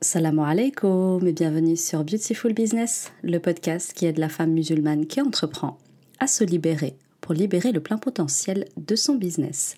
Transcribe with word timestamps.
Salam 0.00 0.38
alaikum 0.38 1.26
et 1.26 1.32
bienvenue 1.32 1.76
sur 1.76 2.04
Beautiful 2.04 2.52
Business, 2.52 3.10
le 3.24 3.40
podcast 3.40 3.92
qui 3.92 4.06
aide 4.06 4.18
la 4.18 4.28
femme 4.28 4.52
musulmane 4.52 5.06
qui 5.06 5.20
entreprend 5.20 5.76
à 6.20 6.28
se 6.28 6.44
libérer 6.44 6.94
pour 7.20 7.34
libérer 7.34 7.72
le 7.72 7.80
plein 7.80 7.98
potentiel 7.98 8.66
de 8.76 8.94
son 8.94 9.16
business. 9.16 9.76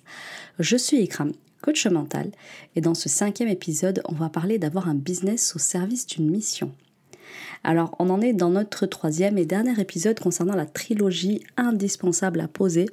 Je 0.59 0.77
suis 0.77 1.01
Ikram, 1.01 1.31
coach 1.63 1.87
mental, 1.87 2.29
et 2.75 2.81
dans 2.81 2.93
ce 2.93 3.09
cinquième 3.09 3.49
épisode, 3.49 4.03
on 4.05 4.13
va 4.13 4.29
parler 4.29 4.59
d'avoir 4.59 4.87
un 4.87 4.93
business 4.93 5.55
au 5.55 5.59
service 5.59 6.05
d'une 6.05 6.29
mission. 6.29 6.71
Alors, 7.63 7.95
on 7.99 8.09
en 8.09 8.21
est 8.21 8.33
dans 8.33 8.49
notre 8.49 8.85
troisième 8.85 9.37
et 9.37 9.45
dernier 9.45 9.79
épisode 9.79 10.19
concernant 10.19 10.55
la 10.55 10.65
trilogie 10.65 11.41
indispensable 11.57 12.39
à 12.39 12.47
poser 12.47 12.87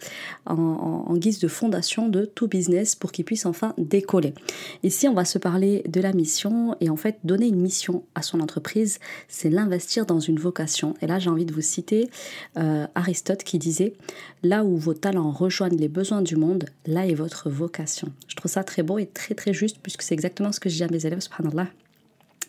en, 0.46 1.14
guise 1.16 1.38
de 1.38 1.48
fondation 1.48 2.08
de 2.08 2.24
tout 2.24 2.48
business 2.48 2.94
pour 2.94 3.12
qu'il 3.12 3.24
puisse 3.24 3.46
enfin 3.46 3.74
décoller. 3.78 4.34
Ici, 4.82 5.08
on 5.08 5.14
va 5.14 5.24
se 5.24 5.38
parler 5.38 5.82
de 5.88 6.00
la 6.00 6.12
mission 6.12 6.76
et 6.80 6.90
en 6.90 6.96
fait, 6.96 7.18
donner 7.24 7.46
une 7.46 7.60
mission 7.60 8.04
à 8.14 8.22
son 8.22 8.40
entreprise, 8.40 8.98
c'est 9.26 9.50
l'investir 9.50 10.06
dans 10.06 10.20
une 10.20 10.38
vocation. 10.38 10.94
Et 11.00 11.06
là, 11.06 11.18
j'ai 11.18 11.30
envie 11.30 11.46
de 11.46 11.52
vous 11.52 11.60
citer 11.60 12.10
euh, 12.56 12.86
Aristote 12.94 13.42
qui 13.42 13.58
disait 13.58 13.94
Là 14.42 14.64
où 14.64 14.76
vos 14.76 14.94
talents 14.94 15.30
rejoignent 15.30 15.78
les 15.78 15.88
besoins 15.88 16.22
du 16.22 16.36
monde, 16.36 16.66
là 16.86 17.06
est 17.06 17.14
votre 17.14 17.50
vocation. 17.50 18.12
Je 18.28 18.36
trouve 18.36 18.50
ça 18.50 18.64
très 18.64 18.82
beau 18.82 18.98
et 18.98 19.06
très 19.06 19.34
très 19.34 19.52
juste 19.52 19.78
puisque 19.82 20.02
c'est 20.02 20.14
exactement 20.14 20.52
ce 20.52 20.60
que 20.60 20.68
je 20.68 20.76
dis 20.76 20.84
à 20.84 20.88
mes 20.88 21.04
élèves, 21.06 21.20
subhanallah. 21.20 21.68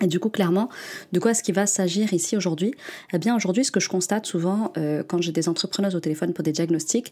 Et 0.01 0.07
du 0.07 0.19
coup, 0.19 0.29
clairement, 0.29 0.69
de 1.11 1.19
quoi 1.19 1.31
est-ce 1.31 1.43
qu'il 1.43 1.55
va 1.55 1.65
s'agir 1.65 2.13
ici 2.13 2.37
aujourd'hui? 2.37 2.73
Eh 3.13 3.17
bien, 3.17 3.35
aujourd'hui, 3.35 3.65
ce 3.65 3.71
que 3.71 3.79
je 3.79 3.89
constate 3.89 4.25
souvent 4.25 4.71
euh, 4.77 5.03
quand 5.05 5.21
j'ai 5.21 5.31
des 5.31 5.49
entrepreneuses 5.49 5.95
au 5.95 5.99
téléphone 5.99 6.33
pour 6.33 6.43
des 6.43 6.51
diagnostics, 6.51 7.11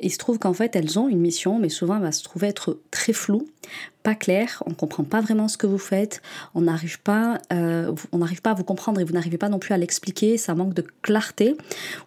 il 0.00 0.12
se 0.12 0.18
trouve 0.18 0.38
qu'en 0.38 0.52
fait, 0.52 0.74
elles 0.76 0.98
ont 0.98 1.08
une 1.08 1.20
mission, 1.20 1.58
mais 1.58 1.68
souvent, 1.68 1.96
elle 1.96 2.02
va 2.02 2.12
se 2.12 2.22
trouver 2.22 2.48
être 2.48 2.78
très 2.90 3.12
floue 3.12 3.46
pas 4.04 4.14
clair, 4.14 4.62
on 4.66 4.74
comprend 4.74 5.02
pas 5.02 5.22
vraiment 5.22 5.48
ce 5.48 5.56
que 5.56 5.66
vous 5.66 5.78
faites, 5.78 6.20
on 6.54 6.60
n'arrive 6.60 7.00
pas, 7.00 7.40
euh, 7.54 7.90
pas 8.42 8.50
à 8.50 8.54
vous 8.54 8.62
comprendre 8.62 9.00
et 9.00 9.04
vous 9.04 9.14
n'arrivez 9.14 9.38
pas 9.38 9.48
non 9.48 9.58
plus 9.58 9.72
à 9.72 9.78
l'expliquer, 9.78 10.36
ça 10.36 10.54
manque 10.54 10.74
de 10.74 10.84
clarté, 11.00 11.56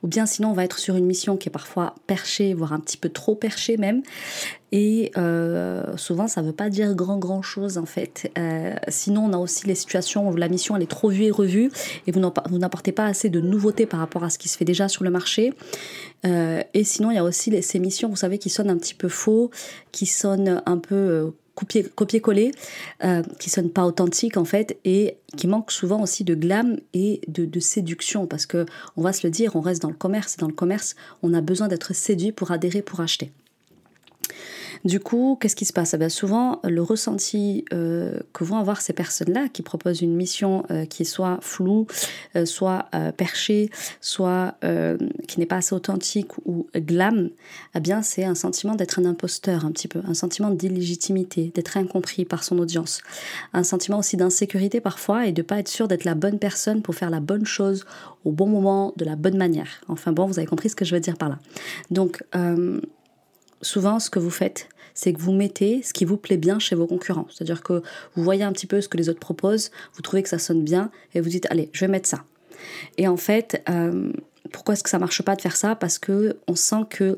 ou 0.04 0.08
bien 0.08 0.28
sinon 0.28 0.52
on 0.52 0.54
va 0.54 0.64
être 0.64 0.78
sur 0.78 0.96
une 0.96 1.08
mission 1.08 1.38
qui 1.38 1.50
est 1.50 1.52
parfois 1.52 1.96
perchée, 2.06 2.54
voire 2.54 2.72
un 2.72 2.80
petit 2.80 2.98
peu 2.98 3.10
trop 3.10 3.34
perchée 3.34 3.78
même, 3.78 4.04
et 4.72 5.12
euh, 5.18 5.98
souvent 5.98 6.28
ça 6.28 6.44
veut 6.44 6.54
pas 6.54 6.70
dire 6.70 6.94
grand 6.94 7.18
grand 7.18 7.42
chose 7.42 7.80
en 7.80 7.88
fait. 7.88 8.32
Euh, 8.38 8.76
sinon 8.90 9.26
on 9.26 9.34
a 9.34 9.38
aussi 9.38 9.66
les 9.66 9.74
situations 9.74 10.30
où 10.30 10.36
la 10.36 10.50
mission 10.50 10.76
elle 10.76 10.84
est 10.84 10.86
trop 10.86 11.10
vue 11.10 11.24
et 11.24 11.32
revue 11.32 11.72
et 12.06 12.12
vous 12.12 12.20
n'apportez 12.60 12.92
pas 12.92 13.06
assez 13.08 13.30
de 13.30 13.42
nouveautés 13.42 13.88
par 13.88 14.00
rapport 14.00 14.24
à 14.24 14.30
ce 14.30 14.38
qui 14.38 14.50
se 14.50 14.58
fait 14.58 14.66
déjà 14.66 14.88
sur 14.88 15.04
le 15.04 15.10
marché. 15.10 15.52
et 16.24 16.84
sinon 16.84 17.10
il 17.10 17.16
y 17.16 17.20
a 17.20 17.24
aussi 17.24 17.64
ces 17.64 17.80
missions, 17.80 18.08
vous 18.08 18.18
savez, 18.18 18.38
qui 18.38 18.52
sonnent 18.52 18.70
un 18.70 18.78
petit 18.78 18.94
peu 18.94 19.10
faux, 19.10 19.50
qui 19.92 20.06
sonnent 20.06 20.62
un 20.68 20.78
peu 20.78 21.34
copier-coller, 21.96 22.52
euh, 23.04 23.24
qui 23.40 23.50
sonne 23.50 23.70
pas 23.70 23.86
authentique 23.86 24.38
en 24.38 24.46
fait, 24.46 24.78
et 24.86 25.18
qui 25.36 25.48
manque 25.48 25.72
souvent 25.72 26.02
aussi 26.02 26.24
de 26.24 26.36
glam 26.36 26.78
et 26.94 27.22
de, 27.28 27.60
séduction, 27.60 28.28
parce 28.28 28.46
que 28.46 28.66
on 28.96 29.02
va 29.02 29.14
se 29.14 29.26
le 29.26 29.32
dire, 29.32 29.56
on 29.56 29.62
reste 29.62 29.82
dans 29.82 29.90
le 29.90 29.96
commerce, 29.96 30.36
et 30.36 30.42
dans 30.42 30.48
le 30.48 30.54
commerce, 30.54 30.96
on 31.24 31.34
a 31.34 31.42
besoin 31.42 31.68
d'être 31.68 31.94
séduit 31.94 32.32
pour 32.32 32.52
adhérer, 32.52 32.82
pour 32.82 33.00
acheter. 33.00 33.32
Du 34.88 35.02
coup, 35.02 35.38
qu'est-ce 35.42 35.58
qui 35.58 35.66
se 35.66 35.74
passe? 35.74 35.94
Eh 35.94 35.98
bien, 35.98 36.08
Souvent, 36.08 36.62
le 36.64 36.82
ressenti 36.82 37.66
euh, 37.74 38.22
que 38.32 38.46
vont 38.46 38.56
avoir 38.56 38.80
ces 38.80 38.94
personnes-là 38.94 39.50
qui 39.50 39.62
proposent 39.62 40.02
une 40.02 40.16
mission 40.16 40.64
euh, 40.72 40.86
qui 40.86 41.02
est 41.02 41.06
soit 41.06 41.40
floue, 41.42 41.88
euh, 42.38 42.46
soit 42.46 42.86
perchée, 43.18 43.70
soit 44.00 44.56
qui 45.28 45.40
n'est 45.40 45.46
pas 45.46 45.58
assez 45.58 45.76
authentique 45.76 46.38
ou 46.46 46.68
glam, 46.74 47.30
eh 47.76 47.80
bien, 47.82 48.02
c'est 48.02 48.24
un 48.24 48.36
sentiment 48.36 48.76
d'être 48.76 49.00
un 49.00 49.06
imposteur 49.06 49.66
un 49.66 49.72
petit 49.72 49.90
peu, 49.90 50.00
un 50.08 50.14
sentiment 50.14 50.52
d'illégitimité, 50.52 51.52
d'être 51.54 51.76
incompris 51.76 52.24
par 52.24 52.46
son 52.46 52.58
audience, 52.60 53.02
un 53.54 53.64
sentiment 53.64 54.00
aussi 54.00 54.16
d'insécurité 54.16 54.80
parfois 54.80 55.28
et 55.28 55.34
de 55.34 55.42
pas 55.42 55.60
être 55.60 55.68
sûr 55.68 55.90
d'être 55.90 56.06
la 56.06 56.16
bonne 56.16 56.40
personne 56.40 56.82
pour 56.82 56.96
faire 56.96 57.10
la 57.10 57.20
bonne 57.20 57.46
chose 57.46 57.86
au 58.24 58.32
bon 58.32 58.48
moment, 58.48 58.94
de 58.96 59.04
la 59.04 59.18
bonne 59.18 59.38
manière. 59.38 59.82
Enfin 59.90 60.14
bon, 60.14 60.26
vous 60.26 60.40
avez 60.40 60.48
compris 60.48 60.70
ce 60.70 60.76
que 60.76 60.86
je 60.86 60.96
veux 60.96 61.02
dire 61.02 61.18
par 61.18 61.30
là. 61.30 61.40
Donc, 61.92 62.24
souvent, 63.62 64.00
ce 64.00 64.10
que 64.10 64.20
vous 64.20 64.30
faites, 64.30 64.70
c'est 64.98 65.14
que 65.14 65.20
vous 65.20 65.32
mettez 65.32 65.84
ce 65.84 65.94
qui 65.94 66.06
vous 66.06 66.18
plaît 66.18 66.38
bien 66.38 66.58
chez 66.58 66.76
vos 66.76 66.88
concurrents. 66.88 67.28
C'est-à-dire 67.30 67.62
que 67.62 67.84
vous 68.16 68.24
voyez 68.24 68.44
un 68.44 68.52
petit 68.52 68.66
peu 68.66 68.82
ce 68.82 68.90
que 68.90 68.98
les 68.98 69.10
autres 69.10 69.20
proposent, 69.20 69.70
vous 69.94 70.02
trouvez 70.02 70.24
que 70.24 70.30
ça 70.30 70.40
sonne 70.40 70.64
bien, 70.64 70.90
et 71.14 71.22
vous 71.22 71.30
dites, 71.30 71.46
allez, 71.52 71.70
je 71.72 71.82
vais 71.82 71.88
mettre 71.88 72.10
ça. 72.10 72.24
Et 72.98 73.08
en 73.08 73.16
fait, 73.16 73.62
euh, 73.70 74.12
pourquoi 74.52 74.74
est-ce 74.74 74.84
que 74.84 74.90
ça 74.90 74.98
marche 74.98 75.22
pas 75.22 75.36
de 75.36 75.42
faire 75.42 75.56
ça? 75.56 75.76
Parce 75.76 76.00
que 76.00 76.38
on 76.48 76.56
sent 76.56 76.86
que 76.90 77.16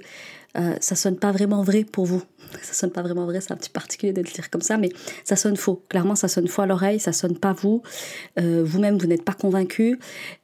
euh, 0.57 0.75
ça 0.81 0.95
sonne 0.95 1.15
pas 1.15 1.31
vraiment 1.31 1.63
vrai 1.63 1.85
pour 1.85 2.05
vous. 2.05 2.21
Ça 2.63 2.73
sonne 2.73 2.89
pas 2.89 3.03
vraiment 3.03 3.25
vrai, 3.25 3.41
c'est 3.41 3.51
un 3.51 3.57
petit 3.57 3.69
particulier 3.69 4.11
de 4.11 4.21
le 4.21 4.27
dire 4.27 4.49
comme 4.49 4.63
ça, 4.63 4.77
mais 4.77 4.89
ça 5.23 5.35
sonne 5.35 5.55
faux. 5.55 5.83
Clairement, 5.87 6.15
ça 6.15 6.27
sonne 6.27 6.47
faux 6.47 6.63
à 6.63 6.65
l'oreille, 6.65 6.99
ça 6.99 7.13
sonne 7.13 7.37
pas 7.37 7.53
vous. 7.53 7.83
Euh, 8.39 8.63
vous-même, 8.65 8.97
vous, 8.97 9.05
n'êtes 9.05 9.23
pas 9.23 9.33
convaincu. 9.33 9.99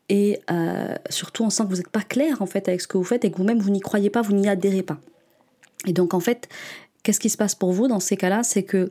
Et 0.08 0.40
euh, 0.52 0.94
surtout, 1.10 1.44
on 1.44 1.50
sent 1.50 1.64
que 1.64 1.70
vous 1.70 1.78
n'êtes 1.78 1.90
pas 1.90 2.04
clair 2.04 2.44
en 2.44 2.46
fait 2.46 2.68
avec 2.68 2.82
ce 2.82 2.88
que 2.88 3.00
vous 3.00 3.04
faites 3.04 3.26
et 3.26 3.32
que 3.32 3.38
vous-même, 3.38 3.58
vous 3.58 3.72
n'y 3.72 3.80
croyez 3.80 4.12
pas, 4.12 4.22
vous 4.22 4.34
n'y 4.34 4.48
adhérez 4.48 4.84
pas. 4.84 5.00
Et 5.88 5.94
donc 5.94 6.14
en 6.14 6.20
fait, 6.20 6.48
qu'est-ce 7.06 7.20
qui 7.20 7.30
se 7.30 7.38
passe 7.38 7.56
pour 7.56 7.72
vous 7.72 7.88
dans 7.88 8.02
ces 8.02 8.18
cas-là? 8.18 8.44
C'est 8.44 8.64
que 8.64 8.90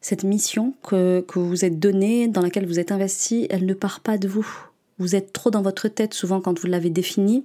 cette 0.00 0.24
mission 0.24 0.74
que, 0.82 1.24
vous 1.34 1.48
vous 1.48 1.64
êtes 1.64 1.78
donnée, 1.78 2.28
dans 2.28 2.40
laquelle 2.40 2.66
vous 2.66 2.78
êtes 2.78 2.92
investi, 2.92 3.46
elle 3.50 3.66
ne 3.66 3.74
part 3.74 4.00
pas 4.00 4.16
de 4.16 4.28
vous. 4.28 4.46
Vous 4.98 5.16
êtes 5.16 5.32
trop 5.32 5.50
dans 5.50 5.62
votre 5.62 5.88
tête 5.88 6.14
souvent 6.14 6.40
quand 6.40 6.58
vous 6.58 6.66
l'avez 6.68 6.90
définie. 6.90 7.44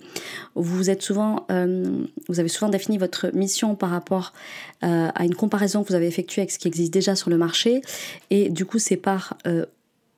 Vous 0.53 0.89
êtes 0.89 1.01
souvent, 1.01 1.47
euh, 1.49 2.05
vous 2.27 2.39
avez 2.39 2.49
souvent 2.49 2.69
défini 2.69 2.97
votre 2.97 3.31
mission 3.33 3.75
par 3.75 3.89
rapport 3.89 4.33
euh, 4.83 5.09
à 5.13 5.25
une 5.25 5.33
comparaison 5.33 5.83
que 5.83 5.89
vous 5.89 5.95
avez 5.95 6.07
effectuée 6.07 6.41
avec 6.41 6.51
ce 6.51 6.59
qui 6.59 6.67
existe 6.67 6.93
déjà 6.93 7.15
sur 7.15 7.29
le 7.29 7.37
marché, 7.37 7.81
et 8.29 8.49
du 8.49 8.65
coup 8.65 8.77
c'est 8.77 8.97
par 8.97 9.37
euh, 9.47 9.65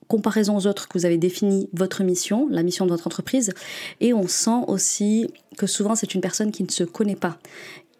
comparaison 0.10 0.58
aux 0.58 0.66
autres 0.66 0.90
que 0.90 0.98
vous 0.98 1.06
avez 1.06 1.18
défini 1.18 1.70
votre 1.72 2.04
mission, 2.04 2.48
la 2.50 2.64
mission 2.64 2.86
de 2.86 2.92
votre 2.92 3.08
entreprise, 3.08 3.54
et 4.02 4.12
on 4.14 4.28
sent 4.28 4.66
aussi 4.68 5.28
que 5.56 5.68
souvent 5.68 5.96
c'est 5.96 6.16
une 6.16 6.22
personne 6.22 6.52
qui 6.52 6.64
ne 6.64 6.72
se 6.72 6.84
connaît 6.84 7.16
pas, 7.16 7.38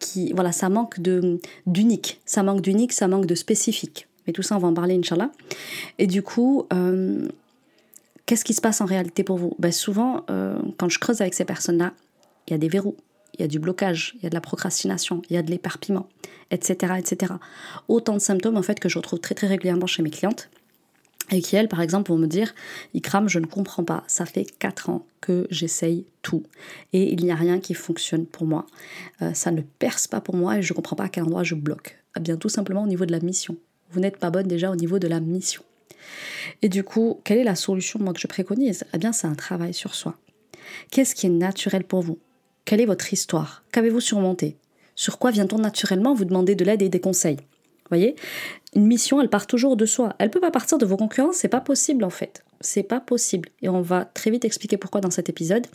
qui, 0.00 0.32
voilà, 0.32 0.50
ça 0.50 0.68
manque 0.68 0.98
de 0.98 1.38
d'unique, 1.66 2.20
ça 2.26 2.42
manque 2.42 2.62
d'unique, 2.62 2.92
ça 2.92 3.06
manque 3.06 3.26
de 3.26 3.36
spécifique. 3.36 4.08
Mais 4.26 4.32
tout 4.32 4.42
ça, 4.42 4.56
on 4.56 4.58
va 4.58 4.68
en 4.68 4.74
parler, 4.74 4.96
Inch'Allah. 4.96 5.30
Et 5.98 6.06
du 6.06 6.22
coup, 6.22 6.66
euh, 6.72 7.28
qu'est-ce 8.26 8.44
qui 8.44 8.54
se 8.54 8.60
passe 8.60 8.80
en 8.80 8.86
réalité 8.86 9.22
pour 9.22 9.38
vous? 9.38 9.54
Ben 9.58 9.70
Souvent, 9.70 10.24
euh, 10.30 10.58
quand 10.78 10.88
je 10.88 10.98
creuse 10.98 11.20
avec 11.20 11.34
ces 11.34 11.44
personnes-là, 11.44 11.92
il 12.48 12.52
y 12.52 12.54
a 12.54 12.58
des 12.58 12.68
verrous, 12.68 12.96
il 13.34 13.42
y 13.42 13.44
a 13.44 13.48
du 13.48 13.58
blocage, 13.58 14.14
il 14.16 14.24
y 14.24 14.26
a 14.26 14.30
de 14.30 14.34
la 14.34 14.40
procrastination, 14.40 15.22
il 15.30 15.36
y 15.36 15.38
a 15.38 15.42
de 15.42 15.50
l'éparpillement, 15.50 16.08
etc., 16.50 16.94
etc. 16.98 17.34
Autant 17.88 18.14
de 18.14 18.18
symptômes, 18.18 18.56
en 18.56 18.62
fait, 18.62 18.80
que 18.80 18.88
je 18.88 18.98
retrouve 18.98 19.20
très, 19.20 19.34
très 19.34 19.46
régulièrement 19.46 19.86
chez 19.86 20.02
mes 20.02 20.10
clientes 20.10 20.50
et 21.32 21.42
qui, 21.42 21.56
elles, 21.56 21.68
par 21.68 21.80
exemple, 21.80 22.10
vont 22.10 22.18
me 22.18 22.26
dire 22.26 22.54
Ikram, 22.94 23.28
je 23.28 23.38
ne 23.38 23.46
comprends 23.46 23.84
pas, 23.84 24.02
ça 24.06 24.26
fait 24.26 24.44
4 24.58 24.90
ans 24.90 25.06
que 25.20 25.46
j'essaye 25.50 26.06
tout 26.22 26.42
et 26.92 27.12
il 27.12 27.22
n'y 27.22 27.30
a 27.30 27.36
rien 27.36 27.60
qui 27.60 27.74
fonctionne 27.74 28.26
pour 28.26 28.46
moi. 28.46 28.66
Euh, 29.22 29.32
ça 29.34 29.50
ne 29.50 29.60
perce 29.60 30.08
pas 30.08 30.20
pour 30.20 30.36
moi 30.36 30.58
et 30.58 30.62
je 30.62 30.72
ne 30.72 30.76
comprends 30.76 30.96
pas 30.96 31.04
à 31.04 31.08
quel 31.08 31.24
endroit 31.24 31.44
je 31.44 31.54
bloque. 31.54 31.98
Eh 32.16 32.20
bien, 32.20 32.36
tout 32.36 32.48
simplement 32.48 32.82
au 32.82 32.86
niveau 32.86 33.06
de 33.06 33.12
la 33.12 33.20
mission. 33.20 33.56
Vous 33.92 34.00
n'êtes 34.00 34.16
pas 34.16 34.30
bonne 34.30 34.46
déjà 34.46 34.70
au 34.70 34.76
niveau 34.76 34.98
de 34.98 35.08
la 35.08 35.20
mission. 35.20 35.62
Et 36.62 36.68
du 36.68 36.82
coup, 36.82 37.20
quelle 37.24 37.38
est 37.38 37.44
la 37.44 37.54
solution 37.54 38.00
moi, 38.00 38.12
que 38.12 38.20
je 38.20 38.26
préconise? 38.26 38.84
Eh 38.94 38.98
bien, 38.98 39.12
c'est 39.12 39.26
un 39.26 39.34
travail 39.34 39.74
sur 39.74 39.94
soi. 39.94 40.16
Qu'est-ce 40.90 41.14
qui 41.14 41.26
est 41.26 41.30
naturel 41.30 41.84
pour 41.84 42.02
vous? 42.02 42.18
Quelle 42.64 42.80
est 42.80 42.86
votre 42.86 43.12
histoire? 43.12 43.62
Qu'avez-vous 43.72 44.00
surmonté 44.00 44.56
Sur 44.94 45.18
quoi 45.18 45.30
vient-on 45.30 45.58
naturellement 45.58 46.14
vous 46.14 46.24
demander 46.24 46.54
de 46.54 46.64
l'aide 46.64 46.82
et 46.82 46.88
des 46.88 47.00
conseils? 47.00 47.38
Voyez? 47.90 48.16
Une 48.74 48.86
mission, 48.86 49.20
elle 49.20 49.28
part 49.28 49.46
toujours 49.46 49.76
de 49.76 49.86
soi. 49.86 50.14
Elle 50.18 50.30
peut 50.30 50.40
pas 50.40 50.50
partir 50.50 50.78
de 50.78 50.86
vos 50.86 50.96
concurrents, 50.96 51.32
c'est 51.32 51.48
pas 51.48 51.60
possible 51.60 52.04
en 52.04 52.10
fait. 52.10 52.44
C'est 52.60 52.82
pas 52.82 53.00
possible. 53.00 53.48
Et 53.62 53.68
on 53.68 53.80
va 53.80 54.04
très 54.04 54.30
vite 54.30 54.44
expliquer 54.44 54.76
pourquoi 54.76 55.00
dans 55.00 55.10
cet 55.10 55.28
épisode. 55.28 55.66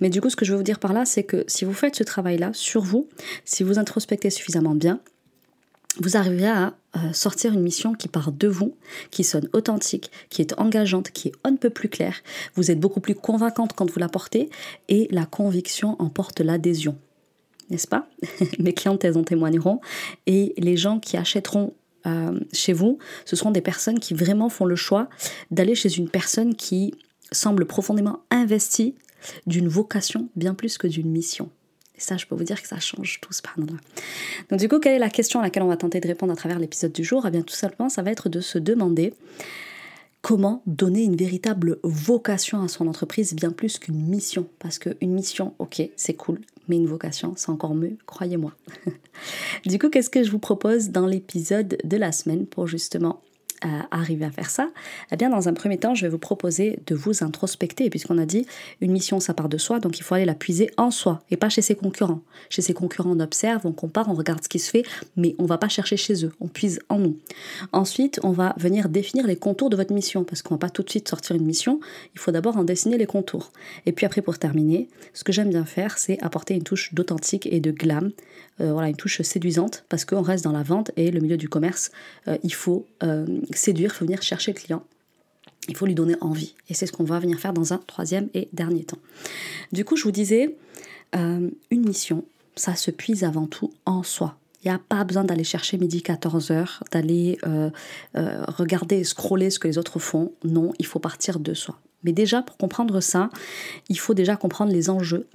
Mais 0.00 0.08
du 0.10 0.20
coup, 0.20 0.30
ce 0.30 0.36
que 0.36 0.44
je 0.44 0.52
veux 0.52 0.58
vous 0.58 0.64
dire 0.64 0.78
par 0.78 0.92
là, 0.92 1.04
c'est 1.04 1.24
que 1.24 1.44
si 1.46 1.64
vous 1.64 1.74
faites 1.74 1.94
ce 1.94 2.02
travail-là 2.02 2.50
sur 2.52 2.82
vous, 2.82 3.08
si 3.44 3.62
vous 3.62 3.78
introspectez 3.78 4.30
suffisamment 4.30 4.74
bien, 4.74 5.00
vous 5.98 6.16
arriverez 6.16 6.48
à 6.48 6.74
sortir 7.12 7.52
une 7.52 7.62
mission 7.62 7.94
qui 7.94 8.08
part 8.08 8.32
de 8.32 8.48
vous, 8.48 8.76
qui 9.10 9.24
sonne 9.24 9.48
authentique, 9.52 10.10
qui 10.30 10.42
est 10.42 10.58
engageante, 10.58 11.10
qui 11.10 11.28
est 11.28 11.32
un 11.44 11.56
peu 11.56 11.70
plus 11.70 11.88
claire. 11.88 12.16
Vous 12.54 12.70
êtes 12.70 12.80
beaucoup 12.80 13.00
plus 13.00 13.14
convaincante 13.14 13.72
quand 13.74 13.90
vous 13.90 13.98
la 13.98 14.08
portez 14.08 14.50
et 14.88 15.08
la 15.10 15.26
conviction 15.26 15.96
emporte 16.00 16.40
l'adhésion 16.40 16.98
n'est-ce 17.70 17.88
pas? 17.88 18.08
Mes 18.58 18.72
clientes, 18.72 19.04
elles 19.04 19.18
en 19.18 19.24
témoigneront. 19.24 19.80
Et 20.26 20.54
les 20.58 20.76
gens 20.76 20.98
qui 21.00 21.16
achèteront 21.16 21.74
euh, 22.06 22.38
chez 22.52 22.72
vous, 22.72 22.98
ce 23.24 23.36
seront 23.36 23.50
des 23.50 23.60
personnes 23.60 23.98
qui 23.98 24.14
vraiment 24.14 24.48
font 24.48 24.64
le 24.64 24.76
choix 24.76 25.08
d'aller 25.50 25.74
chez 25.74 25.96
une 25.96 26.08
personne 26.08 26.54
qui 26.54 26.94
semble 27.32 27.66
profondément 27.66 28.20
investie 28.30 28.94
d'une 29.46 29.68
vocation 29.68 30.28
bien 30.36 30.54
plus 30.54 30.78
que 30.78 30.86
d'une 30.86 31.10
mission. 31.10 31.50
Et 31.96 32.00
ça, 32.00 32.16
je 32.16 32.26
peux 32.26 32.34
vous 32.34 32.44
dire 32.44 32.60
que 32.60 32.68
ça 32.68 32.78
change 32.78 33.20
tout 33.20 33.32
ce 33.32 33.40
Donc 34.50 34.60
du 34.60 34.68
coup, 34.68 34.78
quelle 34.78 34.94
est 34.94 34.98
la 34.98 35.10
question 35.10 35.40
à 35.40 35.42
laquelle 35.42 35.62
on 35.62 35.68
va 35.68 35.78
tenter 35.78 35.98
de 35.98 36.06
répondre 36.06 36.32
à 36.32 36.36
travers 36.36 36.58
l'épisode 36.58 36.92
du 36.92 37.02
jour? 37.02 37.24
Eh 37.26 37.30
bien 37.30 37.42
tout 37.42 37.54
simplement, 37.54 37.88
ça 37.88 38.02
va 38.02 38.10
être 38.10 38.28
de 38.28 38.40
se 38.40 38.58
demander 38.58 39.14
comment 40.26 40.60
donner 40.66 41.04
une 41.04 41.14
véritable 41.14 41.78
vocation 41.84 42.60
à 42.60 42.66
son 42.66 42.88
entreprise 42.88 43.32
bien 43.32 43.52
plus 43.52 43.78
qu'une 43.78 44.08
mission. 44.08 44.48
Parce 44.58 44.80
qu'une 44.80 45.12
mission, 45.12 45.54
ok, 45.60 45.88
c'est 45.94 46.14
cool, 46.14 46.40
mais 46.66 46.74
une 46.74 46.88
vocation, 46.88 47.34
c'est 47.36 47.50
encore 47.50 47.76
mieux, 47.76 47.96
croyez-moi. 48.06 48.52
du 49.66 49.78
coup, 49.78 49.88
qu'est-ce 49.88 50.10
que 50.10 50.24
je 50.24 50.32
vous 50.32 50.40
propose 50.40 50.90
dans 50.90 51.06
l'épisode 51.06 51.78
de 51.84 51.96
la 51.96 52.10
semaine 52.10 52.44
pour 52.44 52.66
justement 52.66 53.20
arriver 53.90 54.24
à 54.24 54.30
faire 54.30 54.50
ça 54.50 54.70
Eh 55.12 55.16
bien, 55.16 55.30
dans 55.30 55.48
un 55.48 55.54
premier 55.54 55.78
temps, 55.78 55.94
je 55.94 56.02
vais 56.02 56.08
vous 56.08 56.18
proposer 56.18 56.78
de 56.86 56.94
vous 56.94 57.24
introspecter, 57.24 57.90
puisqu'on 57.90 58.18
a 58.18 58.26
dit 58.26 58.46
une 58.80 58.92
mission, 58.92 59.20
ça 59.20 59.34
part 59.34 59.48
de 59.48 59.58
soi, 59.58 59.80
donc 59.80 59.98
il 59.98 60.02
faut 60.02 60.14
aller 60.14 60.24
la 60.24 60.34
puiser 60.34 60.70
en 60.76 60.90
soi 60.90 61.22
et 61.30 61.36
pas 61.36 61.48
chez 61.48 61.62
ses 61.62 61.74
concurrents. 61.74 62.20
Chez 62.50 62.62
ses 62.62 62.74
concurrents, 62.74 63.10
on 63.10 63.20
observe, 63.20 63.62
on 63.64 63.72
compare, 63.72 64.08
on 64.08 64.14
regarde 64.14 64.42
ce 64.42 64.48
qui 64.48 64.58
se 64.58 64.70
fait, 64.70 64.84
mais 65.16 65.34
on 65.38 65.46
va 65.46 65.58
pas 65.58 65.68
chercher 65.68 65.96
chez 65.96 66.24
eux, 66.24 66.32
on 66.40 66.48
puise 66.48 66.80
en 66.88 66.98
nous. 66.98 67.18
Ensuite, 67.72 68.20
on 68.22 68.30
va 68.30 68.54
venir 68.58 68.88
définir 68.88 69.26
les 69.26 69.36
contours 69.36 69.70
de 69.70 69.76
votre 69.76 69.92
mission, 69.92 70.24
parce 70.24 70.42
qu'on 70.42 70.54
va 70.54 70.58
pas 70.58 70.70
tout 70.70 70.82
de 70.82 70.90
suite 70.90 71.08
sortir 71.08 71.36
une 71.36 71.44
mission, 71.44 71.80
il 72.14 72.20
faut 72.20 72.30
d'abord 72.30 72.56
en 72.56 72.64
dessiner 72.64 72.98
les 72.98 73.06
contours. 73.06 73.52
Et 73.86 73.92
puis 73.92 74.06
après, 74.06 74.22
pour 74.22 74.38
terminer, 74.38 74.88
ce 75.14 75.24
que 75.24 75.32
j'aime 75.32 75.50
bien 75.50 75.64
faire, 75.64 75.98
c'est 75.98 76.22
apporter 76.22 76.54
une 76.54 76.62
touche 76.62 76.94
d'authentique 76.94 77.46
et 77.46 77.60
de 77.60 77.70
glam, 77.70 78.12
euh, 78.60 78.72
voilà, 78.72 78.88
une 78.88 78.96
touche 78.96 79.20
séduisante, 79.22 79.84
parce 79.88 80.04
qu'on 80.04 80.22
reste 80.22 80.44
dans 80.44 80.52
la 80.52 80.62
vente 80.62 80.90
et 80.96 81.10
le 81.10 81.20
milieu 81.20 81.36
du 81.36 81.48
commerce, 81.48 81.90
euh, 82.28 82.38
il 82.42 82.54
faut 82.54 82.86
euh, 83.02 83.26
séduire, 83.54 83.92
il 83.94 83.96
faut 83.96 84.04
venir 84.04 84.22
chercher 84.22 84.52
le 84.52 84.58
client. 84.58 84.84
Il 85.68 85.76
faut 85.76 85.86
lui 85.86 85.94
donner 85.94 86.16
envie. 86.20 86.54
Et 86.68 86.74
c'est 86.74 86.86
ce 86.86 86.92
qu'on 86.92 87.04
va 87.04 87.18
venir 87.18 87.38
faire 87.38 87.52
dans 87.52 87.72
un 87.72 87.78
troisième 87.78 88.28
et 88.34 88.48
dernier 88.52 88.84
temps. 88.84 88.98
Du 89.72 89.84
coup, 89.84 89.96
je 89.96 90.04
vous 90.04 90.12
disais, 90.12 90.56
une 91.12 91.52
mission, 91.70 92.24
ça 92.54 92.76
se 92.76 92.90
puise 92.90 93.24
avant 93.24 93.46
tout 93.46 93.72
en 93.84 94.02
soi. 94.02 94.36
Il 94.64 94.68
n'y 94.68 94.74
a 94.74 94.80
pas 94.80 95.04
besoin 95.04 95.24
d'aller 95.24 95.44
chercher 95.44 95.78
midi 95.78 96.00
14h, 96.00 96.80
d'aller 96.92 97.38
regarder, 98.14 99.04
scroller 99.04 99.50
ce 99.50 99.58
que 99.58 99.68
les 99.68 99.78
autres 99.78 99.98
font. 99.98 100.32
Non, 100.44 100.72
il 100.78 100.86
faut 100.86 100.98
partir 100.98 101.40
de 101.40 101.54
soi. 101.54 101.78
Mais 102.04 102.12
déjà, 102.12 102.42
pour 102.42 102.56
comprendre 102.56 103.00
ça, 103.00 103.30
il 103.88 103.98
faut 103.98 104.14
déjà 104.14 104.36
comprendre 104.36 104.72
les 104.72 104.90
enjeux 104.90 105.26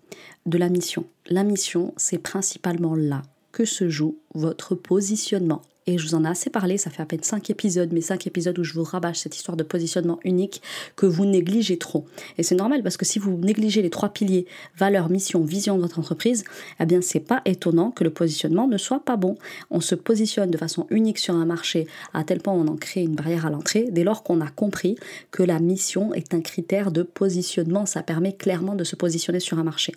de 0.45 0.57
la 0.57 0.69
mission. 0.69 1.05
La 1.27 1.43
mission, 1.43 1.93
c'est 1.97 2.19
principalement 2.19 2.95
là 2.95 3.23
que 3.51 3.65
se 3.65 3.89
joue 3.89 4.17
votre 4.33 4.75
positionnement 4.75 5.61
et 5.88 5.98
je 5.98 6.07
vous 6.07 6.16
en 6.16 6.24
ai 6.24 6.28
assez 6.28 6.51
parlé, 6.51 6.78
ça 6.78 6.92
fait 6.92 7.01
à 7.01 7.06
peine 7.06 7.24
5 7.24 7.50
épisodes, 7.50 7.89
mais 7.92 8.01
5 8.01 8.28
épisodes 8.28 8.57
où 8.60 8.63
je 8.63 8.74
vous 8.74 8.83
rabâche 8.83 9.18
cette 9.18 9.36
histoire 9.36 9.57
de 9.57 9.63
positionnement 9.63 10.19
unique 10.24 10.62
que 10.95 11.07
vous 11.07 11.25
négligez 11.25 11.78
trop. 11.78 12.06
Et 12.38 12.44
c'est 12.44 12.56
normal 12.56 12.83
parce 12.83 12.98
que 12.98 13.06
si 13.06 13.18
vous 13.18 13.36
négligez 13.38 13.81
les 13.81 13.89
trois 13.89 14.10
piliers, 14.10 14.45
valeur, 14.78 15.10
mission, 15.10 15.44
vision 15.44 15.78
de 15.78 15.81
votre 15.81 15.98
entreprise, 15.98 16.44
eh 16.80 16.86
bien 16.86 17.01
c'est 17.01 17.19
pas 17.19 17.42
étonnant 17.45 17.89
que 17.89 18.04
le 18.04 18.12
positionnement 18.12 18.68
ne 18.68 18.78
soit 18.78 19.04
pas 19.04 19.18
bon. 19.18 19.38
On 19.72 19.81
se 19.81 19.95
positionne 19.95 20.51
de 20.51 20.57
façon 20.57 20.86
unique 20.92 21.18
sur 21.18 21.36
un 21.36 21.45
marché 21.45 21.88
à 22.13 22.24
tel 22.24 22.42
point 22.42 22.54
on 22.54 22.68
en 22.68 22.75
crée 22.75 23.01
une 23.01 23.16
barrière 23.16 23.48
à 23.48 23.50
l'entrée 23.50 23.88
dès 23.92 24.04
lors 24.04 24.22
qu'on 24.22 24.42
a 24.42 24.50
compris 24.50 24.98
que 25.31 25.42
la 25.42 25.60
mission 25.60 26.13
est 26.13 26.36
un 26.36 26.42
critère 26.42 26.92
de 26.92 27.01
positionnement. 27.01 27.88
Ça 27.88 28.04
permet 28.04 28.33
clairement 28.33 28.75
de 28.75 28.83
se 28.83 28.95
positionner 28.95 29.39
sur 29.39 29.57
un 29.57 29.63
marché. 29.63 29.94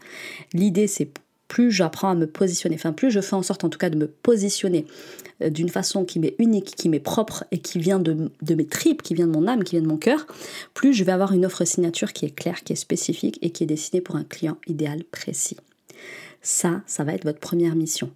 L'idée 0.55 0.87
c'est 0.87 1.11
plus 1.49 1.71
j'apprends 1.71 2.11
à 2.11 2.15
me 2.15 2.27
positionner, 2.27 2.77
enfin 2.77 2.93
plus 2.93 3.11
je 3.11 3.21
fais 3.21 3.35
en 3.35 3.43
sorte 3.43 3.65
en 3.65 3.69
tout 3.69 3.79
cas 3.79 3.91
de 3.91 3.97
me 3.97 4.07
positionner 4.07 4.87
euh, 5.43 5.51
d'une 5.51 5.69
façon 5.69 6.05
qui 6.05 6.19
m'est 6.19 6.35
unique, 6.39 6.75
qui 6.77 6.89
m'est 6.89 7.01
propre 7.01 7.45
et 7.51 7.59
qui 7.59 7.79
vient 7.79 7.99
de, 7.99 8.31
mes 8.55 8.67
tripes, 8.67 9.03
qui 9.03 9.15
vient 9.15 9.27
de 9.27 9.33
mon 9.33 9.47
âme, 9.47 9.65
qui 9.65 9.73
vient 9.73 9.83
de 9.83 9.89
mon 9.89 9.97
cœur, 9.97 10.27
plus 10.73 10.95
je 10.95 11.05
vais 11.05 11.13
avoir 11.13 11.33
une 11.33 11.45
offre 11.45 11.65
signature 11.65 12.13
qui 12.13 12.25
est 12.25 12.35
claire, 12.35 12.65
qui 12.65 12.73
est 12.73 12.77
spécifique 12.77 13.39
et 13.43 13.51
qui 13.51 13.65
est 13.65 13.67
destinée 13.67 14.01
pour 14.01 14.17
un 14.17 14.25
client 14.25 14.57
idéal 14.67 15.05
précis. 15.05 15.57
Ça, 16.43 16.83
ça 16.87 17.05
va 17.05 17.15
être 17.15 17.25
votre 17.25 17.41
première 17.41 17.75
mission. 17.75 18.11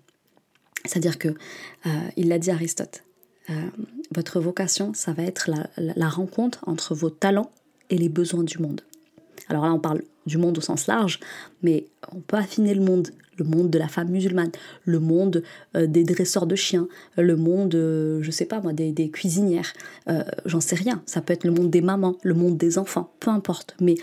C'est-à-dire 0.85 1.19
que, 1.19 1.29
euh, 1.29 1.91
il 2.17 2.29
l'a 2.29 2.39
dit 2.39 2.51
Aristote, 2.51 3.05
euh, 3.51 3.55
votre 4.15 4.41
vocation, 4.41 4.93
ça 4.95 5.13
va 5.13 5.23
être 5.23 5.51
la 5.77 6.09
rencontre 6.09 6.61
entre 6.67 6.95
vos 6.95 7.11
talents 7.11 7.51
et 7.91 7.97
les 7.97 8.09
besoins 8.09 8.45
du 8.45 8.59
monde. 8.59 8.83
Alors 9.49 9.65
là, 9.65 9.73
on 9.73 9.81
parle 9.81 10.03
du 10.29 10.39
monde 10.39 10.59
au 10.59 10.61
sens 10.61 10.87
large, 10.87 11.19
mais 11.63 11.87
on 12.13 12.21
peut 12.21 12.37
affiner 12.37 12.75
le 12.75 12.83
monde 12.83 13.09
le 13.39 13.45
monde 13.45 13.71
de 13.71 13.79
la 13.79 13.89
femme 13.89 14.11
musulmane, 14.11 14.51
le 14.85 14.99
monde 14.99 15.43
euh, 15.77 15.87
des 15.87 16.05
dresseurs 16.05 16.47
de 16.47 16.57
chiens, 16.57 16.89
le 17.17 17.37
monde, 17.37 17.75
euh, 17.75 18.21
je 18.23 18.31
sais 18.31 18.45
pas 18.45 18.61
moi, 18.61 18.73
des, 18.73 19.11
cuisinières, 19.11 19.73
euh, 20.09 20.23
j'en 20.45 20.61
sais 20.61 20.77
rien. 20.77 21.03
Ça 21.07 21.21
peut 21.21 21.33
être 21.33 21.45
le 21.45 21.53
monde 21.53 21.71
des 21.71 21.81
mamans, 21.81 22.17
le 22.23 22.35
monde 22.35 22.57
des 22.57 22.79
enfants, 22.79 23.13
peu 23.21 23.31
importe. 23.31 23.77
Mais 23.81 23.95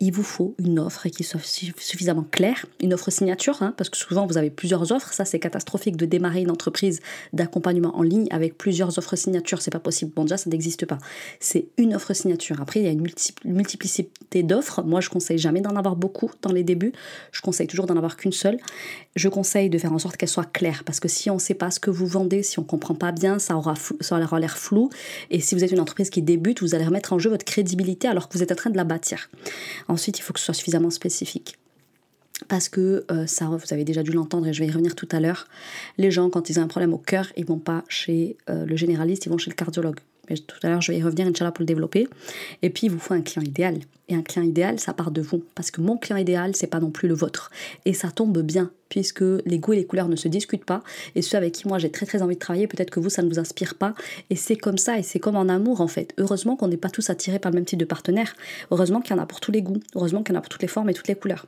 il 0.00 0.12
vous 0.12 0.22
faut 0.22 0.54
une 0.58 0.78
offre 0.78 1.08
qui 1.08 1.24
soit 1.24 1.40
suffisamment 1.42 2.26
claire, 2.30 2.66
une 2.80 2.94
offre 2.94 3.10
signature, 3.10 3.62
hein, 3.62 3.74
parce 3.76 3.90
que 3.90 3.96
souvent 3.96 4.26
vous 4.26 4.36
avez 4.36 4.50
plusieurs 4.50 4.92
offres. 4.92 5.12
Ça, 5.12 5.24
c'est 5.24 5.38
catastrophique 5.38 5.96
de 5.96 6.06
démarrer 6.06 6.42
une 6.42 6.50
entreprise 6.50 7.00
d'accompagnement 7.32 7.96
en 7.96 8.02
ligne 8.02 8.26
avec 8.30 8.58
plusieurs 8.58 8.98
offres 8.98 9.16
signatures. 9.16 9.62
C'est 9.62 9.70
pas 9.70 9.80
possible. 9.80 10.12
Bon, 10.14 10.22
déjà, 10.22 10.36
ça 10.36 10.50
n'existe 10.50 10.86
pas. 10.86 10.98
C'est 11.40 11.66
une 11.78 11.94
offre 11.94 12.12
signature. 12.12 12.60
Après, 12.60 12.80
il 12.80 12.84
y 12.84 12.88
a 12.88 12.92
une 12.92 13.06
multiplicité 13.44 14.42
d'offres. 14.42 14.82
Moi, 14.82 15.00
je 15.00 15.08
conseille 15.08 15.38
jamais 15.38 15.60
d'en 15.60 15.76
avoir 15.76 15.96
beaucoup 15.96 16.30
dans 16.42 16.52
les 16.52 16.64
débuts. 16.64 16.92
Je 17.32 17.40
conseille 17.40 17.66
toujours 17.66 17.86
d'en 17.86 17.96
avoir 17.96 18.16
qu'une 18.16 18.32
seule 18.32 18.58
je 19.16 19.28
conseille 19.28 19.70
de 19.70 19.78
faire 19.78 19.92
en 19.92 19.98
sorte 19.98 20.16
qu'elle 20.16 20.28
soit 20.28 20.50
claire 20.50 20.84
parce 20.84 21.00
que 21.00 21.08
si 21.08 21.30
on 21.30 21.34
ne 21.34 21.40
sait 21.40 21.54
pas 21.54 21.70
ce 21.70 21.80
que 21.80 21.90
vous 21.90 22.06
vendez, 22.06 22.42
si 22.42 22.58
on 22.58 22.62
ne 22.62 22.66
comprend 22.66 22.94
pas 22.94 23.12
bien, 23.12 23.38
ça 23.38 23.56
aura, 23.56 23.74
ça 24.00 24.18
aura 24.18 24.40
l'air 24.40 24.56
flou. 24.56 24.90
Et 25.30 25.40
si 25.40 25.54
vous 25.54 25.64
êtes 25.64 25.72
une 25.72 25.80
entreprise 25.80 26.10
qui 26.10 26.22
débute, 26.22 26.60
vous 26.62 26.74
allez 26.74 26.84
remettre 26.84 27.12
en 27.12 27.18
jeu 27.18 27.30
votre 27.30 27.44
crédibilité 27.44 28.08
alors 28.08 28.28
que 28.28 28.36
vous 28.36 28.42
êtes 28.42 28.52
en 28.52 28.56
train 28.56 28.70
de 28.70 28.76
la 28.76 28.84
bâtir. 28.84 29.30
Ensuite, 29.88 30.18
il 30.18 30.22
faut 30.22 30.32
que 30.32 30.40
ce 30.40 30.46
soit 30.46 30.54
suffisamment 30.54 30.90
spécifique 30.90 31.58
parce 32.48 32.68
que 32.68 33.04
euh, 33.10 33.26
ça, 33.26 33.46
vous 33.46 33.72
avez 33.72 33.84
déjà 33.84 34.02
dû 34.02 34.12
l'entendre 34.12 34.46
et 34.46 34.52
je 34.52 34.60
vais 34.60 34.66
y 34.66 34.70
revenir 34.70 34.94
tout 34.94 35.08
à 35.12 35.20
l'heure. 35.20 35.46
Les 35.98 36.10
gens, 36.10 36.30
quand 36.30 36.50
ils 36.50 36.58
ont 36.58 36.62
un 36.62 36.68
problème 36.68 36.92
au 36.92 36.98
cœur, 36.98 37.32
ils 37.36 37.46
vont 37.46 37.58
pas 37.58 37.84
chez 37.88 38.36
euh, 38.50 38.64
le 38.66 38.76
généraliste, 38.76 39.26
ils 39.26 39.28
vont 39.28 39.38
chez 39.38 39.50
le 39.50 39.56
cardiologue. 39.56 40.00
Mais 40.30 40.36
tout 40.36 40.56
à 40.62 40.68
l'heure, 40.68 40.80
je 40.80 40.92
vais 40.92 40.98
y 40.98 41.02
revenir, 41.02 41.26
Inch'Allah, 41.26 41.52
pour 41.52 41.62
le 41.62 41.66
développer. 41.66 42.08
Et 42.62 42.70
puis, 42.70 42.86
il 42.86 42.90
vous 42.90 42.98
faut 42.98 43.14
un 43.14 43.22
client 43.22 43.42
idéal. 43.44 43.78
Et 44.08 44.14
un 44.14 44.22
client 44.22 44.44
idéal, 44.44 44.78
ça 44.78 44.92
part 44.92 45.10
de 45.10 45.20
vous. 45.20 45.44
Parce 45.54 45.70
que 45.70 45.80
mon 45.80 45.96
client 45.96 46.16
idéal, 46.16 46.54
c'est 46.54 46.66
pas 46.66 46.80
non 46.80 46.90
plus 46.90 47.08
le 47.08 47.14
vôtre. 47.14 47.50
Et 47.84 47.92
ça 47.92 48.10
tombe 48.10 48.38
bien, 48.42 48.70
puisque 48.88 49.24
les 49.46 49.58
goûts 49.58 49.72
et 49.72 49.76
les 49.76 49.86
couleurs 49.86 50.08
ne 50.08 50.16
se 50.16 50.28
discutent 50.28 50.64
pas. 50.64 50.82
Et 51.14 51.22
ceux 51.22 51.38
avec 51.38 51.52
qui 51.52 51.66
moi 51.66 51.78
j'ai 51.78 51.90
très 51.90 52.04
très 52.04 52.20
envie 52.20 52.34
de 52.34 52.40
travailler, 52.40 52.66
peut-être 52.66 52.90
que 52.90 53.00
vous, 53.00 53.08
ça 53.08 53.22
ne 53.22 53.28
vous 53.28 53.38
inspire 53.38 53.74
pas. 53.74 53.94
Et 54.28 54.36
c'est 54.36 54.56
comme 54.56 54.76
ça, 54.76 54.98
et 54.98 55.02
c'est 55.02 55.18
comme 55.18 55.36
en 55.36 55.48
amour 55.48 55.80
en 55.80 55.88
fait. 55.88 56.12
Heureusement 56.18 56.56
qu'on 56.56 56.68
n'est 56.68 56.76
pas 56.76 56.90
tous 56.90 57.08
attirés 57.08 57.38
par 57.38 57.52
le 57.52 57.56
même 57.56 57.64
type 57.64 57.78
de 57.78 57.84
partenaire. 57.84 58.34
Heureusement 58.70 59.00
qu'il 59.00 59.16
y 59.16 59.18
en 59.18 59.22
a 59.22 59.26
pour 59.26 59.40
tous 59.40 59.50
les 59.50 59.62
goûts. 59.62 59.80
Heureusement 59.94 60.22
qu'il 60.22 60.34
y 60.34 60.36
en 60.36 60.40
a 60.40 60.42
pour 60.42 60.50
toutes 60.50 60.62
les 60.62 60.68
formes 60.68 60.90
et 60.90 60.94
toutes 60.94 61.08
les 61.08 61.14
couleurs. 61.14 61.46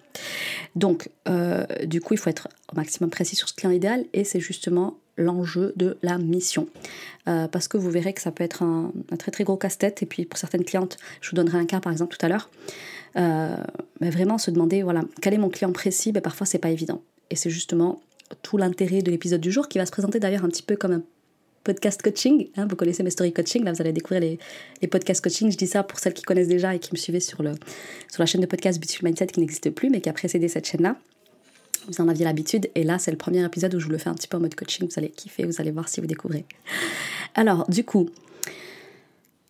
Donc, 0.75 1.11
euh, 1.29 1.67
du 1.85 2.00
coup, 2.00 2.15
il 2.15 2.19
faut 2.19 2.31
être 2.31 2.49
au 2.73 2.76
maximum 2.76 3.11
précis 3.11 3.37
sur 3.37 3.49
ce 3.49 3.55
client 3.55 3.73
idéal. 3.73 4.06
Et 4.15 4.25
c'est 4.25 4.41
justement 4.41 4.97
l'enjeu 5.16 5.72
de 5.76 5.96
la 6.02 6.19
mission. 6.19 6.69
Euh, 7.28 7.49
parce 7.49 7.69
que 7.69 7.76
vous 7.76 7.90
verrez 7.90 8.12
que 8.12 8.20
ça 8.20 8.31
peut 8.31 8.44
être 8.44 8.62
un, 8.62 8.93
très 9.19 9.31
très 9.31 9.44
gros 9.44 9.56
casse-tête. 9.56 10.02
Et 10.02 10.06
puis 10.06 10.25
pour 10.25 10.38
certaines 10.38 10.64
clientes, 10.64 10.96
je 11.20 11.31
vous 11.31 11.37
donnerai 11.37 11.58
un 11.58 11.66
cas 11.66 11.81
par 11.81 11.93
exemple 11.93 12.16
tout 12.16 12.25
à 12.25 12.28
l'heure. 12.28 12.50
Euh, 13.16 13.56
mais 14.00 14.11
vraiment 14.11 14.38
se 14.38 14.50
demander, 14.50 14.82
voilà, 14.82 15.02
quel 15.20 15.34
est 15.34 15.38
mon 15.38 15.49
client 15.49 15.72
précis 15.72 16.12
ben, 16.12 16.20
Parfois 16.20 16.46
c'est 16.46 16.58
pas 16.58 16.70
évident. 16.70 17.02
Et 17.31 17.37
c'est 17.37 17.50
justement 17.50 18.00
tout 18.43 18.56
l'intérêt 18.56 19.02
de 19.02 19.11
l'épisode 19.11 19.40
du 19.40 19.52
jour 19.52 19.69
qui 19.69 19.78
va 19.78 19.87
se 19.87 19.93
présenter 19.93 20.19
d'ailleurs 20.19 20.44
un 20.44 20.49
petit 20.49 20.62
peu 20.62 20.76
comme 20.76 20.93
un 20.93 21.02
podcast 21.62 22.02
coaching. 22.02 22.49
Hein, 22.56 22.66
vous 22.69 22.76
connaissez 22.76 23.02
mes 23.02 23.11
story 23.11 23.32
coaching, 23.32 23.64
là 23.64 23.72
vous 23.72 23.81
allez 23.81 23.93
découvrir 23.93 24.20
les, 24.20 24.38
les 24.82 24.88
podcasts 24.88 25.22
coaching. 25.22 25.50
Je 25.50 25.56
dis 25.56 25.66
ça 25.66 25.82
pour 25.82 25.99
celles 25.99 26.14
qui 26.14 26.22
connaissent 26.22 26.49
déjà 26.49 26.75
et 26.75 26.78
qui 26.78 26.90
me 26.93 26.99
suivaient 26.99 27.20
sur, 27.20 27.43
le, 27.43 27.52
sur 28.11 28.21
la 28.21 28.26
chaîne 28.26 28.40
de 28.40 28.47
podcast 28.47 28.78
Beautiful 28.78 29.06
Mindset 29.06 29.28
qui 29.28 29.40
n'existe 29.40 29.71
plus 29.71 29.90
mais 29.90 30.00
qui 30.00 30.09
a 30.09 30.12
précédé 30.12 30.49
cette 30.49 30.66
chaîne-là 30.66 30.97
vous 31.88 32.00
en 32.00 32.09
aviez 32.09 32.25
l'habitude. 32.25 32.71
Et 32.75 32.85
là, 32.85 32.99
c'est 32.99 33.11
le 33.11 33.17
premier 33.17 33.45
épisode 33.45 33.75
où 33.75 33.81
je 33.81 33.87
vous 33.87 33.93
le 33.93 33.99
fais 33.99 34.09
un 34.11 34.14
petit 34.14 34.29
peu 34.29 34.37
en 34.37 34.41
mode 34.41 34.55
coaching. 34.55 34.88
Vous 34.88 34.95
allez 34.99 35.11
kiffer, 35.11 35.45
vous 35.45 35.61
allez 35.61 35.71
voir 35.71 35.88
si 35.88 36.00
vous 36.00 36.07
découvrez. 36.07 36.45
Alors, 37.35 37.69
du 37.69 37.85
coup, 37.85 38.09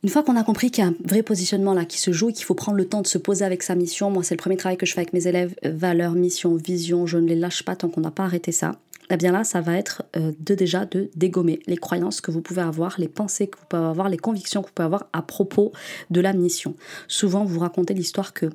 une 0.02 0.10
fois 0.10 0.22
qu'on 0.22 0.36
a 0.36 0.44
compris 0.44 0.70
qu'il 0.70 0.84
y 0.84 0.86
a 0.86 0.90
un 0.90 0.94
vrai 1.02 1.22
positionnement 1.22 1.72
là 1.72 1.86
qui 1.86 1.98
se 1.98 2.12
joue 2.12 2.28
et 2.28 2.32
qu'il 2.34 2.44
faut 2.44 2.54
prendre 2.54 2.76
le 2.76 2.86
temps 2.86 3.00
de 3.00 3.06
se 3.06 3.16
poser 3.16 3.44
avec 3.44 3.62
sa 3.62 3.74
mission, 3.74 4.10
moi 4.10 4.22
c'est 4.22 4.34
le 4.34 4.38
premier 4.38 4.58
travail 4.58 4.76
que 4.76 4.84
je 4.84 4.92
fais 4.92 5.00
avec 5.00 5.14
mes 5.14 5.26
élèves, 5.26 5.54
valeur, 5.64 6.12
mission, 6.12 6.56
vision, 6.56 7.06
je 7.06 7.16
ne 7.16 7.26
les 7.26 7.34
lâche 7.34 7.62
pas 7.62 7.74
tant 7.74 7.88
qu'on 7.88 8.02
n'a 8.02 8.10
pas 8.10 8.24
arrêté 8.24 8.52
ça. 8.52 8.72
Eh 9.10 9.16
bien 9.16 9.32
là, 9.32 9.44
ça 9.44 9.60
va 9.60 9.76
être 9.76 10.02
euh, 10.16 10.32
de 10.40 10.54
déjà 10.54 10.84
de 10.84 11.10
dégommer 11.14 11.60
les 11.66 11.76
croyances 11.76 12.20
que 12.20 12.30
vous 12.30 12.40
pouvez 12.40 12.62
avoir, 12.62 12.96
les 12.98 13.08
pensées 13.08 13.46
que 13.46 13.58
vous 13.58 13.64
pouvez 13.66 13.82
avoir, 13.82 14.08
les 14.08 14.16
convictions 14.16 14.62
que 14.62 14.68
vous 14.68 14.72
pouvez 14.74 14.86
avoir 14.86 15.06
à 15.12 15.22
propos 15.22 15.72
de 16.10 16.20
la 16.20 16.32
mission. 16.32 16.74
Souvent, 17.08 17.44
vous 17.44 17.60
racontez 17.60 17.94
l'histoire 17.94 18.32
que 18.32 18.50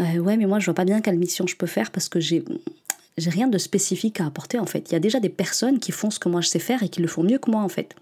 euh, 0.00 0.18
ouais, 0.18 0.36
mais 0.36 0.46
moi 0.46 0.58
je 0.58 0.64
vois 0.66 0.74
pas 0.74 0.84
bien 0.84 1.00
quelle 1.00 1.18
mission 1.18 1.46
je 1.46 1.56
peux 1.56 1.66
faire 1.66 1.90
parce 1.90 2.08
que 2.08 2.20
j'ai 2.20 2.44
j'ai 3.18 3.28
rien 3.28 3.46
de 3.46 3.58
spécifique 3.58 4.20
à 4.20 4.26
apporter 4.26 4.58
en 4.58 4.64
fait. 4.64 4.90
Il 4.90 4.92
y 4.92 4.96
a 4.96 5.00
déjà 5.00 5.20
des 5.20 5.28
personnes 5.28 5.78
qui 5.78 5.92
font 5.92 6.10
ce 6.10 6.18
que 6.18 6.28
moi 6.28 6.40
je 6.40 6.48
sais 6.48 6.58
faire 6.58 6.82
et 6.82 6.88
qui 6.88 7.02
le 7.02 7.08
font 7.08 7.22
mieux 7.22 7.38
que 7.38 7.50
moi 7.50 7.62
en 7.62 7.68
fait. 7.68 7.94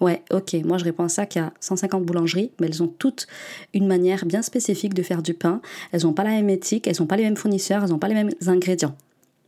Ouais, 0.00 0.22
ok, 0.30 0.54
moi 0.64 0.78
je 0.78 0.84
réponds 0.84 1.04
à 1.04 1.08
ça 1.08 1.26
qu'il 1.26 1.42
y 1.42 1.44
a 1.44 1.52
150 1.60 2.04
boulangeries, 2.04 2.50
mais 2.58 2.68
elles 2.68 2.82
ont 2.82 2.88
toutes 2.88 3.26
une 3.74 3.86
manière 3.86 4.24
bien 4.24 4.40
spécifique 4.40 4.94
de 4.94 5.02
faire 5.02 5.22
du 5.22 5.34
pain. 5.34 5.60
Elles 5.92 6.04
n'ont 6.04 6.14
pas 6.14 6.24
la 6.24 6.30
même 6.30 6.48
éthique, 6.48 6.86
elles 6.86 6.96
n'ont 7.00 7.06
pas 7.06 7.16
les 7.16 7.24
mêmes 7.24 7.36
fournisseurs, 7.36 7.84
elles 7.84 7.90
n'ont 7.90 7.98
pas 7.98 8.08
les 8.08 8.14
mêmes 8.14 8.32
ingrédients. 8.46 8.96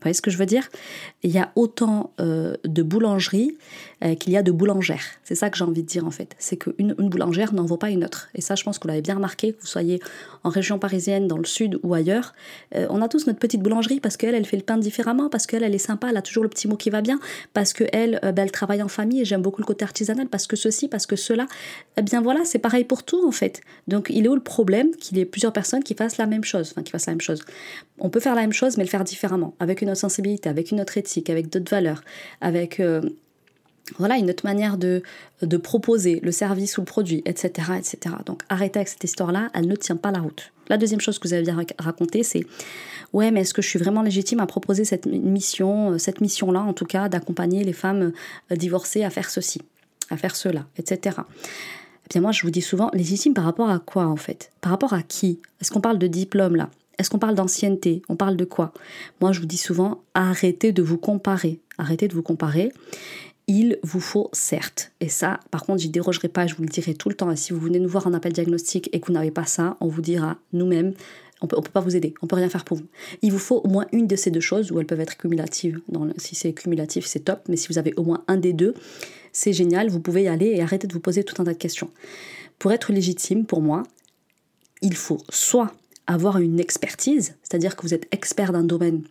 Voyez 0.06 0.14
ce 0.14 0.22
que 0.22 0.30
je 0.30 0.38
veux 0.38 0.46
dire? 0.46 0.68
Il 1.24 1.32
y 1.32 1.38
a 1.38 1.50
autant 1.56 2.12
euh, 2.20 2.54
de 2.64 2.84
boulangeries 2.84 3.56
euh, 4.04 4.14
qu'il 4.14 4.32
y 4.32 4.36
a 4.36 4.44
de 4.44 4.52
boulangères. 4.52 5.02
C'est 5.24 5.34
ça 5.34 5.50
que 5.50 5.58
j'ai 5.58 5.64
envie 5.64 5.82
de 5.82 5.88
dire 5.88 6.06
en 6.06 6.12
fait. 6.12 6.36
C'est 6.38 6.56
qu'une 6.56 6.94
une 6.96 7.08
boulangère 7.08 7.52
n'en 7.52 7.64
vaut 7.64 7.76
pas 7.76 7.90
une 7.90 8.04
autre. 8.04 8.28
Et 8.36 8.40
ça, 8.40 8.54
je 8.54 8.62
pense 8.62 8.78
que 8.78 8.84
vous 8.84 8.88
l'avez 8.88 9.02
bien 9.02 9.16
remarqué, 9.16 9.52
que 9.52 9.60
vous 9.60 9.66
soyez 9.66 10.00
en 10.44 10.50
région 10.50 10.78
parisienne, 10.78 11.26
dans 11.26 11.38
le 11.38 11.44
sud 11.44 11.80
ou 11.82 11.92
ailleurs. 11.92 12.34
Euh, 12.76 12.86
on 12.88 13.02
a 13.02 13.08
tous 13.08 13.26
notre 13.26 13.40
petite 13.40 13.62
boulangerie 13.62 13.98
parce 13.98 14.16
qu'elle, 14.16 14.36
elle 14.36 14.46
fait 14.46 14.56
le 14.56 14.62
pain 14.62 14.76
différemment, 14.76 15.28
parce 15.28 15.46
qu'elle, 15.46 15.64
elle 15.64 15.74
est 15.74 15.78
sympa, 15.78 16.10
elle 16.10 16.16
a 16.16 16.22
toujours 16.22 16.44
le 16.44 16.50
petit 16.50 16.68
mot 16.68 16.76
qui 16.76 16.90
va 16.90 17.00
bien, 17.00 17.18
parce 17.52 17.72
qu'elle, 17.72 18.20
ben, 18.22 18.38
elle 18.38 18.52
travaille 18.52 18.82
en 18.82 18.88
famille 18.88 19.22
et 19.22 19.24
j'aime 19.24 19.42
beaucoup 19.42 19.60
le 19.60 19.66
côté 19.66 19.84
artisanal, 19.84 20.28
parce 20.28 20.46
que 20.46 20.54
ceci, 20.54 20.86
parce 20.86 21.06
que 21.06 21.16
cela. 21.16 21.46
Eh 21.96 22.02
bien 22.02 22.20
voilà, 22.20 22.44
c'est 22.44 22.60
pareil 22.60 22.84
pour 22.84 23.02
tout 23.02 23.26
en 23.26 23.32
fait. 23.32 23.60
Donc 23.88 24.06
il 24.10 24.24
est 24.24 24.28
où 24.28 24.36
le 24.36 24.40
problème? 24.40 24.92
Qu'il 25.00 25.18
y 25.18 25.20
ait 25.20 25.24
plusieurs 25.24 25.52
personnes 25.52 25.82
qui 25.82 25.94
fassent 25.94 26.18
la 26.18 26.26
même 26.26 26.44
chose 26.44 26.70
Enfin, 26.70 26.82
qui 26.82 26.92
fassent 26.92 27.06
la 27.06 27.12
même 27.12 27.20
chose. 27.20 27.42
On 27.98 28.10
peut 28.10 28.20
faire 28.20 28.34
la 28.34 28.42
même 28.42 28.52
chose, 28.52 28.76
mais 28.76 28.84
le 28.84 28.90
faire 28.90 29.04
différemment, 29.04 29.54
avec 29.58 29.82
une 29.82 29.88
sensibilité, 29.96 30.48
avec 30.48 30.70
une 30.70 30.80
autre 30.80 30.96
éthique, 30.98 31.30
avec 31.30 31.50
d'autres 31.50 31.70
valeurs, 31.70 32.02
avec 32.40 32.80
voilà 33.98 34.16
une 34.16 34.30
autre 34.30 34.44
manière 34.44 34.78
de, 34.78 35.02
de 35.42 35.56
proposer 35.56 36.20
le 36.22 36.32
service 36.32 36.76
ou 36.78 36.80
le 36.80 36.86
produit, 36.86 37.22
etc., 37.24 37.72
etc. 37.78 38.16
Donc 38.24 38.42
arrêtez 38.48 38.80
avec 38.80 38.88
cette 38.88 39.04
histoire-là, 39.04 39.50
elle 39.54 39.68
ne 39.68 39.76
tient 39.76 39.96
pas 39.96 40.10
la 40.10 40.20
route. 40.20 40.52
La 40.68 40.78
deuxième 40.78 41.00
chose 41.00 41.18
que 41.18 41.28
vous 41.28 41.34
avez 41.34 41.44
bien 41.44 41.56
raconter, 41.78 42.22
c'est 42.22 42.44
ouais, 43.12 43.30
mais 43.30 43.42
est-ce 43.42 43.54
que 43.54 43.62
je 43.62 43.68
suis 43.68 43.78
vraiment 43.78 44.02
légitime 44.02 44.40
à 44.40 44.46
proposer 44.46 44.84
cette 44.84 45.06
mission, 45.06 45.92
euh, 45.92 45.98
cette 45.98 46.20
mission-là, 46.20 46.60
en 46.60 46.72
tout 46.72 46.86
cas, 46.86 47.08
d'accompagner 47.08 47.62
les 47.62 47.72
femmes 47.72 48.12
euh, 48.50 48.56
divorcées 48.56 49.04
à 49.04 49.10
faire 49.10 49.30
ceci, 49.30 49.62
à 50.10 50.16
faire 50.16 50.34
cela, 50.34 50.66
etc. 50.76 51.18
Eh 52.04 52.08
bien 52.10 52.20
moi, 52.20 52.32
je 52.32 52.42
vous 52.42 52.50
dis 52.50 52.62
souvent, 52.62 52.90
légitime 52.92 53.34
par 53.34 53.44
rapport 53.44 53.70
à 53.70 53.78
quoi 53.78 54.06
en 54.06 54.16
fait? 54.16 54.50
Par 54.60 54.70
rapport 54.70 54.92
à 54.92 55.02
qui? 55.02 55.40
Est-ce 55.60 55.70
qu'on 55.70 55.80
parle 55.80 55.98
de 55.98 56.06
diplôme 56.06 56.56
là? 56.56 56.70
Est-ce 56.98 57.10
qu'on 57.10 57.18
parle 57.18 57.34
d'ancienneté? 57.34 58.02
On 58.08 58.16
parle 58.16 58.36
de 58.36 58.44
quoi? 58.44 58.72
Moi, 59.20 59.32
je 59.32 59.40
vous 59.40 59.46
dis 59.46 59.58
souvent, 59.58 60.02
arrêtez 60.14 60.72
de 60.72 60.82
vous 60.82 60.98
comparer. 60.98 61.60
Arrêtez 61.78 62.08
de 62.08 62.14
vous 62.14 62.22
comparer 62.22 62.72
il 63.48 63.78
vous 63.82 64.00
faut 64.00 64.28
certes, 64.32 64.90
et 65.00 65.08
ça 65.08 65.38
par 65.50 65.64
contre 65.64 65.80
j'y 65.80 65.88
dérogerai 65.88 66.28
pas, 66.28 66.46
je 66.46 66.54
vous 66.56 66.64
le 66.64 66.68
dirai 66.68 66.94
tout 66.94 67.08
le 67.08 67.14
temps, 67.14 67.34
si 67.36 67.52
vous 67.52 67.60
venez 67.60 67.78
nous 67.78 67.88
voir 67.88 68.06
en 68.06 68.12
appel 68.12 68.32
diagnostic 68.32 68.90
et 68.92 69.00
que 69.00 69.06
vous 69.06 69.12
n'avez 69.12 69.30
pas 69.30 69.46
ça, 69.46 69.76
on 69.80 69.86
vous 69.86 70.02
dira 70.02 70.36
nous-mêmes, 70.52 70.94
on 71.40 71.46
peut, 71.46 71.56
peut 71.56 71.70
pas 71.70 71.80
vous 71.80 71.94
aider, 71.94 72.14
on 72.22 72.26
peut 72.26 72.36
rien 72.36 72.48
faire 72.48 72.64
pour 72.64 72.78
vous. 72.78 72.86
Il 73.22 73.30
vous 73.30 73.38
faut 73.38 73.60
au 73.62 73.68
moins 73.68 73.86
une 73.92 74.06
de 74.06 74.16
ces 74.16 74.30
deux 74.30 74.40
choses, 74.40 74.72
ou 74.72 74.80
elles 74.80 74.86
peuvent 74.86 75.00
être 75.00 75.16
cumulatives. 75.16 75.80
si 76.16 76.34
c'est 76.34 76.52
cumulatif, 76.54 77.06
c'est 77.06 77.20
top, 77.20 77.40
mais 77.48 77.56
si 77.56 77.68
vous 77.68 77.78
avez 77.78 77.92
au 77.96 78.04
moins 78.04 78.24
un 78.26 78.36
des 78.36 78.52
deux, 78.52 78.74
c'est 79.32 79.52
génial, 79.52 79.90
vous 79.90 80.00
pouvez 80.00 80.24
y 80.24 80.28
aller 80.28 80.46
et 80.46 80.62
arrêter 80.62 80.86
de 80.86 80.92
vous 80.92 81.00
poser 81.00 81.24
tout 81.24 81.40
un 81.40 81.44
tas 81.44 81.52
de 81.52 81.58
questions. 81.58 81.90
Pour 82.58 82.72
être 82.72 82.90
légitime, 82.90 83.44
pour 83.44 83.60
moi, 83.60 83.82
il 84.80 84.96
faut 84.96 85.18
soit 85.28 85.74
avoir 86.06 86.38
une 86.38 86.60
expertise, 86.60 87.34
c'est-à-dire 87.42 87.76
que 87.76 87.82
vous 87.82 87.94
êtes 87.94 88.06
expert 88.12 88.52
d'un 88.52 88.64
domaine 88.64 89.02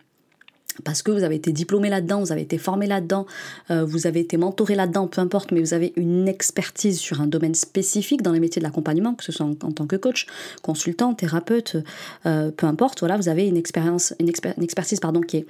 parce 0.84 1.02
que 1.02 1.10
vous 1.10 1.22
avez 1.22 1.36
été 1.36 1.52
diplômé 1.52 1.88
là-dedans, 1.88 2.20
vous 2.20 2.32
avez 2.32 2.42
été 2.42 2.58
formé 2.58 2.86
là-dedans, 2.86 3.26
euh, 3.70 3.84
vous 3.84 4.06
avez 4.06 4.20
été 4.20 4.36
mentoré 4.36 4.74
là-dedans, 4.74 5.06
peu 5.06 5.20
importe, 5.20 5.52
mais 5.52 5.60
vous 5.60 5.74
avez 5.74 5.92
une 5.96 6.28
expertise 6.28 6.98
sur 6.98 7.20
un 7.20 7.26
domaine 7.26 7.54
spécifique 7.54 8.22
dans 8.22 8.32
les 8.32 8.40
métiers 8.40 8.60
de 8.60 8.64
l'accompagnement, 8.64 9.14
que 9.14 9.24
ce 9.24 9.32
soit 9.32 9.46
en, 9.46 9.54
tant 9.54 9.86
que 9.86 9.96
coach, 9.96 10.26
consultant, 10.62 11.14
thérapeute, 11.14 11.76
euh, 12.26 12.50
peu 12.50 12.66
importe, 12.66 13.00
voilà, 13.00 13.16
vous 13.16 13.28
avez 13.28 13.46
une 13.46 13.56
expérience, 13.56 14.14
expertise 14.18 15.00
pardon, 15.00 15.20
qui 15.20 15.38
est 15.38 15.46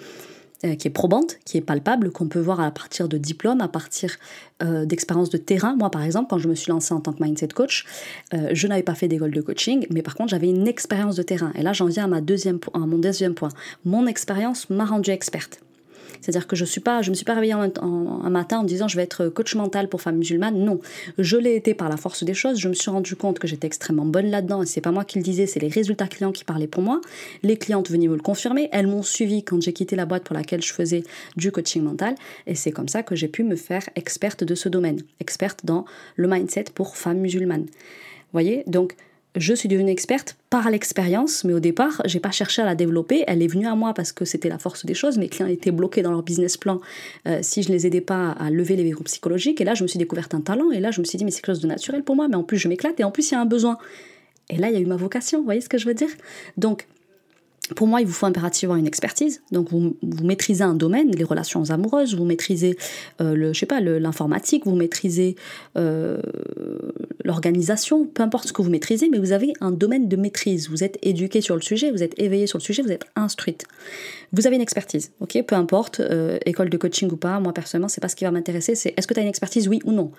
qui 0.62 0.88
est 0.88 0.90
probante, 0.90 1.38
qui 1.44 1.58
est 1.58 1.60
palpable, 1.60 2.10
qu'on 2.10 2.28
peut 2.28 2.40
voir 2.40 2.60
à 2.60 2.70
partir 2.70 3.08
de 3.08 3.18
diplômes, 3.18 3.60
à 3.60 3.68
partir 3.68 4.16
euh, 4.62 4.86
d'expériences 4.86 5.28
de 5.30 5.36
terrain. 5.36 5.76
Moi, 5.76 5.90
par 5.90 6.02
exemple, 6.02 6.28
quand 6.30 6.38
je 6.38 6.48
me 6.48 6.54
suis 6.54 6.70
lancée 6.70 6.94
en 6.94 7.00
tant 7.00 7.12
que 7.12 7.22
mindset 7.22 7.48
coach, 7.48 7.84
euh, 8.32 8.50
je 8.52 8.66
n'avais 8.66 8.82
pas 8.82 8.94
fait 8.94 9.06
d'école 9.06 9.32
de 9.32 9.42
coaching, 9.42 9.86
mais 9.90 10.02
par 10.02 10.14
contre, 10.14 10.30
j'avais 10.30 10.48
une 10.48 10.66
expérience 10.66 11.16
de 11.16 11.22
terrain. 11.22 11.52
Et 11.56 11.62
là, 11.62 11.72
j'en 11.74 11.86
viens 11.86 12.04
à, 12.04 12.08
ma 12.08 12.20
deuxième, 12.20 12.58
à 12.72 12.78
mon 12.78 12.98
deuxième 12.98 13.34
point. 13.34 13.50
Mon 13.84 14.06
expérience 14.06 14.70
m'a 14.70 14.86
rendue 14.86 15.10
experte. 15.10 15.60
C'est-à-dire 16.26 16.48
que 16.48 16.56
je 16.56 16.64
suis 16.64 16.80
pas, 16.80 17.02
je 17.02 17.10
me 17.10 17.14
suis 17.14 17.24
pas 17.24 17.34
réveillée 17.34 17.52
un 17.52 18.30
matin 18.30 18.58
en 18.58 18.64
disant 18.64 18.88
je 18.88 18.96
vais 18.96 19.04
être 19.04 19.28
coach 19.28 19.54
mental 19.54 19.88
pour 19.88 20.02
femmes 20.02 20.16
musulmanes. 20.16 20.58
Non, 20.58 20.80
je 21.18 21.36
l'ai 21.36 21.54
été 21.54 21.72
par 21.72 21.88
la 21.88 21.96
force 21.96 22.24
des 22.24 22.34
choses. 22.34 22.58
Je 22.58 22.68
me 22.68 22.74
suis 22.74 22.90
rendu 22.90 23.14
compte 23.14 23.38
que 23.38 23.46
j'étais 23.46 23.68
extrêmement 23.68 24.04
bonne 24.04 24.26
là-dedans 24.26 24.64
et 24.64 24.66
c'est 24.66 24.80
pas 24.80 24.90
moi 24.90 25.04
qui 25.04 25.18
le 25.18 25.22
disais, 25.22 25.46
c'est 25.46 25.60
les 25.60 25.68
résultats 25.68 26.08
clients 26.08 26.32
qui 26.32 26.42
parlaient 26.42 26.66
pour 26.66 26.82
moi. 26.82 27.00
Les 27.44 27.56
clientes 27.56 27.88
venaient 27.92 28.08
me 28.08 28.16
le 28.16 28.22
confirmer. 28.22 28.68
Elles 28.72 28.88
m'ont 28.88 29.04
suivi 29.04 29.44
quand 29.44 29.62
j'ai 29.62 29.72
quitté 29.72 29.94
la 29.94 30.04
boîte 30.04 30.24
pour 30.24 30.34
laquelle 30.34 30.62
je 30.62 30.72
faisais 30.72 31.04
du 31.36 31.52
coaching 31.52 31.84
mental 31.84 32.16
et 32.48 32.56
c'est 32.56 32.72
comme 32.72 32.88
ça 32.88 33.04
que 33.04 33.14
j'ai 33.14 33.28
pu 33.28 33.44
me 33.44 33.54
faire 33.54 33.88
experte 33.94 34.42
de 34.42 34.56
ce 34.56 34.68
domaine, 34.68 34.98
experte 35.20 35.64
dans 35.64 35.84
le 36.16 36.26
mindset 36.26 36.64
pour 36.74 36.96
femmes 36.96 37.18
musulmanes. 37.18 37.66
Voyez, 38.32 38.64
donc 38.66 38.96
je 39.36 39.54
suis 39.54 39.68
devenue 39.68 39.90
experte 39.90 40.36
par 40.48 40.70
l'expérience, 40.70 41.44
mais 41.44 41.52
au 41.52 41.60
départ, 41.60 42.00
j'ai 42.06 42.20
pas 42.20 42.30
cherché 42.30 42.62
à 42.62 42.64
la 42.64 42.74
développer. 42.74 43.24
Elle 43.26 43.42
est 43.42 43.46
venue 43.46 43.66
à 43.66 43.74
moi 43.74 43.92
parce 43.92 44.12
que 44.12 44.24
c'était 44.24 44.48
la 44.48 44.58
force 44.58 44.86
des 44.86 44.94
choses. 44.94 45.18
Mes 45.18 45.28
clients 45.28 45.46
étaient 45.46 45.70
bloqués 45.70 46.02
dans 46.02 46.10
leur 46.10 46.22
business 46.22 46.56
plan 46.56 46.80
euh, 47.28 47.40
si 47.42 47.62
je 47.62 47.70
les 47.70 47.86
aidais 47.86 48.00
pas 48.00 48.30
à 48.30 48.50
lever 48.50 48.76
les 48.76 48.84
verrous 48.84 49.04
psychologiques. 49.04 49.60
Et 49.60 49.64
là, 49.64 49.74
je 49.74 49.82
me 49.82 49.88
suis 49.88 49.98
découverte 49.98 50.34
un 50.34 50.40
talent. 50.40 50.70
Et 50.70 50.80
là, 50.80 50.90
je 50.90 51.00
me 51.00 51.04
suis 51.04 51.18
dit, 51.18 51.24
mais 51.24 51.30
c'est 51.30 51.42
quelque 51.42 51.54
chose 51.54 51.60
de 51.60 51.68
naturel 51.68 52.02
pour 52.02 52.16
moi. 52.16 52.28
Mais 52.28 52.36
en 52.36 52.44
plus, 52.44 52.56
je 52.56 52.68
m'éclate. 52.68 52.98
Et 52.98 53.04
en 53.04 53.10
plus, 53.10 53.30
il 53.30 53.34
y 53.34 53.36
a 53.36 53.40
un 53.40 53.46
besoin. 53.46 53.76
Et 54.48 54.56
là, 54.56 54.68
il 54.68 54.74
y 54.74 54.76
a 54.76 54.80
eu 54.80 54.86
ma 54.86 54.96
vocation. 54.96 55.38
Vous 55.38 55.44
voyez 55.44 55.60
ce 55.60 55.68
que 55.68 55.78
je 55.78 55.86
veux 55.86 55.94
dire? 55.94 56.10
Donc, 56.56 56.86
pour 57.74 57.86
moi, 57.86 58.00
il 58.00 58.06
vous 58.06 58.12
faut 58.12 58.26
impérativement 58.26 58.76
une 58.76 58.86
expertise. 58.86 59.42
Donc, 59.50 59.70
vous, 59.70 59.96
maîtrisez 60.22 60.62
un 60.62 60.74
domaine, 60.74 61.10
les 61.10 61.24
relations 61.24 61.70
amoureuses, 61.70 62.14
vous 62.14 62.24
maîtrisez 62.24 62.76
euh, 63.20 63.34
le, 63.34 63.52
je 63.52 63.58
sais 63.58 63.66
pas, 63.66 63.80
l'informatique, 63.80 64.66
vous 64.66 64.76
maîtrisez 64.76 65.36
euh, 65.76 66.20
l'organisation, 67.24 68.06
peu 68.06 68.22
importe 68.22 68.48
ce 68.48 68.52
que 68.52 68.62
vous 68.62 68.70
maîtrisez, 68.70 69.08
mais 69.10 69.18
vous 69.18 69.32
avez 69.32 69.52
un 69.60 69.72
domaine 69.72 70.08
de 70.08 70.16
maîtrise. 70.16 70.68
Vous 70.68 70.84
êtes 70.84 70.98
éduqué 71.02 71.40
sur 71.40 71.56
le 71.56 71.62
sujet, 71.62 71.90
vous 71.90 72.02
êtes 72.02 72.18
éveillé 72.18 72.46
sur 72.46 72.58
le 72.58 72.62
sujet, 72.62 72.82
vous 72.82 72.92
êtes 72.92 73.06
instruite. 73.16 73.64
Vous 74.32 74.46
avez 74.46 74.56
une 74.56 74.62
expertise, 74.62 75.12
ok 75.20 75.42
Peu 75.46 75.54
importe, 75.54 76.00
euh, 76.00 76.38
école 76.46 76.68
de 76.68 76.76
coaching 76.76 77.10
ou 77.10 77.16
pas, 77.16 77.40
moi 77.40 77.52
personnellement, 77.52 77.88
c'est 77.88 78.00
pas 78.00 78.08
ce 78.08 78.16
qui 78.16 78.24
va 78.24 78.30
m'intéresser, 78.30 78.74
c'est 78.74 78.94
est-ce 78.96 79.06
que 79.06 79.14
tu 79.14 79.20
as 79.20 79.22
une 79.22 79.28
expertise, 79.28 79.68
oui 79.68 79.80
ou 79.84 79.92
non? 79.92 80.10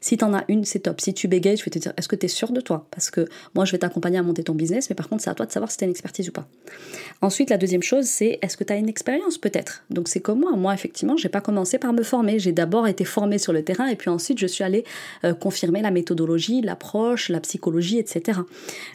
Si 0.00 0.16
tu 0.16 0.24
en 0.24 0.34
as 0.34 0.44
une, 0.48 0.64
c'est 0.64 0.80
top. 0.80 1.00
Si 1.00 1.14
tu 1.14 1.26
bégayes, 1.26 1.56
je 1.56 1.64
vais 1.64 1.70
te 1.70 1.78
dire, 1.78 1.92
est-ce 1.96 2.08
que 2.08 2.16
tu 2.16 2.26
es 2.26 2.28
sûr 2.28 2.52
de 2.52 2.60
toi? 2.60 2.86
Parce 2.90 3.10
que 3.10 3.26
moi, 3.54 3.64
je 3.64 3.72
vais 3.72 3.78
t'accompagner 3.78 4.18
à 4.18 4.22
monter 4.22 4.44
ton 4.44 4.54
business, 4.54 4.88
mais 4.88 4.94
par 4.94 5.08
contre, 5.08 5.24
c'est 5.24 5.30
à 5.30 5.34
toi 5.34 5.46
de 5.46 5.52
savoir 5.52 5.70
si 5.70 5.78
tu 5.78 5.84
as 5.84 5.86
une 5.86 5.90
expertise 5.90 6.28
ou 6.28 6.32
pas. 6.32 6.46
Ensuite, 7.22 7.50
la 7.50 7.56
deuxième 7.56 7.82
chose, 7.82 8.04
c'est 8.04 8.38
est-ce 8.42 8.56
que 8.56 8.64
tu 8.64 8.72
as 8.72 8.76
une 8.76 8.88
expérience 8.88 9.38
peut-être? 9.38 9.84
Donc 9.90 10.08
c'est 10.08 10.20
comme 10.20 10.40
moi. 10.40 10.54
Moi, 10.54 10.74
effectivement, 10.74 11.16
j'ai 11.16 11.28
pas 11.28 11.40
commencé 11.40 11.78
par 11.78 11.92
me 11.92 12.04
former. 12.04 12.38
J'ai 12.38 12.52
d'abord 12.52 12.86
été 12.86 13.04
formée 13.04 13.38
sur 13.38 13.52
le 13.52 13.64
terrain 13.64 13.88
et 13.88 13.96
puis 13.96 14.10
ensuite, 14.10 14.38
je 14.38 14.46
suis 14.46 14.62
allée 14.62 14.84
euh, 15.24 15.34
confirmer 15.34 15.82
la 15.82 15.90
méthodologie, 15.90 16.60
l'approche, 16.60 17.28
la 17.28 17.40
psychologie, 17.40 17.98
etc. 17.98 18.40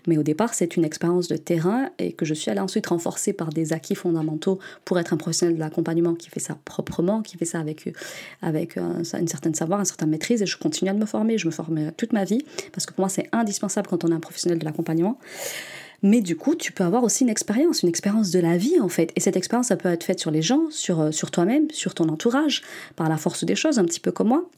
Mais 0.07 0.17
au 0.17 0.23
départ, 0.23 0.53
c'est 0.53 0.77
une 0.77 0.85
expérience 0.85 1.27
de 1.27 1.35
terrain 1.35 1.89
et 1.99 2.13
que 2.13 2.25
je 2.25 2.33
suis 2.33 2.51
allée 2.51 2.61
ensuite 2.61 2.87
renforcer 2.87 3.33
par 3.33 3.49
des 3.49 3.73
acquis 3.73 3.95
fondamentaux 3.95 4.59
pour 4.85 4.99
être 4.99 5.13
un 5.13 5.17
professionnel 5.17 5.55
de 5.55 5.59
l'accompagnement 5.59 6.15
qui 6.15 6.29
fait 6.29 6.39
ça 6.39 6.57
proprement, 6.65 7.21
qui 7.21 7.37
fait 7.37 7.45
ça 7.45 7.59
avec, 7.59 7.87
euh, 7.87 7.91
avec 8.41 8.77
un, 8.77 9.03
une 9.19 9.27
certaine 9.27 9.55
savoir, 9.55 9.79
une 9.79 9.85
certaine 9.85 10.09
maîtrise. 10.09 10.41
Et 10.41 10.45
je 10.45 10.57
continue 10.57 10.89
à 10.89 10.93
me 10.93 11.05
former. 11.05 11.37
Je 11.37 11.47
me 11.47 11.51
formerai 11.51 11.91
toute 11.93 12.13
ma 12.13 12.23
vie 12.23 12.43
parce 12.71 12.85
que 12.85 12.93
pour 12.93 13.01
moi, 13.01 13.09
c'est 13.09 13.27
indispensable 13.31 13.87
quand 13.87 14.03
on 14.03 14.09
est 14.09 14.15
un 14.15 14.19
professionnel 14.19 14.59
de 14.59 14.65
l'accompagnement. 14.65 15.17
Mais 16.03 16.21
du 16.21 16.35
coup, 16.35 16.55
tu 16.55 16.71
peux 16.71 16.83
avoir 16.83 17.03
aussi 17.03 17.23
une 17.23 17.29
expérience, 17.29 17.83
une 17.83 17.89
expérience 17.89 18.31
de 18.31 18.39
la 18.39 18.57
vie 18.57 18.79
en 18.79 18.89
fait. 18.89 19.11
Et 19.15 19.19
cette 19.19 19.37
expérience, 19.37 19.67
ça 19.67 19.77
peut 19.77 19.89
être 19.89 20.03
faite 20.03 20.19
sur 20.19 20.31
les 20.31 20.41
gens, 20.41 20.69
sur, 20.71 20.99
euh, 20.99 21.11
sur 21.11 21.29
toi-même, 21.29 21.69
sur 21.71 21.93
ton 21.93 22.09
entourage, 22.09 22.63
par 22.95 23.07
la 23.07 23.17
force 23.17 23.43
des 23.43 23.55
choses, 23.55 23.77
un 23.77 23.85
petit 23.85 23.99
peu 23.99 24.11
comme 24.11 24.29
moi. 24.29 24.49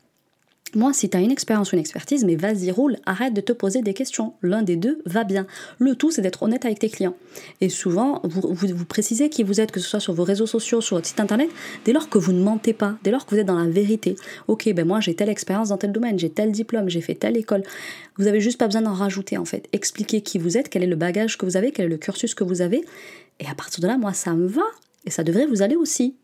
Moi, 0.75 0.92
si 0.94 1.10
tu 1.10 1.18
as 1.18 1.20
une 1.20 1.32
expérience 1.32 1.72
ou 1.72 1.75
une 1.75 1.82
expertise, 1.82 2.25
mais 2.25 2.36
vas-y, 2.36 2.72
roule, 2.72 2.98
arrête 3.06 3.34
de 3.34 3.42
te 3.42 3.53
poser 3.53 3.82
des 3.82 3.94
questions. 3.94 4.34
L'un 4.42 4.63
des 4.63 4.75
deux 4.75 5.01
va 5.06 5.24
bien. 5.24 5.46
Le 5.77 5.96
tout, 5.96 6.10
c'est 6.10 6.22
d'être 6.22 6.42
honnête 6.42 6.65
avec 6.65 6.80
tes 6.80 6.89
clients. 6.89 7.15
Et 7.62 7.70
souvent, 7.70 8.22
vous, 8.24 8.42
vous, 8.51 8.86
précisez 8.86 9.30
qui 9.30 9.44
vous 9.44 9.62
êtes, 9.62 9.72
que 9.72 9.80
ce 9.80 9.88
soit 9.88 10.00
sur 10.00 10.13
vos 10.13 10.24
réseaux 10.24 10.48
sociaux, 10.48 10.82
sur 10.82 10.98
votre 10.98 11.08
site 11.08 11.20
internet, 11.20 11.50
dès 11.86 11.94
lors 11.94 12.10
que 12.10 12.18
vous 12.18 12.34
ne 12.34 12.42
mentez 12.42 12.74
pas, 12.74 12.98
dès 13.03 13.12
lors 13.12 13.25
que 13.25 13.36
vous 13.36 13.42
êtes 13.42 13.46
dans 13.46 13.60
la 13.60 13.70
vérité. 13.70 14.15
Ok, 14.48 14.72
ben 14.74 14.88
moi 14.88 15.00
j'ai 15.00 15.15
telle 15.15 15.30
expérience 15.30 15.70
dans 15.70 15.77
tel 15.77 15.92
domaine, 15.92 16.18
j'ai 16.18 16.30
tel 16.30 16.51
diplôme, 16.51 16.89
j'ai 16.89 17.01
fait 17.01 17.15
telle 17.15 17.38
école. 17.38 17.63
Vous 18.18 18.27
avez 18.27 18.42
juste 18.42 18.58
pas 18.58 18.65
besoin 18.65 18.82
d'en 18.82 18.94
rajouter 18.94 19.38
en 19.38 19.46
fait. 19.46 19.68
Expliquez 19.74 20.22
qui 20.22 20.39
vous 20.39 20.58
êtes, 20.58 20.70
quel 20.70 20.84
est 20.84 20.88
le 20.88 20.96
bagage 20.96 21.38
que 21.38 21.46
vous 21.46 21.58
avez, 21.58 21.72
quel 21.72 21.86
est 21.86 21.89
le 21.89 21.98
cursus 21.98 22.34
que 22.34 22.44
vous 22.44 22.62
avez. 22.62 22.84
Et 23.39 23.48
à 23.48 23.53
partir 23.53 23.80
de 23.82 23.88
là, 23.88 23.98
moi, 23.98 24.13
ça 24.13 24.34
me 24.34 24.48
va. 24.48 24.63
Et 25.06 25.12
ça 25.12 25.24
devrait 25.24 25.46
vous 25.46 25.62
aller 25.62 25.75
aussi. 25.75 26.15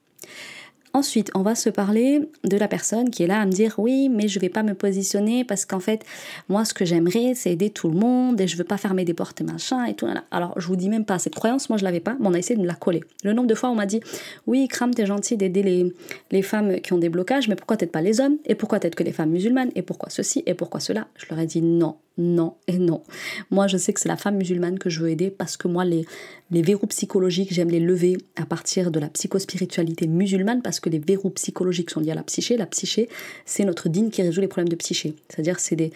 Ensuite, 0.93 1.29
on 1.36 1.43
va 1.43 1.53
se 1.53 1.69
parler 1.69 2.29
de 2.43 2.58
la 2.58 2.67
personne 2.67 3.12
qui 3.12 3.22
est 3.22 3.27
là 3.27 3.41
à 3.41 3.46
me 3.46 3.51
dire 3.51 3.75
oui, 3.77 4.10
mais 4.10 4.27
je 4.27 4.39
vais 4.39 4.50
pas 4.50 4.63
me 4.63 4.74
positionner 4.74 5.43
parce 5.43 5.65
qu'en 5.65 5.79
fait, 5.79 6.03
moi, 6.50 6.65
ce 6.65 6.74
que 6.74 6.84
j'aimerais, 6.84 7.34
c'est 7.36 7.51
aider 7.51 7.69
tout 7.69 7.89
le 7.89 7.98
monde 7.98 8.41
et 8.41 8.48
je 8.48 8.58
veux 8.58 8.63
pas 8.63 8.77
fermer 8.77 9.05
des 9.05 9.13
portes 9.13 9.39
et 9.39 9.43
machin 9.43 9.86
et 9.86 9.93
tout. 9.93 10.08
Alors, 10.31 10.60
je 10.60 10.65
vous 10.65 10.75
dis 10.75 10.89
même 10.89 11.05
pas 11.05 11.19
cette 11.19 11.36
croyance, 11.36 11.69
moi, 11.69 11.77
je 11.77 11.84
l'avais 11.84 12.00
pas, 12.00 12.15
mais 12.19 12.27
on 12.27 12.34
a 12.34 12.39
essayé 12.39 12.55
de 12.55 12.62
me 12.62 12.67
la 12.67 12.74
coller. 12.74 13.03
Le 13.24 13.34
nombre 13.34 13.48
de 13.48 13.55
fois, 13.55 13.69
on 13.69 13.75
m'a 13.75 13.86
dit 13.86 14.00
oui, 14.48 14.67
Kram, 14.67 14.93
t'es 14.93 15.05
gentil 15.05 15.38
d'aider 15.38 15.62
les, 15.62 15.93
les 16.31 16.41
femmes 16.41 16.79
qui 16.81 16.93
ont 16.93 16.98
des 16.98 17.10
blocages, 17.10 17.48
mais 17.48 17.55
pourquoi 17.55 17.77
t'aides 17.77 17.91
pas 17.91 18.01
les 18.01 18.19
hommes 18.19 18.38
Et 18.46 18.55
pourquoi 18.55 18.79
t'aides 18.79 18.96
que 18.96 19.03
les 19.03 19.13
femmes 19.13 19.29
musulmanes 19.29 19.72
Et 19.75 19.84
pourquoi 19.84 20.10
ceci 20.10 20.41
Et 20.48 20.55
pourquoi 20.55 20.79
cela? 20.79 21.08
Je 21.17 21.25
leur 21.29 21.39
ai 21.39 21.46
dit 21.46 21.62
non, 21.62 21.98
non 22.19 22.55
et 22.67 22.77
non. 22.77 23.01
Moi, 23.49 23.67
je 23.67 23.77
sais 23.77 23.93
que 23.93 23.99
c'est 23.99 24.09
la 24.09 24.17
femme 24.17 24.35
musulmane 24.35 24.77
que 24.77 24.89
je 24.89 24.99
veux 24.99 25.09
aider 25.09 25.31
parce 25.31 25.57
que 25.57 25.67
moi, 25.67 25.85
les, 25.85 26.05
les 26.51 26.61
verrous 26.61 26.88
psychologiques, 26.88 27.51
j'aime 27.51 27.69
les 27.69 27.79
lever 27.79 28.17
à 28.35 28.45
partir 28.45 28.91
de 28.91 28.99
la 28.99 29.07
psychospiritualité 29.07 30.07
musulmane 30.07 30.61
parce 30.61 30.79
que 30.79 30.89
les 30.89 30.99
verrous 30.99 31.31
psychologiques 31.31 31.89
sont 31.89 32.01
liés 32.01 32.11
à 32.11 32.15
la 32.15 32.23
psyché. 32.23 32.57
La 32.57 32.67
psyché, 32.67 33.09
c'est 33.45 33.65
notre 33.65 33.89
digne 33.89 34.09
qui 34.09 34.21
résout 34.21 34.41
les 34.41 34.47
problèmes 34.47 34.69
de 34.69 34.75
psyché. 34.75 35.15
C'est-à-dire, 35.29 35.59
c'est 35.59 35.75
des, 35.75 35.91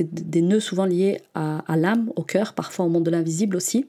des 0.00 0.42
nœuds 0.42 0.60
souvent 0.60 0.84
liés 0.84 1.20
à, 1.34 1.60
à 1.72 1.76
l'âme, 1.76 2.10
au 2.16 2.22
cœur, 2.22 2.54
parfois 2.54 2.84
au 2.84 2.88
monde 2.88 3.04
de 3.04 3.10
l'invisible 3.10 3.56
aussi. 3.56 3.86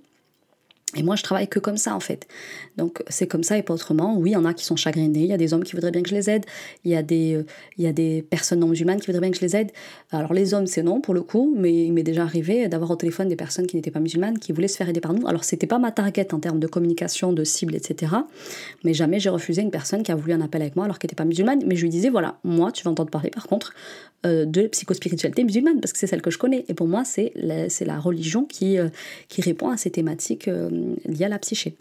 Et 0.95 1.03
moi, 1.03 1.15
je 1.15 1.21
travaille 1.21 1.47
que 1.47 1.59
comme 1.59 1.77
ça, 1.77 1.95
en 1.95 1.99
fait. 1.99 2.27
Donc, 2.77 3.03
c'est 3.09 3.27
comme 3.27 3.43
ça 3.43 3.57
et 3.57 3.61
pas 3.61 3.75
autrement. 3.75 4.17
Oui, 4.17 4.31
il 4.31 4.33
y 4.33 4.35
en 4.35 4.45
a 4.45 4.55
qui 4.55 4.65
sont 4.65 4.75
chagrinés. 4.75 5.19
Il 5.19 5.27
y 5.27 5.33
a 5.33 5.37
des 5.37 5.53
hommes 5.53 5.63
qui 5.63 5.73
voudraient 5.73 5.91
bien 5.91 6.01
que 6.01 6.09
je 6.09 6.15
les 6.15 6.31
aide. 6.31 6.45
Il 6.83 6.89
y 6.89 6.95
a 6.95 7.03
des, 7.03 7.35
euh, 7.35 7.45
il 7.77 7.83
y 7.83 7.87
a 7.87 7.93
des 7.93 8.23
personnes 8.23 8.59
non 8.59 8.67
musulmanes 8.67 8.99
qui 8.99 9.05
voudraient 9.05 9.21
bien 9.21 9.29
que 9.29 9.37
je 9.37 9.41
les 9.41 9.55
aide. 9.55 9.71
Alors, 10.11 10.33
les 10.33 10.55
hommes, 10.55 10.65
c'est 10.65 10.81
non, 10.81 10.99
pour 10.99 11.13
le 11.13 11.21
coup. 11.21 11.53
Mais 11.55 11.85
il 11.85 11.93
m'est 11.93 12.03
déjà 12.03 12.23
arrivé 12.23 12.67
d'avoir 12.67 12.89
au 12.89 12.95
téléphone 12.95 13.27
des 13.27 13.35
personnes 13.35 13.67
qui 13.67 13.75
n'étaient 13.75 13.91
pas 13.91 13.99
musulmanes, 13.99 14.39
qui 14.39 14.51
voulaient 14.51 14.67
se 14.67 14.77
faire 14.77 14.89
aider 14.89 14.99
par 14.99 15.13
nous. 15.13 15.27
Alors, 15.27 15.43
c'était 15.43 15.67
pas 15.67 15.77
ma 15.77 15.91
target 15.91 16.33
en 16.33 16.39
termes 16.39 16.59
de 16.59 16.67
communication, 16.67 17.33
de 17.33 17.43
cible, 17.43 17.75
etc. 17.75 18.13
Mais 18.83 18.95
jamais 18.95 19.19
j'ai 19.19 19.29
refusé 19.29 19.61
une 19.61 19.71
personne 19.71 20.01
qui 20.01 20.11
a 20.11 20.15
voulu 20.15 20.33
un 20.33 20.41
appel 20.41 20.63
avec 20.63 20.75
moi 20.75 20.85
alors 20.85 20.97
qu'elle 20.97 21.09
n'était 21.09 21.15
pas 21.15 21.25
musulmane. 21.25 21.61
Mais 21.67 21.75
je 21.75 21.83
lui 21.83 21.89
disais, 21.89 22.09
voilà, 22.09 22.39
moi, 22.43 22.71
tu 22.71 22.83
vas 22.83 22.89
entendre 22.89 23.11
parler, 23.11 23.29
par 23.29 23.45
contre, 23.45 23.73
euh, 24.25 24.45
de 24.45 24.67
psychospiritualité 24.67 25.43
musulmane, 25.43 25.79
parce 25.79 25.93
que 25.93 25.99
c'est 25.99 26.07
celle 26.07 26.23
que 26.23 26.31
je 26.31 26.39
connais. 26.39 26.65
Et 26.67 26.73
pour 26.73 26.87
moi, 26.87 27.03
c'est 27.05 27.31
la, 27.35 27.67
la 27.85 27.99
religion 27.99 28.43
qui, 28.43 28.79
euh, 28.79 28.89
qui 29.27 29.41
répond 29.41 29.69
à 29.69 29.77
ces 29.77 29.91
thématiques 29.91 30.49
liées 31.05 31.25
à 31.25 31.29
la 31.29 31.39
psyché. 31.39 31.75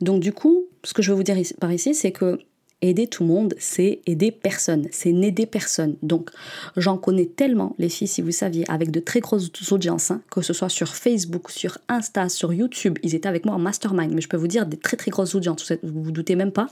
Donc 0.00 0.20
du 0.20 0.32
coup, 0.32 0.66
ce 0.82 0.92
que 0.92 1.02
je 1.02 1.10
veux 1.10 1.16
vous 1.16 1.22
dire 1.22 1.36
par 1.60 1.72
ici, 1.72 1.94
c'est 1.94 2.12
que 2.12 2.38
Aider 2.84 3.06
tout 3.06 3.22
le 3.22 3.30
monde, 3.30 3.54
c'est 3.58 4.00
aider 4.04 4.30
personne, 4.30 4.88
c'est 4.90 5.10
n'aider 5.10 5.46
personne. 5.46 5.96
Donc, 6.02 6.28
j'en 6.76 6.98
connais 6.98 7.24
tellement, 7.24 7.74
les 7.78 7.88
filles, 7.88 8.08
si 8.08 8.20
vous 8.20 8.30
saviez, 8.30 8.70
avec 8.70 8.90
de 8.90 9.00
très 9.00 9.20
grosses 9.20 9.50
audiences, 9.72 10.10
hein, 10.10 10.20
que 10.30 10.42
ce 10.42 10.52
soit 10.52 10.68
sur 10.68 10.94
Facebook, 10.94 11.50
sur 11.50 11.78
Insta, 11.88 12.28
sur 12.28 12.52
YouTube, 12.52 12.98
ils 13.02 13.14
étaient 13.14 13.26
avec 13.28 13.46
moi 13.46 13.54
en 13.54 13.58
mastermind, 13.58 14.12
mais 14.12 14.20
je 14.20 14.28
peux 14.28 14.36
vous 14.36 14.48
dire 14.48 14.66
des 14.66 14.76
très 14.76 14.98
très 14.98 15.10
grosses 15.10 15.34
audiences, 15.34 15.72
vous 15.82 16.02
vous 16.02 16.12
doutez 16.12 16.36
même 16.36 16.52
pas, 16.52 16.66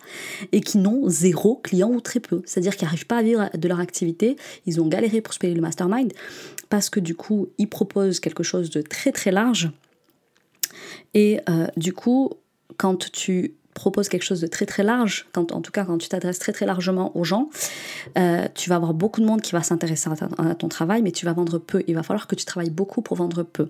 et 0.53 0.61
qui 0.61 0.77
n'ont 0.77 1.09
zéro 1.09 1.57
client 1.57 1.91
ou 1.91 2.03
très 2.03 2.21
peu. 2.21 2.43
C'est-à-dire 2.45 2.77
qu'ils 2.77 2.89
n'arrivent 2.89 3.07
pas 3.07 3.17
à 3.17 3.23
vivre 3.23 3.49
de 3.57 3.67
leur 3.67 3.81
activité, 3.81 4.37
ils 4.67 4.83
ont 4.83 4.89
galéré 4.89 5.23
pour 5.23 5.33
se 5.33 5.39
payer 5.39 5.55
le 5.55 5.63
mastermind, 5.63 6.13
parce 6.69 6.91
que 6.91 7.01
du 7.01 7.15
coup, 7.15 7.49
ils 7.57 7.69
proposent 7.69 8.21
quelque 8.21 8.43
chose 8.43 8.69
de 8.69 8.83
très 8.83 9.13
très 9.13 9.31
large. 9.31 9.71
Et 11.15 11.41
euh, 11.49 11.67
du 11.77 11.93
coup, 11.93 12.31
quand 12.77 13.11
tu 13.13 13.55
propose 13.75 14.09
quelque 14.09 14.25
chose 14.25 14.41
de 14.41 14.47
très 14.47 14.67
très 14.67 14.83
large, 14.83 15.27
quand, 15.33 15.53
en 15.53 15.61
tout 15.61 15.73
cas 15.73 15.85
quand 15.85 15.99
tu 15.99 16.09
t'adresses 16.09 16.39
très 16.39 16.53
très 16.53 16.67
largement 16.67 17.17
aux 17.17 17.25
gens, 17.25 17.49
euh, 18.19 18.47
tu 18.55 18.69
vas 18.69 18.77
avoir 18.77 18.95
beaucoup 18.95 19.21
de 19.21 19.27
monde 19.27 19.41
qui 19.41 19.53
va 19.53 19.63
s'intéresser 19.63 20.11
à, 20.39 20.55
ton 20.55 20.69
travail, 20.69 21.03
mais 21.03 21.13
tu 21.13 21.25
vas 21.25 21.33
vendre 21.33 21.59
peu. 21.59 21.83
Il 21.87 21.95
va 21.95 22.03
falloir 22.03 22.27
que 22.27 22.35
tu 22.35 22.45
travailles 22.45 22.71
beaucoup 22.71 23.03
pour 23.03 23.17
vendre 23.17 23.43
peu. 23.43 23.69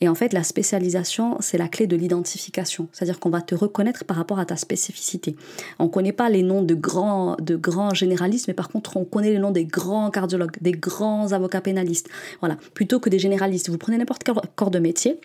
Et 0.00 0.08
en 0.08 0.14
fait, 0.14 0.32
la 0.32 0.42
spécialisation, 0.42 1.36
c'est 1.40 1.58
la 1.58 1.68
clé 1.68 1.86
de 1.86 1.96
l'identification. 1.96 2.88
C'est-à-dire 2.92 3.20
qu'on 3.20 3.30
va 3.30 3.42
te 3.42 3.54
reconnaître 3.54 4.04
par 4.04 4.16
rapport 4.16 4.38
à 4.38 4.46
ta 4.46 4.56
spécificité. 4.56 5.36
On 5.78 5.84
ne 5.84 5.90
connaît 5.90 6.12
pas 6.12 6.28
les 6.30 6.42
noms 6.42 6.62
de 6.62 6.74
grands, 6.74 7.36
de 7.40 7.56
grands 7.56 7.94
généralistes, 7.94 8.48
mais 8.48 8.54
par 8.54 8.68
contre, 8.68 8.96
on 8.96 9.04
connaît 9.04 9.32
les 9.32 9.38
noms 9.38 9.50
des 9.50 9.64
grands 9.64 10.10
cardiologues, 10.10 10.56
des 10.60 10.72
grands 10.72 11.32
avocats 11.32 11.60
pénalistes. 11.60 12.08
Voilà, 12.40 12.56
plutôt 12.74 13.00
que 13.00 13.10
des 13.10 13.18
généralistes. 13.18 13.68
Vous 13.68 13.78
prenez 13.78 13.98
n'importe 13.98 14.24
quel 14.24 14.34
corps 14.54 14.70
de 14.70 14.78
métier, 14.78 15.20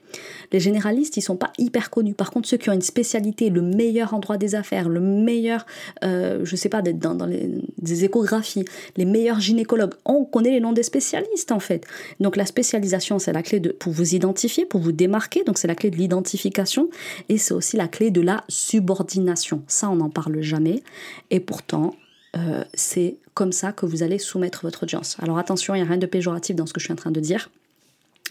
les 0.51 0.59
généralistes, 0.59 1.17
ils 1.17 1.21
sont 1.21 1.37
pas 1.37 1.51
hyper 1.57 1.89
connus. 1.89 2.13
Par 2.13 2.31
contre, 2.31 2.47
ceux 2.47 2.57
qui 2.57 2.69
ont 2.69 2.73
une 2.73 2.81
spécialité, 2.81 3.49
le 3.49 3.61
meilleur 3.61 4.00
endroit 4.09 4.37
des 4.37 4.55
affaires, 4.55 4.89
le 4.89 4.99
meilleur, 4.99 5.65
euh, 6.03 6.41
je 6.43 6.55
sais 6.55 6.69
pas, 6.69 6.81
d'être 6.81 6.99
dans, 6.99 7.25
les 7.25 7.49
des 7.77 8.05
échographies, 8.05 8.65
les 8.97 9.05
meilleurs 9.05 9.39
gynécologues. 9.39 9.93
On 10.05 10.25
connaît 10.25 10.51
les 10.51 10.59
noms 10.59 10.73
des 10.73 10.83
spécialistes 10.83 11.51
en 11.51 11.59
fait. 11.59 11.85
Donc 12.19 12.35
la 12.35 12.45
spécialisation, 12.45 13.19
c'est 13.19 13.33
la 13.33 13.43
clé 13.43 13.59
de, 13.59 13.69
pour 13.71 13.93
vous 13.93 14.15
identifier, 14.15 14.65
pour 14.65 14.81
vous 14.81 14.91
démarquer. 14.91 15.43
Donc 15.43 15.57
c'est 15.57 15.67
la 15.67 15.75
clé 15.75 15.89
de 15.89 15.97
l'identification 15.97 16.89
et 17.29 17.37
c'est 17.37 17.53
aussi 17.53 17.77
la 17.77 17.87
clé 17.87 18.11
de 18.11 18.21
la 18.21 18.43
subordination. 18.47 19.63
Ça, 19.67 19.89
on 19.89 19.95
n'en 19.97 20.09
parle 20.09 20.41
jamais. 20.41 20.83
Et 21.29 21.39
pourtant, 21.39 21.95
euh, 22.35 22.63
c'est 22.73 23.17
comme 23.33 23.51
ça 23.51 23.71
que 23.71 23.85
vous 23.85 24.03
allez 24.03 24.19
soumettre 24.19 24.61
votre 24.63 24.83
audience. 24.83 25.17
Alors 25.21 25.37
attention, 25.37 25.75
il 25.75 25.79
n'y 25.79 25.83
a 25.83 25.87
rien 25.87 25.97
de 25.97 26.05
péjoratif 26.05 26.55
dans 26.55 26.65
ce 26.65 26.73
que 26.73 26.79
je 26.79 26.85
suis 26.85 26.93
en 26.93 26.97
train 26.97 27.11
de 27.11 27.19
dire. 27.19 27.49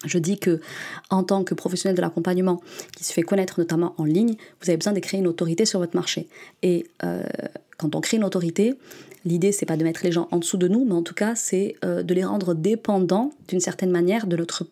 Je 0.04 0.18
dis 0.18 0.38
que 0.38 0.60
en 1.10 1.22
tant 1.24 1.44
que 1.44 1.54
professionnel 1.54 1.96
de 1.96 2.00
l'accompagnement 2.00 2.62
qui 2.96 3.04
se 3.04 3.12
fait 3.12 3.22
connaître 3.22 3.60
notamment 3.60 3.94
en 3.98 4.04
ligne, 4.04 4.34
vous 4.60 4.70
avez 4.70 4.76
besoin 4.76 4.92
de 4.92 5.00
créer 5.00 5.20
une 5.20 5.26
autorité 5.26 5.64
sur 5.64 5.78
votre 5.78 5.94
marché. 5.94 6.28
Et 6.62 6.86
euh, 7.04 7.22
quand 7.76 7.94
on 7.94 8.00
crée 8.00 8.16
une 8.16 8.24
autorité, 8.24 8.74
l'idée 9.24 9.52
c'est 9.52 9.66
pas 9.66 9.76
de 9.76 9.84
mettre 9.84 10.00
les 10.02 10.12
gens 10.12 10.28
en 10.30 10.38
dessous 10.38 10.56
de 10.56 10.68
nous, 10.68 10.84
mais 10.84 10.94
en 10.94 11.02
tout 11.02 11.14
cas 11.14 11.34
c'est 11.34 11.76
euh, 11.84 12.02
de 12.02 12.14
les 12.14 12.24
rendre 12.24 12.54
dépendants 12.54 13.32
d'une 13.48 13.60
certaine 13.60 13.90
manière 13.90 14.26
de 14.26 14.36
notre 14.36 14.64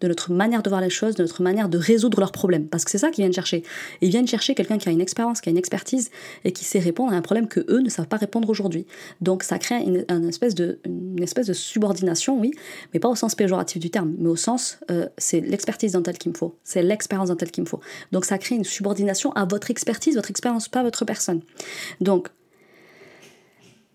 de 0.00 0.08
notre 0.08 0.32
manière 0.32 0.62
de 0.62 0.68
voir 0.68 0.80
les 0.80 0.90
choses, 0.90 1.14
de 1.14 1.22
notre 1.22 1.42
manière 1.42 1.68
de 1.68 1.78
résoudre 1.78 2.20
leurs 2.20 2.32
problèmes. 2.32 2.68
Parce 2.68 2.84
que 2.84 2.90
c'est 2.90 2.98
ça 2.98 3.10
qu'ils 3.10 3.22
viennent 3.22 3.32
chercher. 3.32 3.62
Ils 4.00 4.10
viennent 4.10 4.26
chercher 4.26 4.54
quelqu'un 4.54 4.78
qui 4.78 4.88
a 4.88 4.92
une 4.92 5.00
expérience, 5.00 5.40
qui 5.40 5.48
a 5.48 5.52
une 5.52 5.58
expertise 5.58 6.10
et 6.44 6.52
qui 6.52 6.64
sait 6.64 6.78
répondre 6.78 7.12
à 7.12 7.16
un 7.16 7.22
problème 7.22 7.48
que 7.48 7.60
eux 7.68 7.80
ne 7.80 7.88
savent 7.88 8.08
pas 8.08 8.16
répondre 8.16 8.48
aujourd'hui. 8.48 8.86
Donc 9.20 9.42
ça 9.42 9.58
crée 9.58 9.82
une, 9.82 10.28
espèce 10.28 10.54
de, 10.54 10.80
espèce 11.20 11.46
de 11.46 11.52
subordination, 11.52 12.38
oui, 12.38 12.52
mais 12.92 13.00
pas 13.00 13.08
au 13.08 13.14
sens 13.14 13.34
péjoratif 13.34 13.80
du 13.80 13.90
terme, 13.90 14.14
mais 14.18 14.28
au 14.28 14.36
sens 14.36 14.78
euh, 14.90 15.06
c'est 15.18 15.40
l'expertise 15.40 15.92
dont 15.92 16.02
elle 16.02 16.18
qu'il 16.18 16.32
me 16.32 16.36
faut, 16.36 16.56
c'est 16.64 16.82
l'expérience 16.82 17.28
dont 17.28 17.36
elle 17.36 17.50
qu'il 17.50 17.64
me 17.64 17.68
faut. 17.68 17.80
Donc 18.12 18.24
ça 18.24 18.38
crée 18.38 18.54
une 18.54 18.64
subordination 18.64 19.32
à 19.32 19.44
votre 19.44 19.70
expertise, 19.70 20.16
votre 20.16 20.30
expérience, 20.30 20.68
pas 20.68 20.82
votre 20.82 21.04
personne. 21.04 21.40
Donc 22.00 22.28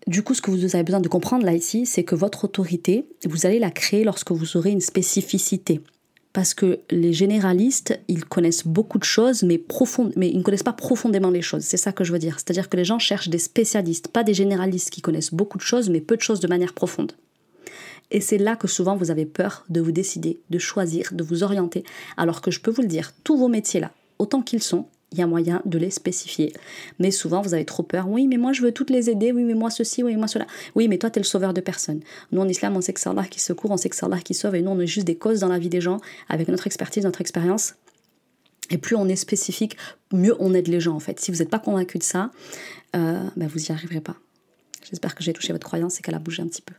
du 0.06 0.22
coup, 0.22 0.34
ce 0.34 0.42
que 0.42 0.50
vous 0.50 0.74
avez 0.74 0.84
besoin 0.84 1.00
de 1.00 1.08
comprendre 1.08 1.44
là 1.44 1.54
ici, 1.54 1.86
c'est 1.86 2.04
que 2.04 2.14
votre 2.14 2.44
autorité, 2.44 3.06
vous 3.26 3.46
allez 3.46 3.58
la 3.58 3.70
créer 3.70 4.04
lorsque 4.04 4.32
vous 4.32 4.56
aurez 4.56 4.70
une 4.70 4.80
spécificité. 4.80 5.80
Parce 6.34 6.52
que 6.52 6.80
les 6.90 7.12
généralistes, 7.12 7.98
ils 8.08 8.24
connaissent 8.24 8.66
beaucoup 8.66 8.98
de 8.98 9.04
choses, 9.04 9.44
mais, 9.44 9.62
mais 10.16 10.28
ils 10.28 10.38
ne 10.38 10.42
connaissent 10.42 10.64
pas 10.64 10.72
profondément 10.72 11.30
les 11.30 11.42
choses. 11.42 11.62
C'est 11.62 11.76
ça 11.76 11.92
que 11.92 12.02
je 12.02 12.12
veux 12.12 12.18
dire. 12.18 12.34
C'est-à-dire 12.38 12.68
que 12.68 12.76
les 12.76 12.84
gens 12.84 12.98
cherchent 12.98 13.28
des 13.28 13.38
spécialistes, 13.38 14.08
pas 14.08 14.24
des 14.24 14.34
généralistes 14.34 14.90
qui 14.90 15.00
connaissent 15.00 15.32
beaucoup 15.32 15.58
de 15.58 15.62
choses, 15.62 15.88
mais 15.88 16.00
peu 16.00 16.16
de 16.16 16.22
choses 16.22 16.40
de 16.40 16.48
manière 16.48 16.74
profonde. 16.74 17.12
Et 18.10 18.20
c'est 18.20 18.38
là 18.38 18.56
que 18.56 18.68
souvent 18.68 18.96
vous 18.96 19.10
avez 19.10 19.26
peur 19.26 19.64
de 19.68 19.80
vous 19.80 19.92
décider, 19.92 20.40
de 20.50 20.58
choisir, 20.58 21.10
de 21.12 21.22
vous 21.22 21.44
orienter. 21.44 21.84
Alors 22.16 22.40
que 22.40 22.50
je 22.50 22.60
peux 22.60 22.70
vous 22.70 22.82
le 22.82 22.88
dire, 22.88 23.12
tous 23.22 23.36
vos 23.36 23.48
métiers 23.48 23.80
là, 23.80 23.92
autant 24.18 24.42
qu'ils 24.42 24.62
sont, 24.62 24.86
il 25.14 25.20
y 25.20 25.22
a 25.22 25.26
moyen 25.26 25.62
de 25.64 25.78
les 25.78 25.90
spécifier. 25.90 26.52
Mais 26.98 27.10
souvent, 27.10 27.40
vous 27.40 27.54
avez 27.54 27.64
trop 27.64 27.84
peur. 27.84 28.08
Oui, 28.08 28.26
mais 28.26 28.36
moi, 28.36 28.52
je 28.52 28.62
veux 28.62 28.72
toutes 28.72 28.90
les 28.90 29.08
aider. 29.08 29.32
Oui, 29.32 29.44
mais 29.44 29.54
moi, 29.54 29.70
ceci. 29.70 30.02
Oui, 30.02 30.16
moi, 30.16 30.26
cela. 30.26 30.46
Oui, 30.74 30.88
mais 30.88 30.98
toi, 30.98 31.08
tu 31.08 31.18
es 31.18 31.22
le 31.22 31.26
sauveur 31.26 31.54
de 31.54 31.60
personne. 31.60 32.00
Nous, 32.32 32.40
en 32.40 32.48
islam, 32.48 32.76
on 32.76 32.80
sait 32.80 32.92
que 32.92 33.00
c'est 33.00 33.08
Allah 33.08 33.24
qui 33.24 33.40
secourt, 33.40 33.70
on 33.70 33.76
sait 33.76 33.88
que 33.88 33.96
c'est 33.96 34.04
Allah 34.04 34.18
qui 34.18 34.34
sauve. 34.34 34.56
Et 34.56 34.62
nous, 34.62 34.72
on 34.72 34.80
est 34.80 34.86
juste 34.86 35.06
des 35.06 35.16
causes 35.16 35.40
dans 35.40 35.48
la 35.48 35.58
vie 35.58 35.68
des 35.68 35.80
gens 35.80 36.00
avec 36.28 36.48
notre 36.48 36.66
expertise, 36.66 37.04
notre 37.04 37.20
expérience. 37.20 37.74
Et 38.70 38.78
plus 38.78 38.96
on 38.96 39.08
est 39.08 39.16
spécifique, 39.16 39.76
mieux 40.12 40.34
on 40.40 40.52
aide 40.54 40.68
les 40.68 40.80
gens, 40.80 40.96
en 40.96 41.00
fait. 41.00 41.20
Si 41.20 41.30
vous 41.30 41.38
n'êtes 41.38 41.50
pas 41.50 41.58
convaincu 41.58 41.98
de 41.98 42.02
ça, 42.02 42.30
euh, 42.96 43.22
ben, 43.36 43.46
vous 43.46 43.58
n'y 43.58 43.70
arriverez 43.70 44.00
pas. 44.00 44.16
J'espère 44.84 45.14
que 45.14 45.22
j'ai 45.22 45.32
touché 45.32 45.52
votre 45.52 45.66
croyance 45.66 45.98
et 45.98 46.02
qu'elle 46.02 46.14
a 46.14 46.18
bougé 46.18 46.42
un 46.42 46.46
petit 46.46 46.62
peu. 46.62 46.74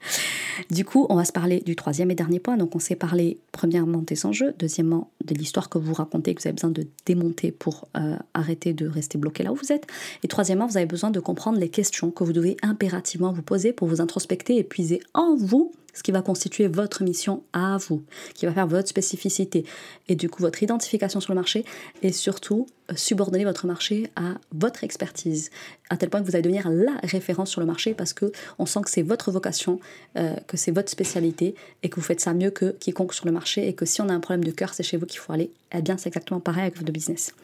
du 0.70 0.84
coup, 0.84 1.06
on 1.08 1.16
va 1.16 1.24
se 1.24 1.32
parler 1.32 1.60
du 1.60 1.76
troisième 1.76 2.10
et 2.10 2.14
dernier 2.14 2.38
point. 2.40 2.56
Donc, 2.56 2.76
on 2.76 2.78
s'est 2.78 2.96
parlé 2.96 3.38
premièrement 3.52 4.02
des 4.02 4.26
enjeux, 4.26 4.54
deuxièmement 4.58 5.10
de 5.24 5.34
l'histoire 5.34 5.68
que 5.68 5.78
vous 5.78 5.94
racontez, 5.94 6.34
que 6.34 6.42
vous 6.42 6.48
avez 6.48 6.54
besoin 6.54 6.70
de 6.70 6.86
démonter 7.06 7.50
pour 7.50 7.88
euh, 7.96 8.16
arrêter 8.34 8.72
de 8.72 8.86
rester 8.86 9.18
bloqué 9.18 9.42
là 9.42 9.52
où 9.52 9.56
vous 9.56 9.72
êtes. 9.72 9.86
Et 10.22 10.28
troisièmement, 10.28 10.66
vous 10.66 10.76
avez 10.76 10.86
besoin 10.86 11.10
de 11.10 11.20
comprendre 11.20 11.58
les 11.58 11.68
questions 11.68 12.10
que 12.10 12.24
vous 12.24 12.32
devez 12.32 12.56
impérativement 12.62 13.32
vous 13.32 13.42
poser 13.42 13.72
pour 13.72 13.88
vous 13.88 14.00
introspecter 14.00 14.56
et 14.56 14.64
puiser 14.64 15.00
en 15.14 15.36
vous 15.36 15.72
ce 15.98 16.04
qui 16.04 16.12
va 16.12 16.22
constituer 16.22 16.68
votre 16.68 17.02
mission 17.02 17.42
à 17.52 17.76
vous, 17.76 18.04
qui 18.34 18.46
va 18.46 18.52
faire 18.52 18.68
votre 18.68 18.88
spécificité 18.88 19.64
et 20.06 20.14
du 20.14 20.30
coup 20.30 20.42
votre 20.42 20.62
identification 20.62 21.20
sur 21.20 21.32
le 21.32 21.34
marché 21.34 21.64
et 22.02 22.12
surtout 22.12 22.68
euh, 22.92 22.94
subordonner 22.94 23.44
votre 23.44 23.66
marché 23.66 24.08
à 24.14 24.34
votre 24.52 24.84
expertise 24.84 25.50
à 25.90 25.96
tel 25.96 26.08
point 26.08 26.20
que 26.20 26.26
vous 26.26 26.36
allez 26.36 26.42
devenir 26.42 26.70
la 26.70 26.92
référence 27.02 27.50
sur 27.50 27.60
le 27.60 27.66
marché 27.66 27.94
parce 27.94 28.12
que 28.12 28.30
on 28.60 28.66
sent 28.66 28.78
que 28.84 28.90
c'est 28.90 29.02
votre 29.02 29.32
vocation, 29.32 29.80
euh, 30.16 30.36
que 30.46 30.56
c'est 30.56 30.70
votre 30.70 30.88
spécialité 30.88 31.56
et 31.82 31.88
que 31.88 31.96
vous 31.96 32.06
faites 32.06 32.20
ça 32.20 32.32
mieux 32.32 32.50
que 32.50 32.70
quiconque 32.78 33.12
sur 33.12 33.26
le 33.26 33.32
marché 33.32 33.66
et 33.66 33.74
que 33.74 33.84
si 33.84 34.00
on 34.00 34.08
a 34.08 34.12
un 34.12 34.20
problème 34.20 34.44
de 34.44 34.52
cœur, 34.52 34.74
c'est 34.74 34.84
chez 34.84 34.98
vous 34.98 35.06
qu'il 35.06 35.18
faut 35.18 35.32
aller. 35.32 35.50
Eh 35.72 35.82
bien, 35.82 35.98
c'est 35.98 36.10
exactement 36.10 36.38
pareil 36.38 36.62
avec 36.62 36.76
votre 36.76 36.92
business. 36.92 37.34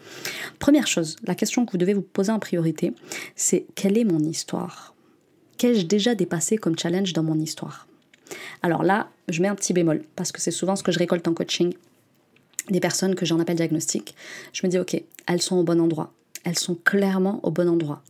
Première 0.60 0.86
chose, 0.86 1.16
la 1.24 1.34
question 1.34 1.66
que 1.66 1.72
vous 1.72 1.78
devez 1.78 1.94
vous 1.94 2.02
poser 2.02 2.30
en 2.30 2.38
priorité, 2.38 2.94
c'est 3.34 3.66
quelle 3.74 3.98
est 3.98 4.04
mon 4.04 4.20
histoire? 4.20 4.94
Qu'ai-je 5.58 5.86
déjà 5.86 6.14
dépassé 6.14 6.56
comme 6.56 6.78
challenge 6.78 7.12
dans 7.14 7.24
mon 7.24 7.40
histoire? 7.40 7.88
Alors 8.62 8.82
là, 8.82 9.08
je 9.28 9.42
mets 9.42 9.48
un 9.48 9.54
petit 9.54 9.72
bémol, 9.72 10.02
parce 10.16 10.32
que 10.32 10.40
c'est 10.40 10.50
souvent 10.50 10.76
ce 10.76 10.82
que 10.82 10.92
je 10.92 10.98
récolte 10.98 11.26
en 11.28 11.34
coaching, 11.34 11.74
des 12.70 12.80
personnes 12.80 13.14
que 13.14 13.26
j'en 13.26 13.40
appelle 13.40 13.56
diagnostic. 13.56 14.14
Je 14.52 14.66
me 14.66 14.70
dis, 14.70 14.78
ok, 14.78 15.02
elles 15.26 15.42
sont 15.42 15.56
au 15.56 15.62
bon 15.62 15.80
endroit. 15.80 16.12
Elles 16.44 16.58
sont 16.58 16.74
clairement 16.74 17.40
au 17.42 17.50
bon 17.50 17.68
endroit. 17.68 18.02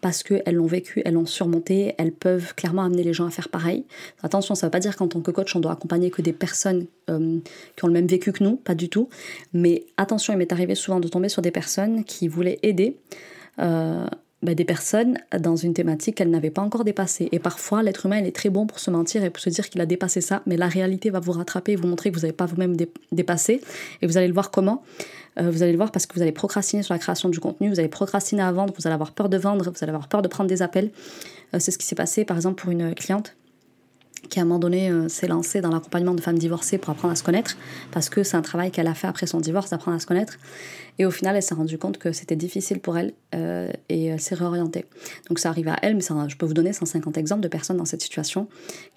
Parce 0.00 0.22
qu'elles 0.22 0.54
l'ont 0.54 0.66
vécu, 0.66 1.02
elles 1.04 1.14
l'ont 1.14 1.26
surmonté, 1.26 1.94
elles 1.98 2.12
peuvent 2.12 2.54
clairement 2.54 2.84
amener 2.84 3.02
les 3.02 3.12
gens 3.12 3.26
à 3.26 3.30
faire 3.30 3.48
pareil. 3.48 3.84
Attention, 4.22 4.54
ça 4.54 4.66
ne 4.66 4.68
veut 4.68 4.70
pas 4.70 4.78
dire 4.80 4.96
qu'en 4.96 5.08
tant 5.08 5.20
que 5.20 5.32
coach, 5.32 5.56
on 5.56 5.60
doit 5.60 5.72
accompagner 5.72 6.10
que 6.10 6.22
des 6.22 6.32
personnes 6.32 6.86
euh, 7.08 7.40
qui 7.76 7.84
ont 7.84 7.88
le 7.88 7.92
même 7.92 8.06
vécu 8.06 8.32
que 8.32 8.44
nous, 8.44 8.56
pas 8.56 8.76
du 8.76 8.88
tout. 8.88 9.08
Mais 9.52 9.86
attention, 9.96 10.32
il 10.32 10.36
m'est 10.36 10.52
arrivé 10.52 10.76
souvent 10.76 11.00
de 11.00 11.08
tomber 11.08 11.28
sur 11.28 11.42
des 11.42 11.50
personnes 11.50 12.04
qui 12.04 12.28
voulaient 12.28 12.60
aider. 12.62 12.96
Euh, 13.58 14.06
bah, 14.42 14.54
des 14.54 14.64
personnes 14.64 15.18
dans 15.38 15.56
une 15.56 15.74
thématique 15.74 16.16
qu'elles 16.16 16.30
n'avaient 16.30 16.50
pas 16.50 16.62
encore 16.62 16.84
dépassée. 16.84 17.28
Et 17.32 17.38
parfois, 17.38 17.82
l'être 17.82 18.06
humain, 18.06 18.18
il 18.18 18.26
est 18.26 18.34
très 18.34 18.48
bon 18.48 18.66
pour 18.66 18.78
se 18.78 18.90
mentir 18.90 19.22
et 19.22 19.30
pour 19.30 19.42
se 19.42 19.50
dire 19.50 19.68
qu'il 19.68 19.80
a 19.80 19.86
dépassé 19.86 20.20
ça, 20.20 20.42
mais 20.46 20.56
la 20.56 20.68
réalité 20.68 21.10
va 21.10 21.20
vous 21.20 21.32
rattraper 21.32 21.72
et 21.72 21.76
vous 21.76 21.86
montrer 21.86 22.10
que 22.10 22.16
vous 22.16 22.22
n'avez 22.22 22.32
pas 22.32 22.46
vous-même 22.46 22.74
dépassé. 23.12 23.60
Et 24.00 24.06
vous 24.06 24.16
allez 24.16 24.28
le 24.28 24.34
voir 24.34 24.50
comment? 24.50 24.82
Euh, 25.38 25.50
Vous 25.50 25.62
allez 25.62 25.72
le 25.72 25.78
voir 25.78 25.92
parce 25.92 26.06
que 26.06 26.14
vous 26.14 26.22
allez 26.22 26.32
procrastiner 26.32 26.82
sur 26.82 26.94
la 26.94 26.98
création 26.98 27.28
du 27.28 27.38
contenu, 27.38 27.68
vous 27.68 27.78
allez 27.78 27.88
procrastiner 27.88 28.42
à 28.42 28.50
vendre, 28.50 28.74
vous 28.76 28.86
allez 28.86 28.94
avoir 28.94 29.12
peur 29.12 29.28
de 29.28 29.36
vendre, 29.36 29.70
vous 29.70 29.78
allez 29.82 29.90
avoir 29.90 30.08
peur 30.08 30.22
de 30.22 30.28
prendre 30.28 30.48
des 30.48 30.62
appels. 30.62 30.90
Euh, 31.54 31.58
c'est 31.60 31.70
ce 31.70 31.78
qui 31.78 31.86
s'est 31.86 31.94
passé, 31.94 32.24
par 32.24 32.36
exemple, 32.36 32.62
pour 32.62 32.70
une 32.70 32.94
cliente 32.94 33.36
qui 34.28 34.38
à 34.38 34.42
un 34.42 34.44
moment 34.44 34.58
donné 34.58 34.90
euh, 34.90 35.08
s'est 35.08 35.26
lancée 35.26 35.60
dans 35.60 35.70
l'accompagnement 35.70 36.14
de 36.14 36.20
femmes 36.20 36.38
divorcées 36.38 36.78
pour 36.78 36.90
apprendre 36.90 37.12
à 37.12 37.16
se 37.16 37.22
connaître, 37.22 37.56
parce 37.90 38.08
que 38.08 38.22
c'est 38.22 38.36
un 38.36 38.42
travail 38.42 38.70
qu'elle 38.70 38.86
a 38.86 38.94
fait 38.94 39.06
après 39.06 39.26
son 39.26 39.40
divorce, 39.40 39.70
d'apprendre 39.70 39.96
à 39.96 40.00
se 40.00 40.06
connaître. 40.06 40.38
Et 41.00 41.06
au 41.06 41.10
final, 41.10 41.34
elle 41.34 41.42
s'est 41.42 41.54
rendue 41.54 41.78
compte 41.78 41.96
que 41.96 42.12
c'était 42.12 42.36
difficile 42.36 42.78
pour 42.78 42.98
elle 42.98 43.14
euh, 43.34 43.72
et 43.88 44.04
elle 44.04 44.20
s'est 44.20 44.34
réorientée. 44.34 44.84
Donc 45.30 45.38
ça 45.38 45.48
arrive 45.48 45.68
à 45.68 45.78
elle, 45.80 45.94
mais 45.94 46.02
je 46.02 46.36
peux 46.36 46.44
vous 46.44 46.52
donner 46.52 46.74
150 46.74 47.16
exemples 47.16 47.40
de 47.40 47.48
personnes 47.48 47.78
dans 47.78 47.86
cette 47.86 48.02
situation 48.02 48.48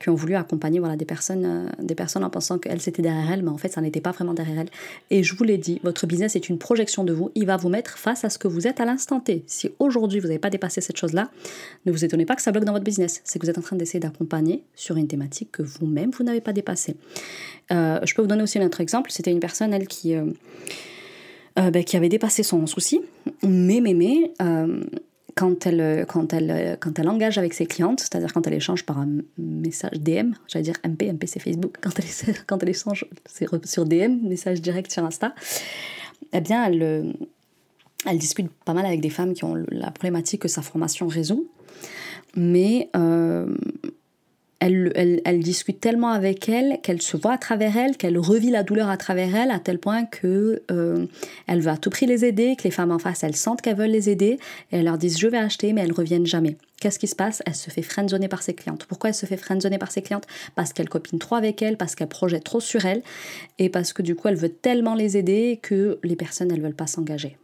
qui 0.02 0.10
ont 0.10 0.13
voulu 0.13 0.36
accompagner 0.36 0.80
voilà, 0.80 0.98
des, 0.98 1.06
personnes, 1.06 1.46
euh, 1.46 1.70
des 1.82 1.96
personnes 1.96 2.26
en 2.26 2.30
pensant 2.30 2.60
qu'elle 2.60 2.82
c'était 2.82 3.02
derrière 3.02 3.32
elle, 3.32 3.42
mais 3.42 3.52
en 3.52 3.58
fait 3.58 3.72
ça 3.72 3.80
n'était 3.80 4.02
pas 4.02 4.12
vraiment 4.12 4.34
derrière 4.34 4.60
elle. 4.60 4.70
Et 5.12 5.24
je 5.24 5.34
vous 5.34 5.46
l'ai 5.46 5.58
dit, 5.58 5.80
votre 5.86 6.06
business 6.06 6.36
est 6.36 6.50
une 6.50 6.58
projection 6.58 7.06
de 7.06 7.13
vous, 7.13 7.32
il 7.36 7.46
va 7.46 7.56
vous 7.56 7.70
mettre 7.70 7.98
face 7.98 8.26
à 8.26 8.30
ce 8.30 8.38
que 8.38 8.50
vous 8.50 8.68
êtes 8.68 8.82
à 8.82 8.86
l'instant 8.86 9.22
T. 9.22 9.46
Si 9.48 9.72
aujourd'hui 9.80 10.20
vous 10.20 10.28
n'avez 10.28 10.39
pas 10.39 10.50
dépassé 10.50 10.82
cette 10.82 10.98
chose-là, 10.98 11.30
ne 11.86 11.94
vous 11.94 12.04
étonnez 12.04 12.26
pas 12.26 12.36
que 12.36 12.42
ça 12.42 12.52
bloque 12.52 12.66
dans 12.66 12.74
votre 12.74 12.84
business. 12.84 13.22
C'est 13.24 13.39
que 13.39 13.46
vous 13.46 13.50
êtes 13.50 13.60
en 13.60 13.62
train 13.62 13.78
d'essayer 13.78 14.02
d'accompagner 14.02 14.62
sur 14.76 14.98
une 14.98 15.08
thématique 15.08 15.54
que 15.54 15.63
vous-même 15.63 16.12
vous, 16.12 16.26
n'avez 16.26 16.42
pas 16.42 16.52
dépassée. 16.52 16.98
Euh, 17.72 18.02
je 18.04 18.13
peux 18.13 18.22
vous 18.22 18.28
donner 18.28 18.44
aussi 18.44 18.60
un 18.60 18.66
autre 18.66 18.82
exemple, 18.82 19.10
c'était 19.10 19.32
une 19.32 19.39
personne, 19.39 19.74
elle, 19.74 19.88
qui... 19.88 20.18
bah, 21.56 21.84
qui 21.84 21.98
avait 21.98 22.10
dépassé 22.10 22.44
son 22.44 22.66
souci, 22.68 23.02
mais, 23.44 23.80
mais, 23.82 23.94
mais, 23.94 24.32
euh, 24.42 24.84
quand 25.36 25.66
elle, 25.66 26.06
quand, 26.08 26.32
elle, 26.34 26.78
quand 26.80 27.00
elle 27.00 27.10
engage 27.10 27.38
avec 27.38 27.54
ses 27.54 27.66
clientes, 27.66 28.00
c'est-à-dire 28.02 28.32
quand 28.34 28.46
elle 28.46 28.54
échange 28.54 28.86
par 28.86 29.00
un 29.00 29.10
message 29.38 30.00
DM, 30.00 30.34
j'allais 30.48 30.63
dire 30.63 30.76
MP, 30.84 31.12
MP 31.12 31.26
c'est 31.26 31.39
Facebook, 31.39 31.78
quand 31.82 31.92
elle, 31.98 32.36
quand 32.48 32.62
elle 32.62 32.70
échange 32.70 33.06
sur 33.66 33.86
DM, 33.86 34.28
message 34.28 34.62
direct 34.62 34.92
sur 34.92 35.04
Insta, 35.04 35.34
eh 36.34 36.42
bien 36.42 36.63
elle, 36.66 37.16
elle 38.06 38.18
discute 38.18 38.52
pas 38.66 38.74
mal 38.74 38.86
avec 38.86 39.02
des 39.02 39.10
femmes 39.10 39.34
qui 39.34 39.44
ont 39.44 39.56
la 39.70 39.92
problématique 39.92 40.42
que 40.42 40.48
sa 40.48 40.62
formation 40.62 41.08
résout, 41.08 41.48
mais 42.36 42.89
euh, 42.96 43.48
elle, 44.65 45.39
discute 45.39 45.80
tellement 45.80 46.10
avec 46.10 46.47
elle 46.47 46.80
qu'elle 46.82 47.02
se 47.02 47.17
voit 47.17 47.34
à 47.34 47.38
travers 47.38 47.76
elle, 47.78 47.97
qu'elle 47.97 48.17
revit 48.17 48.49
la 48.49 48.63
douleur 48.63 48.89
à 48.89 48.97
travers 48.97 49.36
elle, 49.36 49.52
à 49.52 49.60
tel 49.60 49.80
point 49.80 50.06
que 50.06 50.63
euh, 50.71 51.06
elle 51.47 51.62
veut 51.62 51.71
à 51.71 51.78
tout 51.78 51.89
prix 51.89 52.06
les 52.06 52.23
aider, 52.26 52.56
que 52.56 52.63
les 52.63 52.71
femmes 52.71 52.91
en 52.91 52.99
face, 52.99 53.23
elles 53.23 53.36
sentent 53.36 53.62
qu'elles 53.62 53.76
veulent 53.76 53.89
les 53.89 54.10
aider, 54.10 54.39
et 54.71 54.78
elles 54.78 54.86
leur 54.86 54.97
disent 54.97 55.19
je 55.19 55.28
vais 55.28 55.38
acheter, 55.38 55.73
mais 55.73 55.82
elles 55.82 55.91
reviennent 55.91 56.26
jamais. 56.26 56.58
Qu'est-ce 56.80 56.99
qui 56.99 57.08
se 57.08 57.15
passe? 57.15 57.41
Elle 57.45 57.56
se 57.56 57.69
fait 57.69 57.82
friendzoner 57.82 58.28
par 58.28 58.41
ses 58.41 58.54
clientes. 58.54 58.86
Pourquoi 58.86 59.10
elle 59.10 59.15
se 59.15 59.26
fait 59.26 59.38
friendzoner 59.38 59.78
par 59.78 59.91
ses 59.91 60.02
clientes? 60.02 60.28
Parce 60.56 60.73
qu'elle 60.73 60.89
copine 60.89 61.19
trop 61.19 61.36
avec 61.36 61.62
elle, 61.62 61.78
parce 61.78 61.95
qu'elle 61.95 62.08
projette 62.08 62.43
trop 62.43 62.60
sur 62.60 62.86
elle, 62.86 63.04
et 63.60 63.69
parce 63.69 63.93
que 63.93 64.02
du 64.02 64.15
coup 64.15 64.28
elle 64.28 64.36
veut 64.36 64.49
tellement 64.49 64.95
les 64.95 65.17
aider 65.17 65.60
que 65.62 65.99
les 66.04 66.15
personnes, 66.15 66.52
elles 66.52 66.62
veulent 66.62 66.76
pas 66.76 66.88
s'engager. 66.88 67.38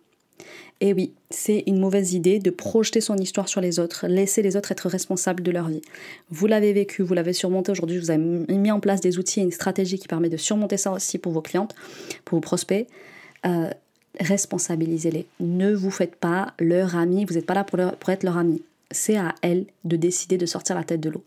Et 0.81 0.93
oui, 0.93 1.13
c'est 1.29 1.63
une 1.67 1.79
mauvaise 1.79 2.13
idée 2.13 2.39
de 2.39 2.49
projeter 2.49 3.01
son 3.01 3.17
histoire 3.17 3.49
sur 3.49 3.59
les 3.59 3.79
autres, 3.79 4.07
laisser 4.07 4.41
les 4.41 4.55
autres 4.55 4.71
être 4.71 4.87
responsables 4.87 5.43
de 5.43 5.51
leur 5.51 5.67
vie. 5.67 5.81
Vous 6.29 6.47
l'avez 6.47 6.71
vécu, 6.71 7.01
vous 7.01 7.13
l'avez 7.13 7.33
surmonté 7.33 7.71
aujourd'hui, 7.71 7.99
vous 7.99 8.11
avez 8.11 8.19
mis 8.19 8.71
en 8.71 8.79
place 8.79 9.01
des 9.01 9.17
outils 9.17 9.41
et 9.41 9.43
une 9.43 9.51
stratégie 9.51 9.99
qui 9.99 10.07
permet 10.07 10.29
de 10.29 10.37
surmonter 10.37 10.77
ça 10.77 10.91
aussi 10.91 11.17
pour 11.17 11.33
vos 11.33 11.41
clientes, 11.41 11.75
pour 12.23 12.37
vos 12.37 12.41
prospects. 12.41 12.87
Euh, 13.45 13.69
responsabilisez-les. 14.19 15.25
Ne 15.39 15.73
vous 15.73 15.91
faites 15.91 16.15
pas 16.15 16.53
leur 16.59 16.95
ami, 16.95 17.25
vous 17.25 17.33
n'êtes 17.33 17.45
pas 17.45 17.53
là 17.53 17.63
pour 17.63 18.09
être 18.09 18.23
leur 18.23 18.37
ami. 18.37 18.61
C'est 18.91 19.17
à 19.17 19.35
elles 19.41 19.65
de 19.83 19.97
décider 19.97 20.37
de 20.37 20.45
sortir 20.45 20.75
la 20.75 20.83
tête 20.83 21.01
de 21.01 21.09
l'eau. 21.09 21.23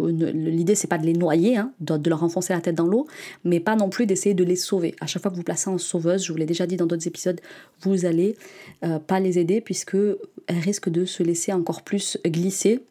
L'idée, 0.00 0.74
c'est 0.74 0.88
pas 0.88 0.98
de 0.98 1.06
les 1.06 1.12
noyer, 1.12 1.56
hein, 1.56 1.72
de, 1.80 2.10
leur 2.10 2.24
enfoncer 2.24 2.52
la 2.52 2.60
tête 2.60 2.74
dans 2.74 2.86
l'eau, 2.86 3.06
mais 3.44 3.60
pas 3.60 3.76
non 3.76 3.88
plus 3.88 4.06
d'essayer 4.06 4.34
de 4.34 4.42
les 4.42 4.56
sauver. 4.56 4.94
À 5.00 5.06
chaque 5.06 5.22
fois 5.22 5.30
que 5.30 5.36
vous 5.36 5.44
placez 5.44 5.70
en 5.70 5.78
sauveuse, 5.78 6.24
je 6.24 6.32
vous 6.32 6.38
l'ai 6.38 6.46
déjà 6.46 6.66
dit 6.66 6.76
dans 6.76 6.86
d'autres 6.86 7.06
épisodes, 7.06 7.40
vous 7.82 8.04
allez 8.04 8.36
euh, 8.84 8.98
pas 8.98 9.20
les 9.20 9.38
aider 9.38 9.60
puisque 9.60 9.94
elles 9.94 10.58
risquent 10.58 10.88
de 10.88 11.04
se 11.04 11.22
laisser 11.22 11.52
encore 11.52 11.82
plus 11.82 12.18
glisser 12.26 12.82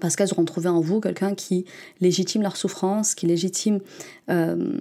parce 0.00 0.14
qu'elles 0.14 0.32
auront 0.32 0.44
trouvé 0.44 0.68
en 0.68 0.80
vous 0.80 1.00
quelqu'un 1.00 1.34
qui 1.34 1.64
légitime 2.00 2.42
leur 2.42 2.56
souffrance, 2.56 3.14
qui 3.14 3.26
légitime 3.26 3.80
euh, 4.30 4.56
euh, 4.56 4.78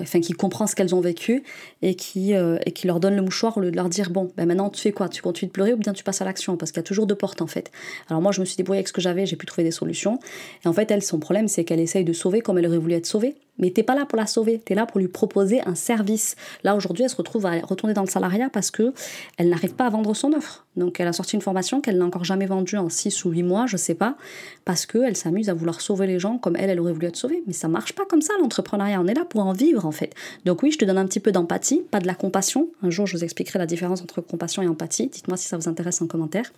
enfin 0.00 0.20
qui 0.20 0.32
comprend 0.32 0.66
ce 0.66 0.74
qu'elles 0.74 0.94
ont 0.94 1.00
vécu 1.00 1.42
et 1.82 1.94
qui, 1.94 2.34
euh, 2.34 2.58
et 2.66 2.72
qui 2.72 2.86
leur 2.86 3.00
donne 3.00 3.16
le 3.16 3.22
mouchoir 3.22 3.56
au 3.56 3.60
lieu 3.60 3.70
de 3.70 3.76
leur 3.76 3.88
dire 3.88 4.10
bon 4.10 4.30
ben 4.36 4.46
maintenant 4.46 4.70
tu 4.70 4.80
fais 4.80 4.92
quoi? 4.92 5.08
Tu 5.08 5.22
continues 5.22 5.48
de 5.48 5.52
pleurer 5.52 5.72
ou 5.72 5.76
bien 5.76 5.92
tu 5.92 6.04
passes 6.04 6.22
à 6.22 6.24
l'action? 6.24 6.56
Parce 6.56 6.72
qu'il 6.72 6.78
y 6.78 6.84
a 6.84 6.84
toujours 6.84 7.06
deux 7.06 7.14
portes 7.14 7.42
en 7.42 7.46
fait. 7.46 7.70
Alors 8.08 8.22
moi 8.22 8.32
je 8.32 8.40
me 8.40 8.44
suis 8.44 8.56
débrouillée 8.56 8.78
avec 8.78 8.88
ce 8.88 8.92
que 8.92 9.00
j'avais 9.00 9.26
j'ai 9.26 9.36
pu 9.36 9.46
trouver 9.46 9.64
des 9.64 9.70
solutions. 9.70 10.18
Et 10.64 10.68
en 10.68 10.72
fait 10.72 10.90
elle 10.90 11.02
son 11.02 11.18
problème 11.18 11.48
c'est 11.48 11.64
qu'elle 11.64 11.80
essaye 11.80 12.04
de 12.04 12.12
sauver 12.12 12.40
comme 12.40 12.58
elle 12.58 12.66
aurait 12.66 12.78
voulu 12.78 12.94
être 12.94 13.06
sauvée 13.06 13.36
mais 13.58 13.70
t'es 13.70 13.82
pas 13.82 13.94
là 13.94 14.04
pour 14.06 14.16
la 14.16 14.26
sauver, 14.26 14.60
tu 14.64 14.72
es 14.72 14.76
là 14.76 14.86
pour 14.86 14.98
lui 15.00 15.08
proposer 15.08 15.60
un 15.66 15.74
service. 15.74 16.36
Là 16.62 16.74
aujourd'hui, 16.74 17.04
elle 17.04 17.10
se 17.10 17.16
retrouve 17.16 17.46
à 17.46 17.60
retourner 17.60 17.94
dans 17.94 18.02
le 18.02 18.08
salariat 18.08 18.50
parce 18.50 18.70
que 18.70 18.92
elle 19.38 19.48
n'arrive 19.48 19.74
pas 19.74 19.86
à 19.86 19.90
vendre 19.90 20.14
son 20.14 20.32
offre. 20.32 20.66
Donc 20.76 20.98
elle 20.98 21.08
a 21.08 21.12
sorti 21.12 21.36
une 21.36 21.42
formation 21.42 21.80
qu'elle 21.80 21.98
n'a 21.98 22.04
encore 22.04 22.24
jamais 22.24 22.46
vendue 22.46 22.76
en 22.76 22.88
6 22.88 23.24
ou 23.24 23.30
8 23.30 23.42
mois, 23.42 23.66
je 23.66 23.76
sais 23.76 23.94
pas, 23.94 24.16
parce 24.64 24.86
qu'elle 24.86 25.16
s'amuse 25.16 25.48
à 25.48 25.54
vouloir 25.54 25.80
sauver 25.80 26.06
les 26.06 26.18
gens 26.18 26.38
comme 26.38 26.56
elle, 26.56 26.70
elle 26.70 26.80
aurait 26.80 26.92
voulu 26.92 27.06
être 27.06 27.16
sauvée. 27.16 27.42
Mais 27.46 27.52
ça 27.52 27.68
marche 27.68 27.92
pas 27.92 28.04
comme 28.04 28.22
ça 28.22 28.34
l'entrepreneuriat, 28.40 29.00
on 29.00 29.06
est 29.06 29.14
là 29.14 29.24
pour 29.24 29.42
en 29.46 29.52
vivre 29.52 29.86
en 29.86 29.92
fait. 29.92 30.14
Donc 30.44 30.62
oui, 30.62 30.72
je 30.72 30.78
te 30.78 30.84
donne 30.84 30.98
un 30.98 31.06
petit 31.06 31.20
peu 31.20 31.32
d'empathie, 31.32 31.82
pas 31.90 32.00
de 32.00 32.06
la 32.06 32.14
compassion. 32.14 32.68
Un 32.82 32.90
jour, 32.90 33.06
je 33.06 33.16
vous 33.16 33.24
expliquerai 33.24 33.58
la 33.58 33.66
différence 33.66 34.02
entre 34.02 34.20
compassion 34.20 34.62
et 34.62 34.68
empathie. 34.68 35.08
Dites-moi 35.08 35.36
si 35.36 35.46
ça 35.46 35.56
vous 35.56 35.68
intéresse 35.68 36.02
en 36.02 36.06
commentaire. 36.06 36.50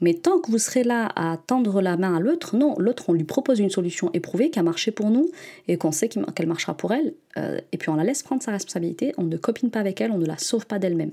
Mais 0.00 0.14
tant 0.14 0.38
que 0.38 0.50
vous 0.50 0.58
serez 0.58 0.84
là 0.84 1.10
à 1.16 1.36
tendre 1.36 1.80
la 1.80 1.96
main 1.96 2.16
à 2.16 2.20
l'autre, 2.20 2.56
non, 2.56 2.74
l'autre, 2.78 3.04
on 3.08 3.12
lui 3.12 3.24
propose 3.24 3.60
une 3.60 3.70
solution 3.70 4.10
éprouvée 4.12 4.50
qui 4.50 4.58
a 4.58 4.62
marché 4.62 4.90
pour 4.90 5.10
nous 5.10 5.30
et 5.68 5.76
qu'on 5.76 5.92
sait 5.92 6.08
qu'elle 6.08 6.46
marchera 6.46 6.76
pour 6.76 6.92
elle, 6.92 7.14
euh, 7.36 7.60
et 7.72 7.78
puis 7.78 7.88
on 7.88 7.94
la 7.94 8.04
laisse 8.04 8.22
prendre 8.22 8.42
sa 8.42 8.52
responsabilité, 8.52 9.14
on 9.18 9.24
ne 9.24 9.36
copine 9.36 9.70
pas 9.70 9.80
avec 9.80 10.00
elle, 10.00 10.10
on 10.10 10.18
ne 10.18 10.26
la 10.26 10.38
sauve 10.38 10.66
pas 10.66 10.78
d'elle-même. 10.78 11.12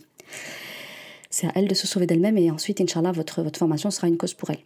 C'est 1.30 1.48
à 1.48 1.52
elle 1.56 1.68
de 1.68 1.74
se 1.74 1.88
sauver 1.88 2.08
d'elle-même 2.08 2.38
et 2.38 2.52
ensuite, 2.52 2.82
Inch'Allah, 2.82 3.12
votre, 3.12 3.42
votre 3.42 3.58
formation 3.58 3.92
sera 3.92 4.08
une 4.08 4.18
cause 4.18 4.34
pour 4.34 4.50
elle. 4.50 4.60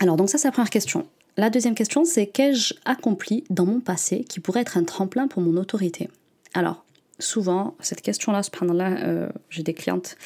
Alors, 0.00 0.16
donc 0.16 0.28
ça, 0.28 0.38
c'est 0.38 0.48
la 0.48 0.52
première 0.52 0.70
question. 0.70 1.06
La 1.36 1.48
deuxième 1.48 1.74
question, 1.74 2.04
c'est 2.04 2.26
qu'ai-je 2.26 2.74
accompli 2.84 3.44
dans 3.48 3.64
mon 3.64 3.80
passé 3.80 4.24
qui 4.24 4.40
pourrait 4.40 4.60
être 4.60 4.76
un 4.76 4.84
tremplin 4.84 5.28
pour 5.28 5.40
mon 5.40 5.56
autorité? 5.56 6.10
Alors, 6.52 6.84
souvent, 7.18 7.74
cette 7.80 8.02
question-là, 8.02 8.42
subhanallah, 8.42 9.04
euh, 9.04 9.28
j'ai 9.48 9.62
des 9.62 9.72
clientes 9.72 10.16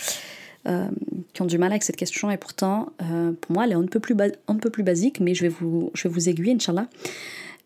euh, 0.66 0.88
qui 1.32 1.42
ont 1.42 1.46
du 1.46 1.58
mal 1.58 1.70
avec 1.70 1.82
cette 1.82 1.96
question 1.96 2.30
et 2.30 2.36
pourtant, 2.36 2.92
euh, 3.02 3.32
pour 3.40 3.52
moi, 3.52 3.64
elle 3.64 3.72
est 3.72 3.76
un 3.76 3.86
peu 3.86 4.00
plus, 4.00 4.16
un 4.48 4.56
peu 4.56 4.70
plus 4.70 4.82
basique, 4.82 5.20
mais 5.20 5.34
je 5.34 5.42
vais 5.42 5.48
vous, 5.48 5.90
je 5.94 6.08
vais 6.08 6.14
vous 6.14 6.28
aiguiller, 6.28 6.54
Inch'Allah. 6.54 6.88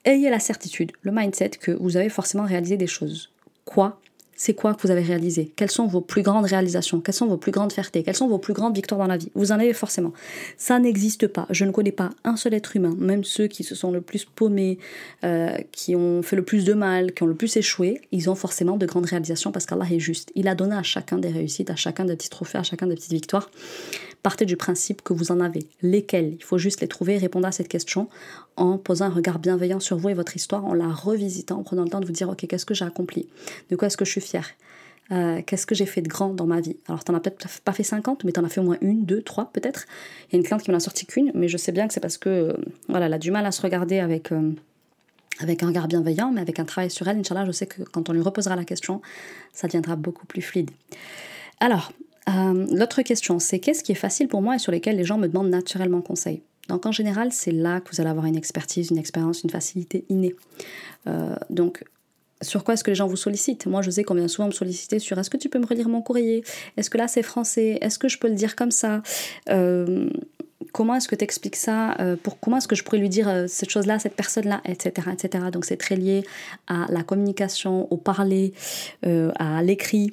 Ayez 0.05 0.31
la 0.31 0.39
certitude, 0.39 0.93
le 1.03 1.13
mindset 1.13 1.51
que 1.51 1.73
vous 1.73 1.97
avez 1.97 2.09
forcément 2.09 2.45
réalisé 2.45 2.77
des 2.77 2.87
choses. 2.87 3.31
Quoi 3.65 4.01
c'est 4.43 4.55
quoi 4.55 4.73
que 4.73 4.81
vous 4.81 4.91
avez 4.91 5.03
réalisé? 5.03 5.53
Quelles 5.55 5.71
sont 5.71 5.87
vos 5.87 6.01
plus 6.01 6.23
grandes 6.23 6.47
réalisations? 6.47 7.03
Quelles 7.03 7.15
sont 7.15 7.27
vos 7.27 7.37
plus 7.37 7.53
grandes 7.53 7.75
fiertés? 7.75 8.03
Quelles 8.03 8.17
sont 8.17 8.27
vos 8.27 8.39
plus 8.39 8.55
grandes 8.55 8.75
victoires 8.75 8.99
dans 8.99 9.07
la 9.07 9.19
vie? 9.19 9.31
Vous 9.35 9.53
en 9.53 9.57
avez 9.57 9.75
forcément. 9.75 10.15
Ça 10.57 10.79
n'existe 10.79 11.27
pas. 11.27 11.47
Je 11.51 11.67
ne 11.67 11.73
connais 11.73 11.93
pas 11.93 12.09
un 12.25 12.37
seul 12.37 12.55
être 12.55 12.75
humain, 12.75 12.97
même 12.99 13.23
ceux 13.23 13.49
qui 13.49 13.65
se 13.65 13.75
sont 13.75 13.91
le 13.93 14.01
plus 14.01 14.25
paumés, 14.25 14.79
euh, 15.25 15.59
qui 15.73 15.95
ont 15.95 16.23
fait 16.23 16.37
le 16.37 16.43
plus 16.43 16.65
de 16.65 16.73
mal, 16.73 17.13
qui 17.13 17.23
ont 17.23 17.27
le 17.27 17.35
plus 17.35 17.55
échoué, 17.59 18.01
ils 18.13 18.31
ont 18.31 18.35
forcément 18.35 18.79
de 18.79 18.87
grandes 18.87 19.05
réalisations 19.05 19.53
parce 19.53 19.67
qu'Allah 19.67 19.85
est 19.91 19.99
juste. 19.99 20.33
Il 20.35 20.49
a 20.49 20.55
donné 20.55 20.75
à 20.75 20.83
chacun 20.83 21.19
des 21.19 21.29
réussites, 21.29 21.69
à 21.69 21.77
chacun 21.77 22.07
des 22.07 22.17
petits 22.17 22.31
trophées, 22.31 22.57
à 22.57 22.63
chacun 22.63 22.87
des 22.87 22.95
petites 22.95 23.13
victoires 23.13 23.51
partez 24.23 24.45
du 24.45 24.57
principe 24.57 25.03
que 25.03 25.13
vous 25.13 25.33
en 25.33 25.41
avez. 25.41 25.67
Lesquels 25.83 26.35
Il 26.35 26.45
faut 26.45 26.59
juste 26.59 26.81
les 26.81 26.89
trouver 26.89 27.15
et 27.15 27.19
répondre 27.19 27.47
à 27.47 27.53
cette 27.53 27.69
question 27.69 28.09
en 28.57 28.79
posant 28.79 29.07
un 29.07 29.11
regard 29.11 29.39
bienveillant 29.39 29.81
sur 29.81 29.97
vous 29.97 30.11
et 30.11 30.15
votre 30.15 30.37
histoire, 30.37 30.65
en 30.65 30.75
la 30.75 30.89
revisitant, 30.89 31.59
en 31.59 31.63
prenant 31.63 31.85
le 31.85 31.91
temps 31.91 32.01
de 32.01 32.07
vous 32.07 32.13
dire, 32.13 32.29
ok, 32.29 32.47
qu'est-ce 32.47 32.67
que 32.67 32.75
j'ai 32.75 32.85
accompli? 32.85 33.29
De 33.71 33.77
quoi 33.77 33.87
est-ce 33.87 33.97
que 33.97 34.05
je 34.05 34.11
suis 34.11 34.21
fière? 34.21 34.51
Euh, 35.13 35.43
qu'est-ce 35.45 35.67
que 35.67 35.75
j'ai 35.75 35.87
fait 35.87 36.03
de 36.03 36.09
grand 36.09 36.35
dans 36.35 36.47
ma 36.47 36.61
vie? 36.61 36.77
Alors, 36.87 37.03
t'en 37.03 37.15
as 37.15 37.21
peut-être 37.21 37.61
pas 37.63 37.73
fait 37.73 37.83
50, 37.83 38.25
mais 38.25 38.33
t'en 38.33 38.45
as 38.45 38.49
fait 38.49 38.61
au 38.61 38.65
moins 38.65 38.79
une, 38.81 39.05
deux, 39.05 39.23
trois, 39.23 39.51
peut-être. 39.53 39.87
Il 40.29 40.33
y 40.33 40.37
a 40.37 40.39
une 40.39 40.45
cliente 40.45 40.63
qui 40.63 40.71
m'en 40.71 40.77
a 40.77 40.81
sorti 40.81 41.07
qu'une, 41.07 41.33
mais 41.35 41.49
je 41.49 41.57
sais 41.57 41.73
bien 41.73 41.89
que 41.89 41.95
c'est 41.95 42.01
parce 42.01 42.19
que, 42.19 42.29
euh, 42.29 42.53
voilà, 42.89 43.07
elle 43.07 43.15
a 43.15 43.19
du 43.19 43.31
mal 43.31 43.45
à 43.45 43.51
se 43.51 43.61
regarder 43.61 43.99
avec, 43.99 44.31
euh, 44.31 44.53
avec 45.41 45.63
un 45.63 45.69
regard 45.69 45.89
bienveillant, 45.89 46.31
mais 46.31 46.41
avec 46.41 46.61
un 46.61 46.65
travail 46.65 46.91
sur 46.91 47.09
elle, 47.09 47.19
Inch'Allah, 47.19 47.45
je 47.45 47.53
sais 47.53 47.67
que 47.67 47.83
quand 47.83 48.09
on 48.09 48.13
lui 48.13 48.21
reposera 48.21 48.55
la 48.55 48.65
question, 48.65 49.01
ça 49.53 49.67
deviendra 49.67 49.97
beaucoup 49.97 50.27
plus 50.27 50.43
fluide. 50.43 50.71
Alors, 51.59 51.93
euh, 52.29 52.67
l'autre 52.71 53.03
question, 53.03 53.39
c'est 53.39 53.59
qu'est-ce 53.59 53.83
qui 53.83 53.93
est 53.93 53.97
facile 53.97 54.29
pour 54.29 54.43
moi 54.43 54.57
et 54.57 54.59
sur 54.59 54.73
lesquels 54.73 54.97
les 54.97 55.05
gens 55.05 55.19
me 55.19 55.27
demandent 55.27 55.51
naturellement 55.51 56.03
conseil? 56.03 56.43
Donc 56.69 56.87
en 56.87 56.93
général, 56.93 57.33
c'est 57.33 57.51
là 57.51 57.81
que 57.81 57.91
vous 57.91 58.01
allez 58.01 58.11
avoir 58.11 58.27
une 58.27 58.37
expertise, 58.37 58.91
une 58.91 58.99
expérience, 58.99 59.43
une 59.43 59.51
facilité 59.51 60.05
innée. 60.09 60.35
Euh, 61.07 61.35
donc 61.49 61.85
sur 62.43 62.65
quoi 62.65 62.75
est-ce 62.75 62.85
que 62.85 62.91
les 62.91 62.95
gens 62.95 63.07
vous 63.07 63.17
sollicitent? 63.17 63.67
Moi, 63.67 63.83
je 63.83 63.91
sais 63.91 64.05
qu'on 64.05 64.15
vient 64.15 64.29
souvent 64.29 64.47
me 64.47 64.53
solliciter 64.53 64.99
sur 64.99 65.19
est-ce 65.19 65.29
que 65.29 65.37
tu 65.37 65.49
peux 65.49 65.59
me 65.59 65.67
relire 65.67 65.89
mon 65.89 66.01
courrier? 66.01 66.43
Est-ce 66.77 66.89
que 66.89 66.97
là 66.97 67.09
c'est 67.09 67.23
français? 67.23 67.79
Est-ce 67.81 67.99
que 67.99 68.09
je 68.09 68.19
peux 68.19 68.29
le 68.29 68.35
dire 68.35 68.57
comme 68.57 68.71
ça? 68.71 69.03
Euh, 69.49 70.09
Comment 70.73 70.95
est-ce 70.95 71.09
que 71.09 71.17
tu 71.17 71.25
expliques 71.25 71.57
ça? 71.57 71.97
Pour, 72.23 72.39
Comment 72.39 72.59
est-ce 72.59 72.69
que 72.69 72.77
je 72.77 72.85
pourrais 72.85 72.99
lui 72.99 73.09
dire 73.09 73.47
cette 73.49 73.71
chose-là, 73.71 73.99
cette 73.99 74.15
personne-là, 74.15 74.61
etc., 74.67 75.09
etc. 75.11 75.47
Donc 75.51 75.65
c'est 75.65 75.79
très 75.79 75.97
lié 75.97 76.23
à 76.69 76.87
la 76.91 77.03
communication, 77.03 77.91
au 77.91 77.97
parler, 77.97 78.53
à 79.03 79.63
l'écrit. 79.63 80.13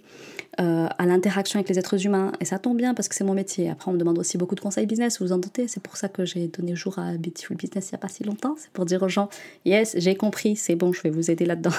Euh, 0.60 0.88
à 0.98 1.06
l'interaction 1.06 1.60
avec 1.60 1.70
les 1.70 1.78
êtres 1.78 2.04
humains. 2.04 2.32
Et 2.40 2.46
ça 2.46 2.58
tombe 2.58 2.78
bien 2.78 2.96
parce 2.96 3.08
que 3.08 3.14
c'est 3.14 3.24
mon 3.24 3.36
métier. 3.36 3.70
Après, 3.70 3.92
on 3.92 3.94
me 3.94 4.00
demande 4.00 4.18
aussi 4.18 4.40
beaucoup 4.40 4.56
de 4.56 4.60
conseils 4.60 4.88
business, 4.88 5.22
vous 5.22 5.32
en 5.32 5.38
doutez. 5.38 5.68
C'est 5.68 5.84
pour 5.84 5.98
ça 5.98 6.10
que 6.10 6.26
j'ai 6.26 6.48
donné 6.48 6.76
jour 6.76 6.98
à 6.98 7.12
Beautiful 7.12 7.56
Business 7.56 7.90
il 7.90 7.94
n'y 7.94 7.98
a 7.98 8.00
pas 8.00 8.08
si 8.08 8.24
longtemps. 8.24 8.56
C'est 8.58 8.72
pour 8.72 8.86
dire 8.86 9.04
aux 9.04 9.08
gens, 9.08 9.30
yes, 9.66 9.96
j'ai 10.00 10.16
compris, 10.16 10.56
c'est 10.56 10.74
bon, 10.74 10.94
je 10.94 11.04
vais 11.04 11.12
vous 11.12 11.30
aider 11.30 11.46
là-dedans. 11.46 11.74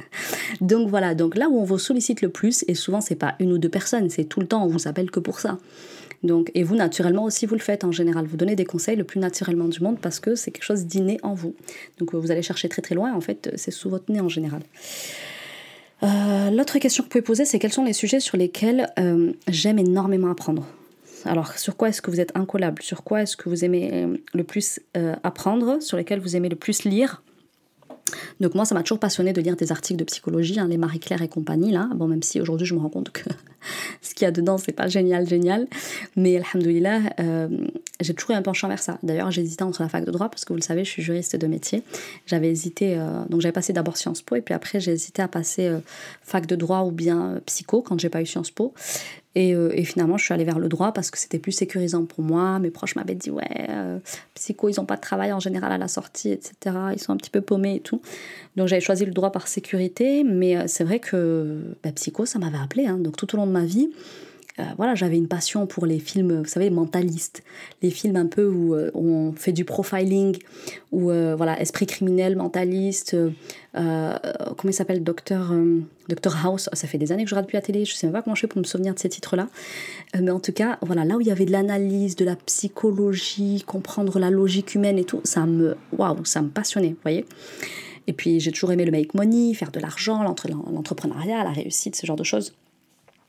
donc 0.60 0.88
voilà, 0.88 1.14
donc 1.14 1.36
là 1.36 1.48
où 1.48 1.60
on 1.60 1.62
vous 1.62 1.78
sollicite 1.78 2.20
le 2.20 2.28
plus, 2.28 2.64
et 2.66 2.74
souvent 2.74 3.00
c'est 3.00 3.14
pas 3.14 3.36
une 3.38 3.52
ou 3.52 3.58
deux 3.58 3.68
personnes, 3.68 4.10
c'est 4.10 4.24
tout 4.24 4.40
le 4.40 4.48
temps, 4.48 4.64
on 4.64 4.68
vous 4.68 4.88
appelle 4.88 5.08
que 5.12 5.20
pour 5.20 5.38
ça. 5.38 5.58
Donc, 6.24 6.50
et 6.54 6.64
vous, 6.64 6.74
naturellement 6.74 7.22
aussi, 7.22 7.46
vous 7.46 7.54
le 7.54 7.60
faites 7.60 7.84
en 7.84 7.92
général. 7.92 8.26
Vous 8.26 8.36
donnez 8.36 8.56
des 8.56 8.64
conseils 8.64 8.96
le 8.96 9.04
plus 9.04 9.20
naturellement 9.20 9.68
du 9.68 9.80
monde 9.80 9.98
parce 10.00 10.18
que 10.18 10.34
c'est 10.34 10.50
quelque 10.50 10.64
chose 10.64 10.86
d'inné 10.86 11.20
en 11.22 11.34
vous. 11.34 11.54
Donc, 11.98 12.14
vous 12.14 12.30
allez 12.32 12.42
chercher 12.42 12.68
très 12.68 12.82
très 12.82 12.96
loin. 12.96 13.14
En 13.14 13.20
fait, 13.20 13.52
c'est 13.54 13.70
sous 13.70 13.90
votre 13.90 14.10
nez 14.10 14.20
en 14.20 14.28
général. 14.28 14.62
Euh, 16.02 16.50
l'autre 16.50 16.78
question 16.78 17.02
que 17.02 17.06
vous 17.06 17.10
pouvez 17.12 17.22
poser, 17.22 17.44
c'est 17.44 17.58
quels 17.58 17.72
sont 17.72 17.84
les 17.84 17.92
sujets 17.92 18.20
sur 18.20 18.36
lesquels 18.36 18.92
euh, 18.98 19.32
j'aime 19.48 19.78
énormément 19.78 20.30
apprendre? 20.30 20.66
Alors, 21.24 21.58
sur 21.58 21.76
quoi 21.76 21.88
est-ce 21.88 22.02
que 22.02 22.10
vous 22.10 22.20
êtes 22.20 22.36
incollable 22.36 22.82
Sur 22.82 23.02
quoi 23.02 23.22
est-ce 23.22 23.36
que 23.36 23.48
vous 23.48 23.64
aimez 23.64 23.90
euh, 23.92 24.16
le 24.32 24.44
plus 24.44 24.80
apprendre? 25.22 25.82
Sur 25.82 25.96
lesquels 25.96 26.20
vous 26.20 26.36
aimez 26.36 26.48
le 26.48 26.56
plus 26.56 26.84
lire? 26.84 27.22
Donc 28.40 28.54
moi, 28.54 28.64
ça 28.64 28.74
m'a 28.74 28.82
toujours 28.82 28.98
passionné 28.98 29.32
de 29.32 29.40
lire 29.40 29.56
des 29.56 29.72
articles 29.72 29.98
de 29.98 30.04
psychologie, 30.04 30.60
hein, 30.60 30.68
les 30.68 30.76
Marie-Claire 30.76 31.22
et 31.22 31.28
compagnie, 31.28 31.72
là. 31.72 31.88
Bon, 31.94 32.06
même 32.06 32.22
si 32.22 32.40
aujourd'hui, 32.40 32.66
je 32.66 32.74
me 32.74 32.80
rends 32.80 32.88
compte 32.88 33.10
que 33.10 33.28
ce 34.02 34.14
qu'il 34.14 34.24
y 34.24 34.28
a 34.28 34.30
dedans, 34.30 34.58
c'est 34.58 34.72
pas 34.72 34.88
génial, 34.88 35.28
génial. 35.28 35.66
Mais 36.16 36.36
alhamdoulilah, 36.36 37.00
euh, 37.20 37.48
j'ai 38.00 38.14
toujours 38.14 38.32
eu 38.32 38.34
un 38.34 38.42
penchant 38.42 38.68
vers 38.68 38.82
ça. 38.82 38.98
D'ailleurs, 39.02 39.36
hésité 39.36 39.64
entre 39.64 39.82
la 39.82 39.88
fac 39.88 40.04
de 40.04 40.10
droit, 40.10 40.28
parce 40.28 40.44
que 40.44 40.52
vous 40.52 40.58
le 40.58 40.62
savez, 40.62 40.84
je 40.84 40.90
suis 40.90 41.02
juriste 41.02 41.36
de 41.36 41.46
métier. 41.46 41.82
J'avais 42.26 42.50
hésité, 42.50 42.96
euh, 42.96 43.24
donc 43.28 43.40
j'avais 43.40 43.52
passé 43.52 43.72
d'abord 43.72 43.96
Sciences 43.96 44.22
Po, 44.22 44.36
et 44.36 44.40
puis 44.40 44.54
après, 44.54 44.80
j'ai 44.80 44.92
hésité 44.92 45.22
à 45.22 45.28
passer 45.28 45.66
euh, 45.66 45.78
fac 46.22 46.46
de 46.46 46.56
droit 46.56 46.82
ou 46.82 46.90
bien 46.90 47.40
psycho 47.46 47.82
quand 47.82 47.98
j'ai 47.98 48.08
pas 48.08 48.22
eu 48.22 48.26
Sciences 48.26 48.50
Po. 48.50 48.74
Euh, 49.36 49.70
et, 49.74 49.84
finalement, 49.84 50.16
je 50.16 50.24
suis 50.24 50.34
allée 50.34 50.44
vers 50.44 50.58
le 50.58 50.68
droit 50.68 50.92
parce 50.92 51.10
que 51.10 51.18
c'était 51.18 51.38
plus 51.38 51.52
sécurisant 51.52 52.04
pour 52.04 52.22
moi. 52.22 52.58
Mes 52.58 52.70
proches 52.70 52.96
m'avaient 52.96 53.14
dit, 53.14 53.30
ouais, 53.30 53.66
euh, 53.68 53.98
psycho, 54.34 54.68
ils 54.68 54.76
n'ont 54.78 54.86
pas 54.86 54.96
de 54.96 55.00
travail 55.00 55.32
en 55.32 55.40
général 55.40 55.72
à 55.72 55.78
la 55.78 55.88
sortie, 55.88 56.30
etc. 56.30 56.76
Ils 56.92 57.00
sont 57.00 57.12
un 57.12 57.16
petit 57.16 57.30
peu 57.30 57.40
paumés 57.40 57.76
et 57.76 57.80
tout. 57.80 58.00
Donc 58.56 58.68
j'avais 58.68 58.80
choisi 58.80 59.04
le 59.04 59.12
droit 59.12 59.32
par 59.32 59.48
sécurité, 59.48 60.24
mais 60.24 60.56
euh, 60.56 60.64
c'est 60.66 60.84
vrai 60.84 61.00
que 61.00 61.76
bah, 61.82 61.92
psycho, 61.92 62.24
ça 62.24 62.38
m'avait 62.38 62.58
appelé. 62.58 62.86
Hein. 62.86 62.98
Donc 62.98 63.16
tout 63.16 63.32
au 63.34 63.36
long 63.36 63.46
de 63.46 63.52
ma 63.52 63.64
vie, 63.64 63.90
euh, 64.58 64.64
voilà, 64.78 64.94
j'avais 64.94 65.18
une 65.18 65.28
passion 65.28 65.66
pour 65.66 65.84
les 65.84 65.98
films, 65.98 66.40
vous 66.42 66.48
savez, 66.48 66.70
mentalistes, 66.70 67.42
les 67.82 67.90
films 67.90 68.16
un 68.16 68.26
peu 68.26 68.46
où, 68.46 68.74
euh, 68.74 68.90
on 68.94 69.32
fait 69.32 69.52
du 69.52 69.66
profiling, 69.66 70.38
ou 70.92 71.10
euh, 71.10 71.34
voilà, 71.36 71.60
esprit 71.60 71.86
criminel, 71.86 72.36
mentaliste, 72.36 73.16
comment 73.74 74.54
il 74.64 74.72
s'appelle, 74.72 75.04
Docteur, 75.04 75.52
Docteur 76.08 76.46
House. 76.46 76.70
ça 76.72 76.86
fait 76.86 76.96
des 76.96 77.12
années 77.12 77.24
que 77.24 77.28
je 77.28 77.34
regarde 77.34 77.48
plus 77.48 77.56
la 77.56 77.62
télé, 77.62 77.84
je 77.84 77.94
sais 77.94 78.06
même 78.06 78.14
pas 78.14 78.22
comment 78.22 78.34
je 78.34 78.40
fais 78.40 78.46
pour 78.46 78.58
me 78.58 78.64
souvenir 78.64 78.94
de 78.94 78.98
ces 78.98 79.10
titres-là. 79.10 79.48
mais 80.18 80.30
en 80.30 80.40
tout 80.40 80.52
cas, 80.52 80.78
voilà, 80.80 81.04
là 81.04 81.16
où 81.16 81.20
il 81.20 81.26
y 81.26 81.30
avait 81.30 81.44
de 81.44 81.52
l'analyse, 81.52 82.16
de 82.16 82.24
la 82.24 82.36
psychologie, 82.36 83.62
comprendre 83.66 84.18
la 84.18 84.30
logique 84.30 84.74
humaine 84.74 84.98
et 84.98 85.04
tout, 85.04 85.20
ça 85.24 85.44
me, 85.44 85.76
waouh, 85.92 86.24
ça 86.24 86.40
me 86.40 86.48
passionnait, 86.48 86.90
vous 86.90 87.02
voyez. 87.02 87.26
Et 88.06 88.14
puis 88.14 88.40
j'ai 88.40 88.52
toujours 88.52 88.72
aimé 88.72 88.86
le 88.86 88.92
make 88.92 89.12
money, 89.12 89.52
faire 89.52 89.70
de 89.70 89.80
l'argent, 89.80 90.22
l'entrepreneuriat, 90.22 91.44
la 91.44 91.52
réussite, 91.52 91.96
ce 91.96 92.06
genre 92.06 92.16
de 92.16 92.24
choses. 92.24 92.54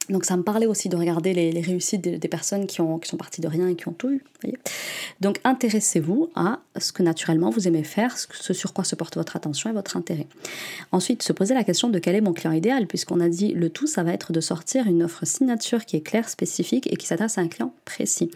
Donc 0.10 0.26
ça 0.26 0.38
me 0.38 0.44
parlait 0.44 0.68
aussi 0.68 0.90
de 0.90 0.96
regarder 0.96 1.34
les, 1.34 1.62
réussites 1.62 2.02
des, 2.02 2.28
personnes 2.28 2.66
qui, 2.66 2.82
ont, 2.82 2.98
qui 2.98 3.10
sont 3.10 3.18
parties 3.18 3.42
de 3.42 3.48
rien 3.48 3.68
et 3.68 3.76
qui 3.76 3.88
ont 3.88 3.94
tout 3.94 4.10
eu. 4.10 4.24
Donc 5.20 5.40
intéressez-vous 5.44 6.30
à 6.36 6.60
ce 6.78 6.92
que 6.92 7.04
naturellement 7.04 7.50
vous 7.50 7.68
aimez 7.68 7.84
faire, 7.84 8.16
ce 8.18 8.54
sur 8.54 8.74
quoi 8.74 8.84
se 8.84 8.96
porte 8.96 9.18
votre 9.18 9.36
attention 9.36 9.70
et 9.70 9.74
votre 9.74 9.98
intérêt. 9.98 10.28
Ensuite, 10.92 11.24
se 11.24 11.34
poser 11.34 11.54
la 11.54 11.64
question 11.64 11.90
de 11.90 12.00
quel 12.00 12.16
est 12.16 12.22
mon 12.22 12.34
client 12.34 12.54
idéal, 12.54 12.88
puisqu'on 12.88 13.20
a 13.20 13.30
dit 13.30 13.54
le 13.54 13.70
tout, 13.70 13.88
ça 13.88 14.04
va 14.04 14.14
être 14.14 14.32
de 14.32 14.40
sortir 14.40 14.88
une 14.88 15.04
offre 15.04 15.26
signature 15.26 15.86
qui 15.86 15.98
est 15.98 16.02
claire, 16.02 16.30
spécifique 16.30 16.88
et 16.92 16.96
qui 16.96 17.08
s'adresse 17.08 17.38
à 17.38 17.42
un 17.42 17.48
client 17.48 17.74
précis. 17.86 18.30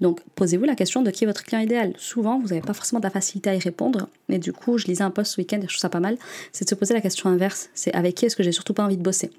Donc 0.00 0.20
posez-vous 0.34 0.64
la 0.64 0.74
question 0.74 1.02
de 1.02 1.10
qui 1.10 1.24
est 1.24 1.26
votre 1.26 1.42
client 1.42 1.60
idéal. 1.60 1.94
Souvent, 1.96 2.38
vous 2.38 2.48
n'avez 2.48 2.60
pas 2.60 2.74
forcément 2.74 3.00
de 3.00 3.04
la 3.06 3.10
facilité 3.10 3.50
à 3.50 3.54
y 3.54 3.58
répondre, 3.58 4.08
mais 4.28 4.38
du 4.38 4.52
coup, 4.52 4.78
je 4.78 4.86
lisais 4.86 5.02
un 5.02 5.10
post 5.10 5.32
ce 5.32 5.40
week-end 5.40 5.58
et 5.58 5.62
je 5.62 5.68
trouve 5.68 5.78
ça 5.78 5.88
pas 5.88 6.00
mal, 6.00 6.18
c'est 6.52 6.64
de 6.64 6.70
se 6.70 6.74
poser 6.74 6.94
la 6.94 7.00
question 7.00 7.30
inverse, 7.30 7.70
c'est 7.74 7.94
avec 7.94 8.14
qui 8.14 8.26
est-ce 8.26 8.36
que 8.36 8.42
j'ai 8.42 8.52
surtout 8.52 8.74
pas 8.74 8.84
envie 8.84 8.96
de 8.96 9.02
bosser? 9.02 9.30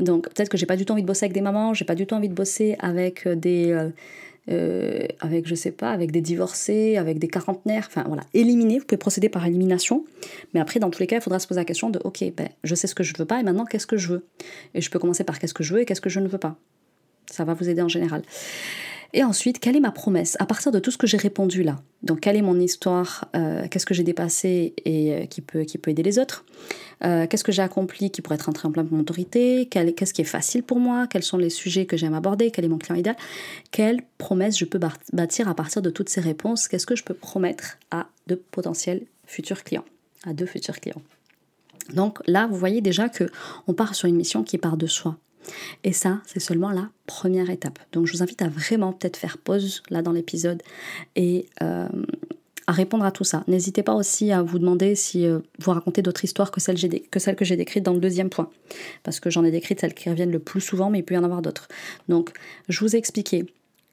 Donc 0.00 0.28
peut-être 0.28 0.48
que 0.48 0.56
j'ai 0.56 0.66
pas 0.66 0.76
du 0.76 0.84
tout 0.84 0.92
envie 0.92 1.02
de 1.02 1.06
bosser 1.06 1.24
avec 1.24 1.34
des 1.34 1.40
mamans, 1.40 1.74
j'ai 1.74 1.84
pas 1.84 1.94
du 1.94 2.06
tout 2.06 2.14
envie 2.14 2.28
de 2.28 2.34
bosser 2.34 2.76
avec 2.78 3.26
euh, 3.26 3.34
des 3.34 3.70
euh, 3.70 3.90
euh, 4.50 5.06
avec 5.20 5.46
je 5.46 5.54
sais 5.54 5.70
pas, 5.70 5.90
avec 5.90 6.10
des 6.10 6.20
divorcés, 6.20 6.96
avec 6.96 7.18
des 7.18 7.28
quarantenaires, 7.28 7.86
enfin 7.86 8.04
voilà, 8.06 8.22
éliminer, 8.34 8.78
vous 8.78 8.84
pouvez 8.84 8.98
procéder 8.98 9.28
par 9.28 9.46
élimination, 9.46 10.04
mais 10.54 10.60
après 10.60 10.80
dans 10.80 10.90
tous 10.90 11.00
les 11.00 11.06
cas, 11.06 11.16
il 11.16 11.22
faudra 11.22 11.38
se 11.38 11.46
poser 11.46 11.60
la 11.60 11.64
question 11.64 11.90
de 11.90 12.00
OK, 12.04 12.24
ben 12.36 12.48
je 12.64 12.74
sais 12.74 12.86
ce 12.86 12.94
que 12.94 13.02
je 13.02 13.12
veux 13.16 13.26
pas 13.26 13.38
et 13.38 13.42
maintenant 13.42 13.64
qu'est-ce 13.64 13.86
que 13.86 13.96
je 13.96 14.08
veux? 14.08 14.26
Et 14.74 14.80
je 14.80 14.90
peux 14.90 14.98
commencer 14.98 15.24
par 15.24 15.38
qu'est-ce 15.38 15.54
que 15.54 15.62
je 15.62 15.74
veux 15.74 15.80
et 15.80 15.84
qu'est-ce 15.84 16.00
que 16.00 16.10
je 16.10 16.20
ne 16.20 16.28
veux 16.28 16.38
pas. 16.38 16.56
Ça 17.30 17.44
va 17.44 17.54
vous 17.54 17.68
aider 17.68 17.82
en 17.82 17.88
général. 17.88 18.22
Et 19.12 19.24
ensuite, 19.24 19.58
quelle 19.58 19.76
est 19.76 19.80
ma 19.80 19.90
promesse 19.90 20.36
À 20.38 20.46
partir 20.46 20.70
de 20.70 20.78
tout 20.78 20.90
ce 20.90 20.98
que 20.98 21.06
j'ai 21.06 21.16
répondu 21.16 21.62
là, 21.62 21.76
donc 22.02 22.20
quelle 22.20 22.36
est 22.36 22.42
mon 22.42 22.58
histoire 22.58 23.28
euh, 23.34 23.66
Qu'est-ce 23.68 23.86
que 23.86 23.94
j'ai 23.94 24.04
dépassé 24.04 24.72
et 24.84 25.12
euh, 25.12 25.26
qui, 25.26 25.40
peut, 25.40 25.64
qui 25.64 25.78
peut 25.78 25.90
aider 25.90 26.02
les 26.02 26.18
autres? 26.18 26.44
Euh, 27.04 27.26
Qu'est-ce 27.26 27.44
que 27.44 27.52
j'ai 27.52 27.62
accompli 27.62 28.10
qui 28.10 28.22
pourrait 28.22 28.36
être 28.36 28.48
un 28.48 28.52
tremplin 28.52 28.84
pour 28.84 28.94
mon 28.94 29.00
autorité? 29.00 29.66
Qu'est-ce 29.66 30.14
qui 30.14 30.22
est 30.22 30.24
facile 30.24 30.62
pour 30.62 30.78
moi? 30.78 31.06
Quels 31.08 31.22
sont 31.22 31.38
les 31.38 31.50
sujets 31.50 31.86
que 31.86 31.96
j'aime 31.96 32.14
aborder? 32.14 32.50
Quel 32.50 32.64
est 32.64 32.68
mon 32.68 32.78
client 32.78 32.96
idéal? 32.96 33.16
Quelle 33.70 34.00
promesse 34.18 34.58
je 34.58 34.64
peux 34.64 34.80
bâtir 35.12 35.48
à 35.48 35.54
partir 35.54 35.82
de 35.82 35.90
toutes 35.90 36.08
ces 36.08 36.20
réponses? 36.20 36.68
Qu'est-ce 36.68 36.86
que 36.86 36.96
je 36.96 37.04
peux 37.04 37.14
promettre 37.14 37.78
à 37.90 38.06
de 38.28 38.36
potentiels 38.36 39.02
futurs 39.26 39.64
clients? 39.64 39.84
À 40.24 40.32
deux 40.32 40.46
futurs 40.46 40.78
clients. 40.78 41.02
Donc 41.94 42.18
là, 42.26 42.46
vous 42.46 42.56
voyez 42.56 42.80
déjà 42.80 43.08
que 43.08 43.24
on 43.66 43.74
part 43.74 43.94
sur 43.94 44.08
une 44.08 44.16
mission 44.16 44.44
qui 44.44 44.58
part 44.58 44.76
de 44.76 44.86
soi. 44.86 45.16
Et 45.84 45.92
ça, 45.92 46.20
c'est 46.26 46.40
seulement 46.40 46.70
la 46.70 46.88
première 47.06 47.50
étape. 47.50 47.78
Donc 47.92 48.06
je 48.06 48.12
vous 48.12 48.22
invite 48.22 48.42
à 48.42 48.48
vraiment 48.48 48.92
peut-être 48.92 49.16
faire 49.16 49.38
pause 49.38 49.82
là 49.90 50.02
dans 50.02 50.12
l'épisode 50.12 50.62
et 51.16 51.46
euh, 51.62 51.88
à 52.66 52.72
répondre 52.72 53.04
à 53.04 53.10
tout 53.10 53.24
ça. 53.24 53.42
N'hésitez 53.48 53.82
pas 53.82 53.94
aussi 53.94 54.30
à 54.32 54.42
vous 54.42 54.58
demander 54.58 54.94
si 54.94 55.26
euh, 55.26 55.40
vous 55.58 55.72
racontez 55.72 56.02
d'autres 56.02 56.24
histoires 56.24 56.50
que 56.50 56.60
que 56.60 57.18
celles 57.18 57.36
que 57.36 57.44
j'ai 57.44 57.56
décrites 57.56 57.84
dans 57.84 57.94
le 57.94 58.00
deuxième 58.00 58.30
point. 58.30 58.50
Parce 59.02 59.18
que 59.18 59.30
j'en 59.30 59.44
ai 59.44 59.50
décrites 59.50 59.80
celles 59.80 59.94
qui 59.94 60.08
reviennent 60.08 60.30
le 60.30 60.38
plus 60.38 60.60
souvent, 60.60 60.90
mais 60.90 61.00
il 61.00 61.02
peut 61.02 61.14
y 61.14 61.18
en 61.18 61.24
avoir 61.24 61.42
d'autres. 61.42 61.68
Donc 62.08 62.30
je 62.68 62.80
vous 62.80 62.94
ai 62.94 62.98
expliqué 62.98 63.46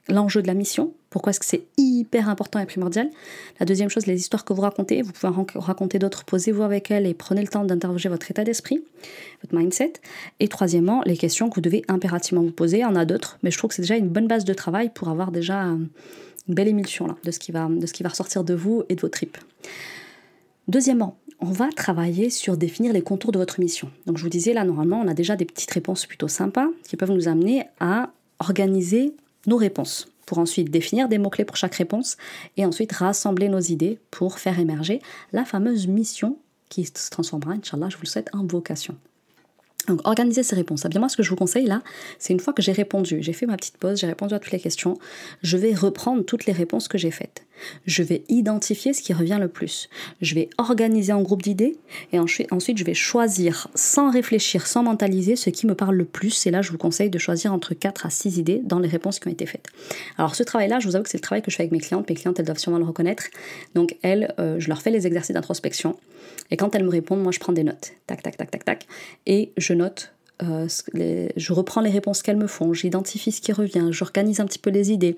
l'enjeu 0.09 0.41
de 0.41 0.47
la 0.47 0.53
mission, 0.53 0.93
pourquoi 1.17 1.31
est-ce 1.31 1.39
que 1.39 1.47
c'est 1.47 1.63
hyper 1.77 2.29
important 2.29 2.59
et 2.59 2.67
primordial. 2.67 3.09
La 3.59 3.65
deuxième 3.65 3.89
chose, 3.89 4.05
les 4.05 4.19
histoires 4.19 4.45
que 4.45 4.53
vous 4.53 4.61
racontez, 4.61 5.01
vous 5.01 5.11
pouvez 5.11 5.33
en 5.33 5.47
raconter 5.55 5.97
d'autres, 5.97 6.25
posez-vous 6.25 6.61
avec 6.61 6.91
elles 6.91 7.07
et 7.07 7.15
prenez 7.15 7.41
le 7.41 7.47
temps 7.47 7.63
d'interroger 7.63 8.07
votre 8.07 8.29
état 8.29 8.43
d'esprit, 8.43 8.83
votre 9.41 9.55
mindset. 9.55 9.93
Et 10.39 10.47
troisièmement, 10.47 11.01
les 11.07 11.17
questions 11.17 11.49
que 11.49 11.55
vous 11.55 11.61
devez 11.61 11.83
impérativement 11.87 12.43
vous 12.43 12.51
poser, 12.51 12.77
il 12.77 12.81
y 12.81 12.85
en 12.85 12.95
a 12.95 13.03
d'autres, 13.03 13.39
mais 13.41 13.49
je 13.49 13.57
trouve 13.57 13.69
que 13.69 13.75
c'est 13.75 13.81
déjà 13.81 13.95
une 13.95 14.09
bonne 14.09 14.27
base 14.27 14.45
de 14.45 14.53
travail 14.53 14.91
pour 14.93 15.09
avoir 15.09 15.31
déjà 15.31 15.65
euh, 15.65 15.77
une 16.47 16.53
belle 16.53 16.67
émulsion 16.67 17.07
là, 17.07 17.15
de, 17.23 17.31
ce 17.31 17.39
qui 17.39 17.51
va, 17.51 17.67
de 17.67 17.87
ce 17.87 17.93
qui 17.93 18.03
va 18.03 18.09
ressortir 18.09 18.43
de 18.43 18.53
vous 18.53 18.83
et 18.87 18.93
de 18.93 19.01
vos 19.01 19.09
tripes. 19.09 19.39
Deuxièmement, 20.67 21.17
on 21.39 21.51
va 21.51 21.69
travailler 21.75 22.29
sur 22.29 22.57
définir 22.57 22.93
les 22.93 23.01
contours 23.01 23.31
de 23.31 23.39
votre 23.39 23.59
mission. 23.59 23.89
Donc 24.05 24.19
je 24.19 24.23
vous 24.23 24.29
disais 24.29 24.53
là, 24.53 24.63
normalement, 24.65 25.01
on 25.01 25.07
a 25.07 25.15
déjà 25.15 25.35
des 25.35 25.45
petites 25.45 25.71
réponses 25.71 26.05
plutôt 26.05 26.27
sympas 26.27 26.67
qui 26.87 26.95
peuvent 26.95 27.09
nous 27.09 27.27
amener 27.27 27.63
à 27.79 28.11
organiser 28.39 29.15
nos 29.47 29.57
réponses 29.57 30.07
pour 30.27 30.37
ensuite 30.37 30.69
définir 30.69 31.09
des 31.09 31.17
mots-clés 31.17 31.45
pour 31.45 31.55
chaque 31.55 31.73
réponse 31.73 32.17
et 32.57 32.65
ensuite 32.65 32.91
rassembler 32.91 33.49
nos 33.49 33.59
idées 33.59 33.97
pour 34.11 34.37
faire 34.37 34.59
émerger 34.59 35.01
la 35.33 35.45
fameuse 35.45 35.87
mission 35.87 36.37
qui 36.69 36.85
se 36.85 37.09
transformera, 37.09 37.53
Inch'Allah, 37.53 37.89
je 37.89 37.95
vous 37.95 38.03
le 38.03 38.09
souhaite, 38.09 38.29
en 38.33 38.45
vocation. 38.45 38.95
Donc, 39.87 40.05
organiser 40.05 40.43
ces 40.43 40.55
réponses. 40.55 40.83
Eh 40.85 40.89
bien, 40.89 40.99
moi, 40.99 41.09
ce 41.09 41.15
que 41.15 41.23
je 41.23 41.29
vous 41.29 41.35
conseille 41.35 41.65
là, 41.65 41.81
c'est 42.19 42.33
une 42.33 42.39
fois 42.39 42.53
que 42.53 42.61
j'ai 42.61 42.73
répondu, 42.73 43.19
j'ai 43.21 43.33
fait 43.33 43.45
ma 43.45 43.55
petite 43.55 43.77
pause, 43.77 43.99
j'ai 43.99 44.07
répondu 44.07 44.33
à 44.33 44.39
toutes 44.39 44.51
les 44.51 44.59
questions, 44.59 44.97
je 45.43 45.57
vais 45.57 45.73
reprendre 45.73 46.23
toutes 46.23 46.45
les 46.45 46.53
réponses 46.53 46.87
que 46.87 46.97
j'ai 46.97 47.11
faites. 47.11 47.45
Je 47.85 48.03
vais 48.03 48.23
identifier 48.29 48.93
ce 48.93 49.01
qui 49.01 49.13
revient 49.13 49.37
le 49.39 49.47
plus. 49.47 49.89
Je 50.21 50.35
vais 50.35 50.49
organiser 50.57 51.13
en 51.13 51.21
groupe 51.21 51.41
d'idées 51.41 51.77
et 52.11 52.19
ensuite, 52.19 52.77
je 52.77 52.83
vais 52.83 52.93
choisir 52.93 53.67
sans 53.75 54.11
réfléchir, 54.11 54.67
sans 54.67 54.83
mentaliser 54.83 55.35
ce 55.35 55.49
qui 55.49 55.65
me 55.65 55.73
parle 55.73 55.95
le 55.95 56.05
plus. 56.05 56.45
Et 56.45 56.51
là, 56.51 56.61
je 56.61 56.71
vous 56.71 56.77
conseille 56.77 57.09
de 57.09 57.17
choisir 57.17 57.53
entre 57.53 57.73
4 57.73 58.05
à 58.05 58.09
6 58.09 58.37
idées 58.37 58.61
dans 58.63 58.79
les 58.79 58.87
réponses 58.87 59.19
qui 59.19 59.27
ont 59.27 59.31
été 59.31 59.45
faites. 59.45 59.67
Alors, 60.17 60.35
ce 60.35 60.43
travail-là, 60.43 60.79
je 60.79 60.87
vous 60.87 60.95
avoue 60.95 61.03
que 61.03 61.09
c'est 61.09 61.17
le 61.17 61.23
travail 61.23 61.41
que 61.41 61.49
je 61.49 61.55
fais 61.55 61.63
avec 61.63 61.71
mes 61.71 61.79
clientes. 61.79 62.07
Mes 62.09 62.15
clientes, 62.15 62.39
elles 62.39 62.45
doivent 62.45 62.59
sûrement 62.59 62.79
le 62.79 62.85
reconnaître. 62.85 63.23
Donc, 63.73 63.95
elles, 64.01 64.33
euh, 64.39 64.59
je 64.59 64.67
leur 64.67 64.81
fais 64.81 64.91
les 64.91 65.07
exercices 65.07 65.33
d'introspection. 65.33 65.97
Et 66.51 66.57
quand 66.57 66.75
elles 66.75 66.83
me 66.83 66.89
répondent, 66.89 67.21
moi, 67.21 67.31
je 67.31 67.39
prends 67.39 67.53
des 67.53 67.63
notes. 67.63 67.93
Tac, 68.07 68.23
tac, 68.23 68.37
tac, 68.37 68.51
tac, 68.51 68.65
tac. 68.65 68.87
Et 69.25 69.51
je 69.57 69.73
note 69.73 70.13
euh, 70.43 70.67
je 71.35 71.53
reprends 71.53 71.81
les 71.81 71.89
réponses 71.89 72.21
qu'elles 72.21 72.37
me 72.37 72.47
font, 72.47 72.73
j'identifie 72.73 73.31
ce 73.31 73.41
qui 73.41 73.51
revient, 73.51 73.87
j'organise 73.91 74.39
un 74.39 74.45
petit 74.45 74.59
peu 74.59 74.69
les 74.69 74.91
idées 74.91 75.15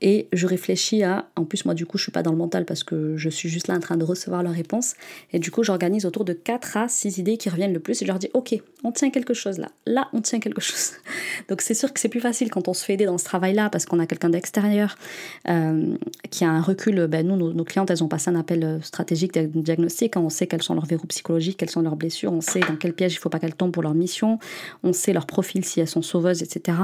et 0.00 0.28
je 0.32 0.46
réfléchis 0.46 1.02
à. 1.02 1.26
En 1.36 1.44
plus, 1.44 1.64
moi, 1.64 1.74
du 1.74 1.86
coup, 1.86 1.98
je 1.98 2.04
suis 2.04 2.12
pas 2.12 2.22
dans 2.22 2.30
le 2.30 2.36
mental 2.36 2.64
parce 2.64 2.84
que 2.84 3.16
je 3.16 3.28
suis 3.28 3.48
juste 3.48 3.68
là 3.68 3.74
en 3.74 3.80
train 3.80 3.96
de 3.96 4.04
recevoir 4.04 4.42
leurs 4.42 4.52
réponses. 4.52 4.94
Et 5.32 5.38
du 5.38 5.50
coup, 5.50 5.64
j'organise 5.64 6.06
autour 6.06 6.24
de 6.24 6.32
4 6.32 6.76
à 6.76 6.88
6 6.88 7.18
idées 7.18 7.36
qui 7.36 7.48
reviennent 7.48 7.72
le 7.72 7.80
plus 7.80 8.02
et 8.02 8.04
je 8.04 8.10
leur 8.10 8.18
dis 8.18 8.30
Ok, 8.34 8.54
on 8.84 8.92
tient 8.92 9.10
quelque 9.10 9.34
chose 9.34 9.58
là. 9.58 9.68
Là, 9.86 10.08
on 10.12 10.20
tient 10.20 10.38
quelque 10.38 10.60
chose. 10.60 10.92
Donc, 11.48 11.60
c'est 11.60 11.74
sûr 11.74 11.92
que 11.92 11.98
c'est 11.98 12.08
plus 12.08 12.20
facile 12.20 12.50
quand 12.50 12.68
on 12.68 12.74
se 12.74 12.84
fait 12.84 12.94
aider 12.94 13.06
dans 13.06 13.18
ce 13.18 13.24
travail-là 13.24 13.68
parce 13.70 13.84
qu'on 13.84 13.98
a 13.98 14.06
quelqu'un 14.06 14.30
d'extérieur 14.30 14.96
euh, 15.48 15.96
qui 16.30 16.44
a 16.44 16.50
un 16.50 16.62
recul. 16.62 17.06
Ben, 17.06 17.26
nous, 17.26 17.36
nos, 17.36 17.64
clientes, 17.64 17.90
elles 17.90 18.04
ont 18.04 18.08
passé 18.08 18.30
un 18.30 18.38
appel 18.38 18.62
euh, 18.64 18.80
stratégique 18.80 19.34
de 19.34 19.46
diagnostic. 19.46 20.16
On 20.16 20.28
sait 20.28 20.46
quels 20.46 20.62
sont 20.62 20.74
leurs 20.74 20.86
verrous 20.86 21.06
psychologiques, 21.06 21.56
quelles 21.56 21.70
sont 21.70 21.82
leurs 21.82 21.96
blessures, 21.96 22.32
on 22.32 22.40
sait 22.40 22.60
dans 22.60 22.76
quel 22.76 22.92
piège 22.92 23.14
il 23.14 23.18
faut 23.18 23.28
pas 23.28 23.38
qu'elles 23.38 23.54
tombent 23.54 23.72
pour 23.72 23.82
leur 23.82 23.94
mission 23.94 24.38
on 24.82 24.92
sait 24.92 25.12
leur 25.12 25.26
profil, 25.26 25.64
si 25.64 25.80
elles 25.80 25.88
sont 25.88 26.02
sauveuses, 26.02 26.42
etc. 26.42 26.78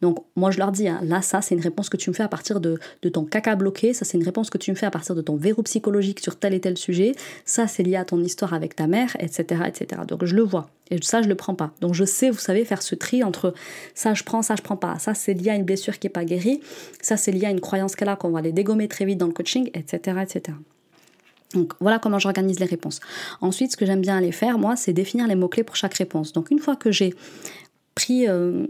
Donc 0.00 0.18
moi 0.36 0.50
je 0.50 0.58
leur 0.58 0.72
dis, 0.72 0.88
hein, 0.88 1.00
là 1.02 1.22
ça 1.22 1.42
c'est 1.42 1.54
une 1.54 1.60
réponse 1.60 1.88
que 1.88 1.96
tu 1.96 2.10
me 2.10 2.14
fais 2.14 2.22
à 2.22 2.28
partir 2.28 2.60
de, 2.60 2.78
ton 3.12 3.24
caca 3.24 3.56
bloqué, 3.56 3.94
ça 3.94 4.04
c'est 4.04 4.18
une 4.18 4.24
réponse 4.24 4.50
que 4.50 4.58
tu 4.58 4.70
me 4.70 4.76
fais 4.76 4.86
à 4.86 4.90
partir 4.90 5.14
de 5.14 5.22
ton 5.22 5.36
verrou 5.36 5.62
psychologique 5.62 6.20
sur 6.20 6.36
tel 6.36 6.54
et 6.54 6.60
tel 6.60 6.76
sujet, 6.76 7.12
ça 7.44 7.66
c'est 7.66 7.82
lié 7.82 7.96
à 7.96 8.04
ton 8.04 8.22
histoire 8.22 8.54
avec 8.54 8.76
ta 8.76 8.86
mère, 8.86 9.16
etc. 9.20 9.62
etc. 9.66 10.02
Donc 10.06 10.24
je 10.24 10.34
le 10.34 10.42
vois. 10.42 10.68
Et 10.90 10.98
ça, 11.02 11.20
je 11.20 11.28
le 11.28 11.34
prends 11.34 11.54
pas. 11.54 11.72
Donc 11.80 11.94
je 11.94 12.04
sais, 12.04 12.30
vous 12.30 12.38
savez, 12.38 12.64
faire 12.64 12.82
ce 12.82 12.94
tri 12.94 13.24
entre 13.24 13.54
ça 13.94 14.14
je 14.14 14.22
prends, 14.22 14.42
ça 14.42 14.54
je 14.56 14.62
prends 14.62 14.76
pas. 14.76 14.98
Ça 14.98 15.14
c'est 15.14 15.34
lié 15.34 15.50
à 15.50 15.54
une 15.54 15.64
blessure 15.64 15.98
qui 15.98 16.06
est 16.06 16.10
pas 16.10 16.24
guérie. 16.24 16.60
Ça 17.00 17.16
c'est 17.16 17.32
lié 17.32 17.46
à 17.46 17.50
une 17.50 17.60
croyance 17.60 17.96
qu'elle 17.96 18.08
a 18.08 18.16
qu'on 18.16 18.30
va 18.30 18.40
les 18.40 18.52
dégommer 18.52 18.88
très 18.88 19.04
vite 19.04 19.18
dans 19.18 19.26
le 19.26 19.32
coaching, 19.32 19.70
etc. 19.74 20.18
etc. 20.22 20.56
Donc 21.54 21.72
voilà 21.80 21.98
comment 21.98 22.18
j'organise 22.18 22.58
les 22.60 22.66
réponses. 22.66 23.00
Ensuite, 23.40 23.72
ce 23.72 23.76
que 23.76 23.86
j'aime 23.86 24.00
bien 24.00 24.16
aller 24.16 24.32
faire, 24.32 24.58
moi, 24.58 24.76
c'est 24.76 24.92
définir 24.92 25.26
les 25.26 25.34
mots-clés 25.34 25.64
pour 25.64 25.76
chaque 25.76 25.94
réponse. 25.94 26.32
Donc 26.32 26.50
une 26.50 26.58
fois 26.58 26.76
que 26.76 26.90
j'ai 26.90 27.14
pris, 27.94 28.28
euh, 28.28 28.66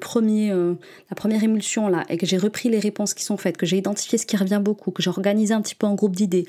premier, 0.00 0.50
euh, 0.52 0.74
la 1.10 1.16
première 1.16 1.42
émulsion 1.42 1.88
là, 1.88 2.04
et 2.08 2.16
que 2.16 2.24
j'ai 2.24 2.38
repris 2.38 2.68
les 2.68 2.78
réponses 2.78 3.12
qui 3.12 3.24
sont 3.24 3.36
faites, 3.36 3.56
que 3.56 3.66
j'ai 3.66 3.78
identifié 3.78 4.16
ce 4.16 4.26
qui 4.26 4.36
revient 4.36 4.60
beaucoup, 4.62 4.92
que 4.92 5.02
j'ai 5.02 5.10
organisé 5.10 5.52
un 5.52 5.60
petit 5.60 5.74
peu 5.74 5.86
en 5.86 5.94
groupe 5.94 6.14
d'idées, 6.14 6.46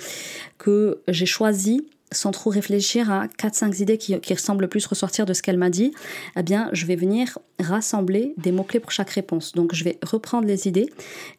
que 0.60 1.02
j'ai 1.08 1.26
choisi 1.26 1.88
sans 2.16 2.32
trop 2.32 2.50
réfléchir 2.50 3.12
à 3.12 3.28
4-5 3.28 3.82
idées 3.82 3.98
qui, 3.98 4.20
qui 4.20 4.34
ressemblent 4.34 4.68
plus 4.68 4.86
ressortir 4.86 5.26
de 5.26 5.34
ce 5.34 5.42
qu'elle 5.42 5.58
m'a 5.58 5.70
dit, 5.70 5.94
eh 6.38 6.44
bien, 6.44 6.70
je 6.74 6.86
vais 6.86 6.96
venir 6.96 7.38
rassembler 7.60 8.34
des 8.38 8.52
mots-clés 8.52 8.80
pour 8.80 8.92
chaque 8.92 9.10
réponse. 9.12 9.54
Donc, 9.54 9.74
je 9.74 9.84
vais 9.84 9.98
reprendre 10.04 10.48
les 10.48 10.68
idées 10.68 10.90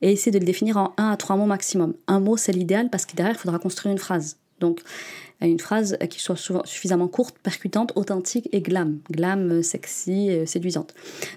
et 0.03 0.13
essayer 0.13 0.33
de 0.33 0.39
les 0.39 0.45
définir 0.45 0.77
en 0.77 0.95
1 0.97 1.11
à 1.11 1.17
3 1.17 1.37
mots 1.37 1.47
maximum. 1.47 1.95
Un 2.07 2.21
mot, 2.21 2.37
c'est 2.37 2.53
l'idéal 2.53 2.91
parce 2.91 3.07
que 3.07 3.17
derrière, 3.17 3.35
il 3.35 3.39
faudra 3.39 3.59
construire 3.59 3.93
une 3.93 3.99
phrase. 3.99 4.37
Donc, 4.61 4.81
une 5.41 5.61
phrase 5.61 5.99
qui 6.09 6.21
soit 6.21 6.37
suffisamment 6.65 7.09
courte, 7.09 7.37
percutante, 7.43 7.93
authentique 7.95 8.49
et 8.53 8.63
glam. 8.63 8.99
Glam, 9.11 9.63
sexy, 9.63 10.31
euh, 10.31 10.47
séduisante. 10.47 10.95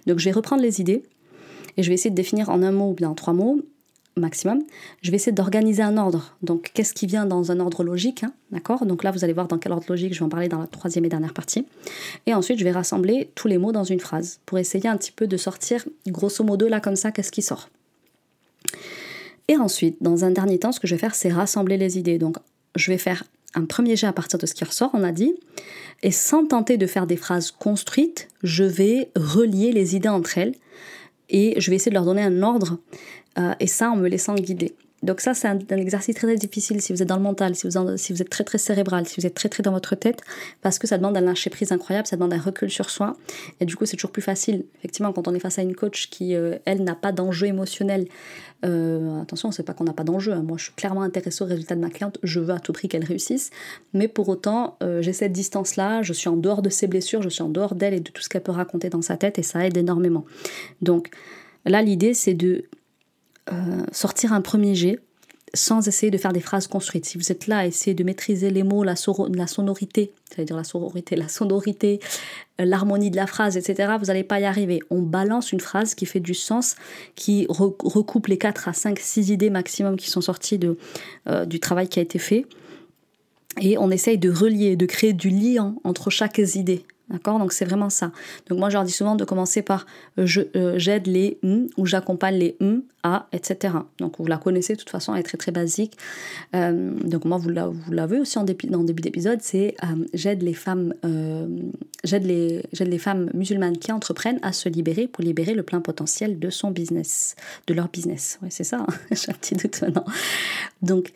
Donc, 0.07 0.19
je 0.19 0.25
vais 0.25 0.31
reprendre 0.31 0.61
les 0.61 0.79
idées 0.79 1.03
et 1.75 1.83
je 1.83 1.89
vais 1.89 1.95
essayer 1.95 2.09
de 2.09 2.15
définir 2.15 2.49
en 2.49 2.63
un 2.63 2.71
mot 2.71 2.91
ou 2.91 2.93
bien 2.93 3.09
en 3.09 3.15
trois 3.15 3.33
mots 3.33 3.61
maximum. 4.19 4.61
Je 5.01 5.11
vais 5.11 5.15
essayer 5.15 5.31
d'organiser 5.31 5.81
un 5.81 5.97
ordre. 5.97 6.35
Donc, 6.41 6.71
qu'est-ce 6.73 6.93
qui 6.93 7.07
vient 7.07 7.25
dans 7.25 7.51
un 7.51 7.59
ordre 7.59 7.83
logique 7.83 8.23
hein, 8.23 8.33
D'accord? 8.51 8.85
Donc 8.85 9.03
là, 9.03 9.11
vous 9.11 9.23
allez 9.23 9.33
voir 9.33 9.47
dans 9.47 9.57
quel 9.57 9.71
ordre 9.71 9.85
logique, 9.89 10.13
je 10.13 10.19
vais 10.19 10.25
en 10.25 10.29
parler 10.29 10.47
dans 10.47 10.59
la 10.59 10.67
troisième 10.67 11.05
et 11.05 11.09
dernière 11.09 11.33
partie. 11.33 11.65
Et 12.25 12.33
ensuite, 12.33 12.59
je 12.59 12.63
vais 12.63 12.71
rassembler 12.71 13.29
tous 13.35 13.47
les 13.47 13.57
mots 13.57 13.71
dans 13.71 13.83
une 13.83 13.99
phrase 13.99 14.39
pour 14.45 14.57
essayer 14.57 14.87
un 14.89 14.97
petit 14.97 15.11
peu 15.11 15.27
de 15.27 15.37
sortir, 15.37 15.85
grosso 16.07 16.43
modo, 16.43 16.67
là, 16.67 16.79
comme 16.79 16.95
ça, 16.95 17.11
qu'est-ce 17.11 17.31
qui 17.31 17.41
sort. 17.41 17.69
Et 19.47 19.57
ensuite, 19.57 19.97
dans 20.01 20.25
un 20.25 20.31
dernier 20.31 20.59
temps, 20.59 20.71
ce 20.71 20.79
que 20.79 20.87
je 20.87 20.95
vais 20.95 20.99
faire, 20.99 21.15
c'est 21.15 21.29
rassembler 21.29 21.77
les 21.77 21.97
idées. 21.97 22.19
Donc, 22.19 22.37
je 22.75 22.91
vais 22.91 22.99
faire 22.99 23.23
un 23.55 23.65
premier 23.65 23.95
jet 23.95 24.07
à 24.07 24.13
partir 24.13 24.37
de 24.37 24.45
ce 24.45 24.53
qui 24.53 24.63
ressort, 24.63 24.91
on 24.93 25.03
a 25.03 25.11
dit. 25.11 25.33
Et 26.03 26.11
sans 26.11 26.45
tenter 26.45 26.77
de 26.77 26.85
faire 26.85 27.07
des 27.07 27.17
phrases 27.17 27.51
construites, 27.51 28.27
je 28.43 28.63
vais 28.63 29.09
relier 29.15 29.71
les 29.71 29.95
idées 29.95 30.09
entre 30.09 30.37
elles 30.37 30.55
et 31.29 31.59
je 31.59 31.69
vais 31.69 31.75
essayer 31.75 31.91
de 31.91 31.95
leur 31.95 32.05
donner 32.05 32.23
un 32.23 32.41
ordre, 32.41 32.79
euh, 33.37 33.53
et 33.59 33.67
ça 33.67 33.91
en 33.91 33.95
me 33.95 34.07
laissant 34.07 34.35
guider. 34.35 34.75
Donc 35.01 35.21
ça, 35.21 35.33
c'est 35.33 35.47
un, 35.47 35.57
exercice 35.69 36.15
très, 36.15 36.27
très 36.27 36.35
difficile 36.35 36.81
si 36.81 36.91
vous 36.91 37.01
êtes 37.01 37.07
dans 37.07 37.15
le 37.15 37.21
mental, 37.21 37.55
si 37.55 37.67
vous, 37.67 37.97
si 37.97 38.11
vous 38.11 38.21
êtes 38.21 38.29
très 38.29 38.43
très 38.43 38.57
cérébral, 38.57 39.07
si 39.07 39.19
vous 39.19 39.25
êtes 39.25 39.33
très 39.33 39.47
très 39.47 39.63
dans 39.63 39.71
votre 39.71 39.95
tête, 39.95 40.21
parce 40.61 40.77
que 40.77 40.87
ça 40.87 40.97
demande 40.97 41.15
un 41.15 41.21
lâcher 41.21 41.49
prise 41.49 41.71
incroyable, 41.71 42.07
ça 42.07 42.17
demande 42.17 42.33
un 42.33 42.39
recul 42.39 42.69
sur 42.69 42.89
soi, 42.89 43.15
et 43.59 43.65
du 43.65 43.75
coup 43.75 43.85
c'est 43.85 43.95
toujours 43.95 44.11
plus 44.11 44.21
facile. 44.21 44.65
Effectivement, 44.79 45.13
quand 45.13 45.27
on 45.27 45.33
est 45.33 45.39
face 45.39 45.57
à 45.57 45.61
une 45.61 45.75
coach 45.75 46.09
qui, 46.09 46.35
euh, 46.35 46.57
elle, 46.65 46.83
n'a 46.83 46.95
pas 46.95 47.13
d'enjeu 47.13 47.47
émotionnel, 47.47 48.07
euh, 48.65 49.21
attention, 49.21 49.51
c'est 49.51 49.63
pas 49.63 49.73
qu'on 49.73 49.85
n'a 49.85 49.93
pas 49.93 50.03
d'enjeu, 50.03 50.33
hein. 50.33 50.43
moi 50.43 50.57
je 50.57 50.65
suis 50.65 50.73
clairement 50.73 51.03
intéressée 51.03 51.43
au 51.43 51.47
résultat 51.47 51.75
de 51.75 51.81
ma 51.81 51.89
cliente, 51.89 52.17
je 52.23 52.41
veux 52.41 52.53
à 52.53 52.59
tout 52.59 52.73
prix 52.73 52.89
qu'elle 52.89 53.05
réussisse, 53.05 53.51
mais 53.93 54.09
pour 54.09 54.27
autant, 54.27 54.77
j'ai 54.99 55.13
cette 55.13 55.31
distance-là, 55.31 56.01
je 56.01 56.11
suis 56.11 56.27
en 56.27 56.35
dehors 56.35 56.61
de 56.61 56.69
ses 56.69 56.87
blessures, 56.87 57.21
je 57.21 57.29
suis 57.29 57.43
en 57.43 57.49
dehors 57.49 57.75
d'elle 57.75 57.93
et 57.93 57.99
de 58.01 58.11
tout 58.11 58.21
ce 58.21 58.27
qu'elle 58.27 58.43
peut 58.43 58.51
raconter 58.51 58.89
dans 58.89 59.01
sa 59.01 59.15
tête, 59.15 59.39
et 59.39 59.43
ça 59.43 59.65
aide 59.65 59.77
énormément. 59.77 60.25
Donc 60.81 61.09
là, 61.65 61.81
l'idée 61.81 62.13
c'est 62.13 62.33
de 62.33 62.65
euh, 63.51 63.83
sortir 63.91 64.33
un 64.33 64.41
premier 64.41 64.75
jet 64.75 64.99
sans 65.53 65.87
essayer 65.87 66.11
de 66.11 66.17
faire 66.17 66.33
des 66.33 66.39
phrases 66.39 66.67
construites. 66.67 67.05
Si 67.05 67.17
vous 67.17 67.31
êtes 67.31 67.47
là 67.47 67.59
à 67.59 67.65
essayer 67.65 67.93
de 67.93 68.03
maîtriser 68.03 68.49
les 68.49 68.63
mots, 68.63 68.83
la, 68.83 68.95
sonorité, 68.95 70.11
c'est-à-dire 70.29 70.55
la 70.55 70.63
sororité, 70.63 71.15
la 71.15 71.27
sonorité, 71.27 71.99
euh, 72.59 72.65
l'harmonie 72.65 73.09
de 73.09 73.15
la 73.15 73.27
phrase, 73.27 73.57
etc., 73.57 73.93
vous 73.99 74.05
n'allez 74.05 74.23
pas 74.23 74.39
y 74.39 74.45
arriver. 74.45 74.79
On 74.89 75.01
balance 75.01 75.51
une 75.51 75.59
phrase 75.59 75.95
qui 75.95 76.05
fait 76.05 76.19
du 76.19 76.33
sens, 76.33 76.75
qui 77.15 77.47
recoupe 77.49 78.27
les 78.27 78.37
4 78.37 78.67
à 78.67 78.73
5, 78.73 78.99
6 78.99 79.29
idées 79.31 79.49
maximum 79.49 79.97
qui 79.97 80.09
sont 80.09 80.21
sorties 80.21 80.59
euh, 81.27 81.45
du 81.45 81.59
travail 81.59 81.87
qui 81.87 81.99
a 81.99 82.03
été 82.03 82.19
fait. 82.19 82.45
Et 83.59 83.77
on 83.77 83.89
essaye 83.89 84.17
de 84.17 84.29
relier, 84.29 84.75
de 84.75 84.85
créer 84.85 85.13
du 85.13 85.29
lien 85.29 85.75
entre 85.83 86.09
chaque 86.09 86.37
idée. 86.37 86.85
D'accord? 87.09 87.39
Donc 87.39 87.53
c'est 87.53 87.65
vraiment 87.65 87.89
ça. 87.89 88.11
Donc 88.47 88.59
moi 88.59 88.69
je 88.69 88.75
leur 88.75 88.83
dis 88.83 88.91
souvent 88.91 89.15
de 89.15 89.25
commencer 89.25 89.61
par 89.61 89.85
euh, 90.19 90.27
euh, 90.55 90.73
j'aide 90.77 91.07
les 91.07 91.39
m 91.43 91.67
ou 91.77 91.85
j'accompagne 91.85 92.35
les 92.35 92.55
m 92.61 92.83
à, 93.01 93.27
etc. 93.31 93.73
Donc 93.97 94.19
vous 94.19 94.27
la 94.27 94.37
connaissez 94.37 94.73
de 94.73 94.79
toute 94.79 94.89
façon, 94.89 95.13
elle 95.15 95.21
est 95.21 95.23
très 95.23 95.37
très 95.37 95.51
basique. 95.51 95.97
Euh, 96.55 96.91
donc 97.03 97.25
moi 97.25 97.37
vous, 97.37 97.49
l'avez 97.49 98.19
aussi 98.19 98.37
en 98.37 98.43
début, 98.43 98.67
dans 98.67 98.79
le 98.79 98.85
début 98.85 99.01
d'épisode, 99.01 99.39
c'est 99.41 99.75
j'aide 100.13 100.43
les 100.43 100.53
femmes 100.53 100.93
j'aide 102.03 102.25
les, 102.25 102.61
les 102.79 102.97
femmes 102.99 103.29
musulmanes 103.33 103.77
qui 103.77 103.91
entreprennent 103.91 104.39
à 104.41 104.53
se 104.53 104.69
libérer 104.69 105.07
pour 105.07 105.23
libérer 105.23 105.53
le 105.53 105.63
plein 105.63 105.81
potentiel 105.81 106.39
de 106.39 106.49
son 106.49 106.71
business, 106.71 107.35
de 107.67 107.73
leur 107.73 107.87
business. 107.87 108.37
Ouais 108.43 108.49
c'est 108.51 108.63
ça, 108.63 108.85
hein. 108.87 108.93
j'ai 109.11 109.31
un 109.31 109.33
petit 109.33 109.55
doute 109.55 109.81
maintenant. 109.81 110.05
Donc 110.81 111.11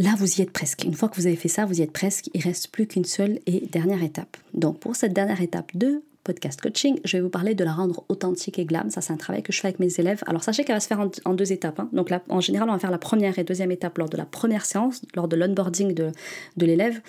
Là, 0.00 0.14
vous 0.16 0.38
y 0.38 0.42
êtes 0.42 0.52
presque. 0.52 0.84
Une 0.84 0.94
fois 0.94 1.08
que 1.08 1.16
vous 1.16 1.26
avez 1.26 1.34
fait 1.34 1.48
ça, 1.48 1.64
vous 1.64 1.80
y 1.80 1.82
êtes 1.82 1.92
presque. 1.92 2.30
Il 2.32 2.40
reste 2.40 2.68
plus 2.68 2.86
qu'une 2.86 3.04
seule 3.04 3.40
et 3.46 3.66
dernière 3.66 4.04
étape. 4.04 4.36
Donc, 4.54 4.78
pour 4.78 4.94
cette 4.94 5.12
dernière 5.12 5.42
étape 5.42 5.76
de 5.76 6.02
podcast 6.22 6.60
coaching, 6.60 7.00
je 7.04 7.16
vais 7.16 7.20
vous 7.20 7.30
parler 7.30 7.56
de 7.56 7.64
la 7.64 7.72
rendre 7.72 8.04
authentique 8.08 8.60
et 8.60 8.64
glam. 8.64 8.90
Ça, 8.90 9.00
c'est 9.00 9.12
un 9.12 9.16
travail 9.16 9.42
que 9.42 9.52
je 9.52 9.60
fais 9.60 9.66
avec 9.66 9.80
mes 9.80 9.92
élèves. 9.98 10.22
Alors, 10.28 10.44
sachez 10.44 10.62
qu'elle 10.62 10.76
va 10.76 10.80
se 10.80 10.86
faire 10.86 11.00
en, 11.00 11.34
deux 11.34 11.52
étapes. 11.52 11.80
Hein. 11.80 11.88
Donc, 11.92 12.10
là, 12.10 12.22
en 12.28 12.40
général, 12.40 12.68
on 12.68 12.74
va 12.74 12.78
faire 12.78 12.92
la 12.92 12.98
première 12.98 13.40
et 13.40 13.44
deuxième 13.44 13.72
étape 13.72 13.98
lors 13.98 14.08
de 14.08 14.16
la 14.16 14.24
première 14.24 14.66
séance, 14.66 15.02
lors 15.16 15.26
de 15.26 15.34
l'onboarding 15.34 15.94
de, 15.94 16.12
de 16.56 16.66
l'élève. 16.66 17.00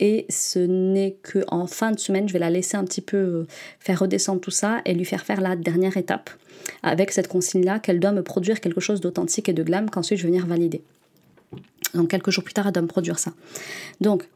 Et 0.00 0.24
ce 0.30 0.60
n'est 0.60 1.18
qu'en 1.30 1.66
fin 1.66 1.90
de 1.90 1.98
semaine, 1.98 2.28
je 2.28 2.32
vais 2.32 2.38
la 2.38 2.48
laisser 2.48 2.78
un 2.78 2.84
petit 2.84 3.02
peu 3.02 3.18
euh, 3.18 3.46
faire 3.78 3.98
redescendre 3.98 4.40
tout 4.40 4.50
ça 4.50 4.80
et 4.86 4.94
lui 4.94 5.04
faire 5.04 5.26
faire 5.26 5.42
la 5.42 5.54
dernière 5.54 5.98
étape 5.98 6.30
avec 6.82 7.10
cette 7.10 7.28
consigne-là 7.28 7.78
qu'elle 7.78 8.00
doit 8.00 8.12
me 8.12 8.22
produire 8.22 8.62
quelque 8.62 8.80
chose 8.80 9.00
d'authentique 9.02 9.50
et 9.50 9.52
de 9.52 9.62
glam 9.62 9.90
qu'ensuite 9.90 10.18
je 10.18 10.22
vais 10.22 10.30
venir 10.30 10.46
valider. 10.46 10.82
Donc 11.94 12.08
quelques 12.08 12.30
jours 12.30 12.44
plus 12.44 12.54
tard, 12.54 12.66
elle 12.66 12.72
doit 12.72 12.82
me 12.82 12.88
produire 12.88 13.18
ça. 13.18 13.32
Donc, 14.00 14.28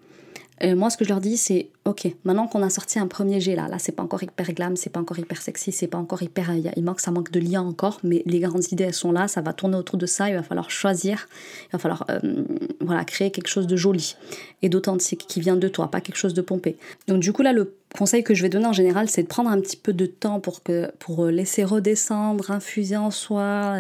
euh, 0.65 0.77
moi, 0.77 0.91
ce 0.91 0.97
que 0.97 1.05
je 1.05 1.09
leur 1.09 1.21
dis, 1.21 1.37
c'est 1.37 1.71
ok, 1.85 2.09
maintenant 2.25 2.47
qu'on 2.47 2.63
a 2.63 2.71
sorti 2.71 3.01
un 3.01 3.09
premier 3.09 3.41
jet 3.41 3.57
là, 3.57 3.67
là, 3.67 3.79
c'est 3.81 3.91
pas 3.91 4.03
encore 4.03 4.23
hyper 4.23 4.53
glam, 4.53 4.77
c'est 4.77 4.91
pas 4.91 5.01
encore 5.01 5.19
hyper 5.19 5.43
sexy, 5.43 5.73
c'est 5.73 5.89
pas 5.89 5.99
encore 5.99 6.23
hyper. 6.23 6.53
Il 6.77 6.85
manque, 6.85 7.01
ça 7.01 7.11
manque 7.11 7.33
de 7.33 7.41
lien 7.41 7.63
encore, 7.63 7.99
mais 8.05 8.23
les 8.27 8.39
grandes 8.39 8.71
idées, 8.71 8.85
elles 8.85 8.95
sont 8.95 9.11
là, 9.11 9.27
ça 9.27 9.41
va 9.41 9.53
tourner 9.53 9.77
autour 9.77 9.99
de 9.99 10.07
ça, 10.07 10.29
il 10.29 10.37
va 10.37 10.43
falloir 10.45 10.71
choisir, 10.71 11.27
il 11.65 11.73
va 11.73 11.79
falloir 11.81 12.05
euh, 12.11 12.45
voilà, 12.81 13.05
créer 13.05 13.33
quelque 13.33 13.49
chose 13.49 13.67
de 13.67 13.77
joli 13.77 14.15
et 14.63 14.69
d'authentique 14.69 15.25
qui 15.27 15.41
vient 15.41 15.57
de 15.57 15.67
toi, 15.67 15.91
pas 15.91 16.01
quelque 16.01 16.17
chose 16.17 16.35
de 16.35 16.43
pompé. 16.43 16.77
Donc, 17.09 17.21
du 17.21 17.33
coup, 17.33 17.43
là, 17.43 17.53
le 17.53 17.75
conseil 17.97 18.25
que 18.25 18.35
je 18.35 18.43
vais 18.43 18.49
donner 18.49 18.67
en 18.67 18.73
général, 18.73 19.09
c'est 19.09 19.23
de 19.23 19.29
prendre 19.29 19.51
un 19.51 19.61
petit 19.61 19.77
peu 19.77 19.93
de 19.93 20.07
temps 20.07 20.41
pour, 20.41 20.63
que, 20.63 20.91
pour 20.99 21.27
laisser 21.27 21.65
redescendre, 21.65 22.51
infuser 22.51 22.97
en 22.97 23.11
soi, 23.11 23.77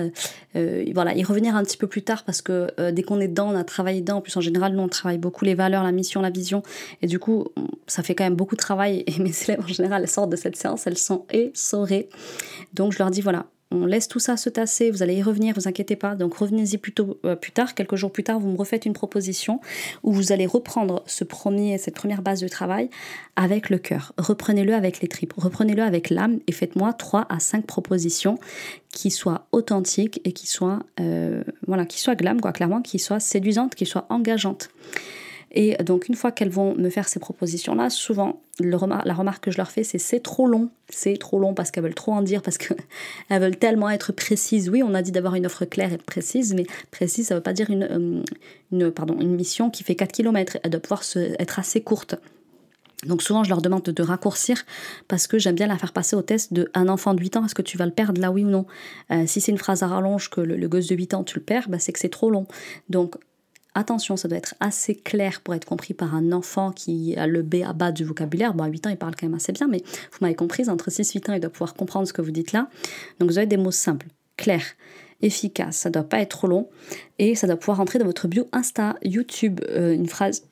euh, 0.56 0.84
voilà, 0.94 1.14
y 1.14 1.24
revenir 1.24 1.56
un 1.56 1.62
petit 1.64 1.76
peu 1.76 1.86
plus 1.86 2.02
tard 2.02 2.24
parce 2.24 2.42
que 2.42 2.68
dès 2.90 3.02
qu'on 3.02 3.20
est 3.20 3.28
dedans, 3.28 3.50
on 3.52 3.56
a 3.56 3.64
travaillé 3.64 4.00
dedans. 4.00 4.18
En 4.18 4.20
plus, 4.20 4.36
en 4.36 4.40
général, 4.40 4.74
nous, 4.74 4.82
on 4.82 4.88
travaille 4.88 5.18
beaucoup 5.18 5.44
les 5.44 5.54
valeurs, 5.54 5.82
la 5.82 5.92
mission, 5.92 6.20
la 6.20 6.30
vision, 6.30 6.62
et 7.00 7.06
du 7.06 7.18
coup, 7.18 7.48
ça 7.86 8.02
fait 8.02 8.14
quand 8.14 8.24
même 8.24 8.36
beaucoup 8.36 8.56
de 8.56 8.60
travail 8.60 9.04
et 9.06 9.18
mes 9.18 9.32
élèves 9.44 9.60
en 9.60 9.66
général 9.66 10.08
sortent 10.08 10.30
de 10.30 10.36
cette 10.36 10.56
séance, 10.56 10.86
elles 10.86 10.98
sont 10.98 11.26
essorées. 11.30 12.08
Donc 12.74 12.92
je 12.92 12.98
leur 12.98 13.10
dis 13.10 13.20
voilà, 13.20 13.46
on 13.72 13.86
laisse 13.86 14.08
tout 14.08 14.18
ça 14.18 14.36
se 14.36 14.48
tasser, 14.48 14.90
vous 14.90 15.02
allez 15.02 15.14
y 15.14 15.22
revenir, 15.22 15.54
vous 15.54 15.66
inquiétez 15.66 15.96
pas. 15.96 16.14
Donc 16.14 16.34
revenez-y 16.34 16.78
plutôt 16.78 17.18
euh, 17.24 17.34
plus 17.34 17.52
tard, 17.52 17.74
quelques 17.74 17.96
jours 17.96 18.12
plus 18.12 18.22
tard, 18.22 18.38
vous 18.38 18.48
me 18.48 18.56
refaites 18.56 18.86
une 18.86 18.92
proposition 18.92 19.60
où 20.02 20.12
vous 20.12 20.32
allez 20.32 20.46
reprendre 20.46 21.02
ce 21.06 21.24
premier, 21.24 21.78
cette 21.78 21.94
première 21.94 22.22
base 22.22 22.40
de 22.40 22.48
travail 22.48 22.90
avec 23.36 23.70
le 23.70 23.78
cœur. 23.78 24.12
Reprenez-le 24.18 24.74
avec 24.74 25.00
les 25.00 25.08
tripes, 25.08 25.32
reprenez-le 25.36 25.82
avec 25.82 26.10
l'âme 26.10 26.38
et 26.46 26.52
faites-moi 26.52 26.92
3 26.92 27.26
à 27.28 27.40
5 27.40 27.66
propositions 27.66 28.38
qui 28.92 29.10
soient 29.10 29.46
authentiques 29.52 30.20
et 30.24 30.32
qui 30.32 30.46
soient, 30.46 30.80
euh, 31.00 31.42
voilà, 31.66 31.86
qui 31.86 31.98
soient 31.98 32.14
glam, 32.14 32.40
quoi, 32.40 32.52
clairement, 32.52 32.82
qui 32.82 32.98
soient 32.98 33.20
séduisantes, 33.20 33.74
qui 33.74 33.86
soient 33.86 34.06
engageantes. 34.10 34.68
Et 35.54 35.76
donc 35.84 36.08
une 36.08 36.14
fois 36.14 36.32
qu'elles 36.32 36.50
vont 36.50 36.74
me 36.74 36.88
faire 36.88 37.08
ces 37.08 37.20
propositions-là, 37.20 37.90
souvent 37.90 38.40
la 38.58 39.14
remarque 39.14 39.44
que 39.44 39.50
je 39.50 39.58
leur 39.58 39.70
fais, 39.70 39.84
c'est 39.84 39.98
c'est 39.98 40.20
trop 40.20 40.46
long, 40.46 40.70
c'est 40.88 41.18
trop 41.18 41.38
long 41.38 41.52
parce 41.52 41.70
qu'elles 41.70 41.84
veulent 41.84 41.94
trop 41.94 42.12
en 42.12 42.22
dire, 42.22 42.40
parce 42.40 42.56
qu'elles 42.56 42.76
veulent 43.30 43.56
tellement 43.56 43.90
être 43.90 44.12
précises. 44.12 44.70
Oui, 44.70 44.82
on 44.82 44.94
a 44.94 45.02
dit 45.02 45.12
d'avoir 45.12 45.34
une 45.34 45.44
offre 45.44 45.66
claire 45.66 45.92
et 45.92 45.98
précise, 45.98 46.54
mais 46.54 46.66
précise, 46.90 47.28
ça 47.28 47.34
ne 47.34 47.38
veut 47.38 47.42
pas 47.42 47.52
dire 47.52 47.70
une, 47.70 48.24
euh, 48.72 49.24
mission 49.26 49.70
qui 49.70 49.84
fait 49.84 49.94
4 49.94 50.12
km. 50.12 50.56
Elle 50.62 50.70
doit 50.70 50.80
pouvoir 50.80 51.02
être 51.38 51.58
assez 51.58 51.82
courte. 51.82 52.16
Donc 53.06 53.20
souvent, 53.22 53.42
je 53.42 53.48
leur 53.48 53.60
demande 53.60 53.82
de 53.82 54.02
raccourcir 54.02 54.64
parce 55.08 55.26
que 55.26 55.38
j'aime 55.38 55.56
bien 55.56 55.66
la 55.66 55.76
faire 55.76 55.92
passer 55.92 56.14
au 56.14 56.22
test 56.22 56.52
de 56.52 56.70
un 56.72 56.88
enfant 56.88 57.14
de 57.14 57.20
8 57.20 57.36
ans, 57.36 57.44
est-ce 57.44 57.54
que 57.54 57.62
tu 57.62 57.76
vas 57.76 57.86
le 57.86 57.92
perdre 57.92 58.20
là, 58.20 58.30
oui 58.30 58.44
ou 58.44 58.48
non? 58.48 58.64
Euh, 59.10 59.26
Si 59.26 59.40
c'est 59.40 59.50
une 59.50 59.58
phrase 59.58 59.82
à 59.82 59.88
rallonge 59.88 60.30
que 60.30 60.40
le, 60.40 60.68
gosse 60.68 60.86
de 60.86 60.94
8 60.94 61.14
ans, 61.14 61.24
tu 61.24 61.38
le 61.38 61.44
perds, 61.44 61.68
bah, 61.68 61.78
c'est 61.80 61.92
que 61.92 61.98
c'est 61.98 62.08
trop 62.08 62.30
long. 62.30 62.46
Donc 62.88 63.16
Attention, 63.74 64.16
ça 64.16 64.28
doit 64.28 64.38
être 64.38 64.54
assez 64.60 64.94
clair 64.94 65.40
pour 65.40 65.54
être 65.54 65.64
compris 65.64 65.94
par 65.94 66.14
un 66.14 66.32
enfant 66.32 66.72
qui 66.72 67.16
a 67.16 67.26
le 67.26 67.42
B 67.42 67.56
à 67.66 67.72
bas 67.72 67.90
du 67.90 68.04
vocabulaire. 68.04 68.52
Bon, 68.52 68.64
à 68.64 68.68
8 68.68 68.86
ans, 68.86 68.90
il 68.90 68.98
parle 68.98 69.14
quand 69.16 69.26
même 69.26 69.34
assez 69.34 69.52
bien, 69.52 69.66
mais 69.66 69.82
vous 70.12 70.18
m'avez 70.20 70.34
compris, 70.34 70.68
entre 70.68 70.90
6 70.90 71.10
et 71.10 71.12
8 71.14 71.28
ans, 71.30 71.32
il 71.32 71.40
doit 71.40 71.50
pouvoir 71.50 71.74
comprendre 71.74 72.06
ce 72.06 72.12
que 72.12 72.20
vous 72.20 72.30
dites 72.30 72.52
là. 72.52 72.68
Donc 73.18 73.30
vous 73.30 73.38
avez 73.38 73.46
des 73.46 73.56
mots 73.56 73.70
simples, 73.70 74.08
clairs, 74.36 74.66
efficaces, 75.22 75.76
ça 75.76 75.90
doit 75.90 76.02
pas 76.02 76.20
être 76.20 76.30
trop 76.30 76.48
long, 76.48 76.68
et 77.18 77.34
ça 77.34 77.46
doit 77.46 77.56
pouvoir 77.56 77.78
rentrer 77.78 77.98
dans 77.98 78.04
votre 78.04 78.28
bio 78.28 78.46
Insta, 78.52 78.96
YouTube, 79.02 79.60
euh, 79.68 79.94
une 79.94 80.08
phrase 80.08 80.44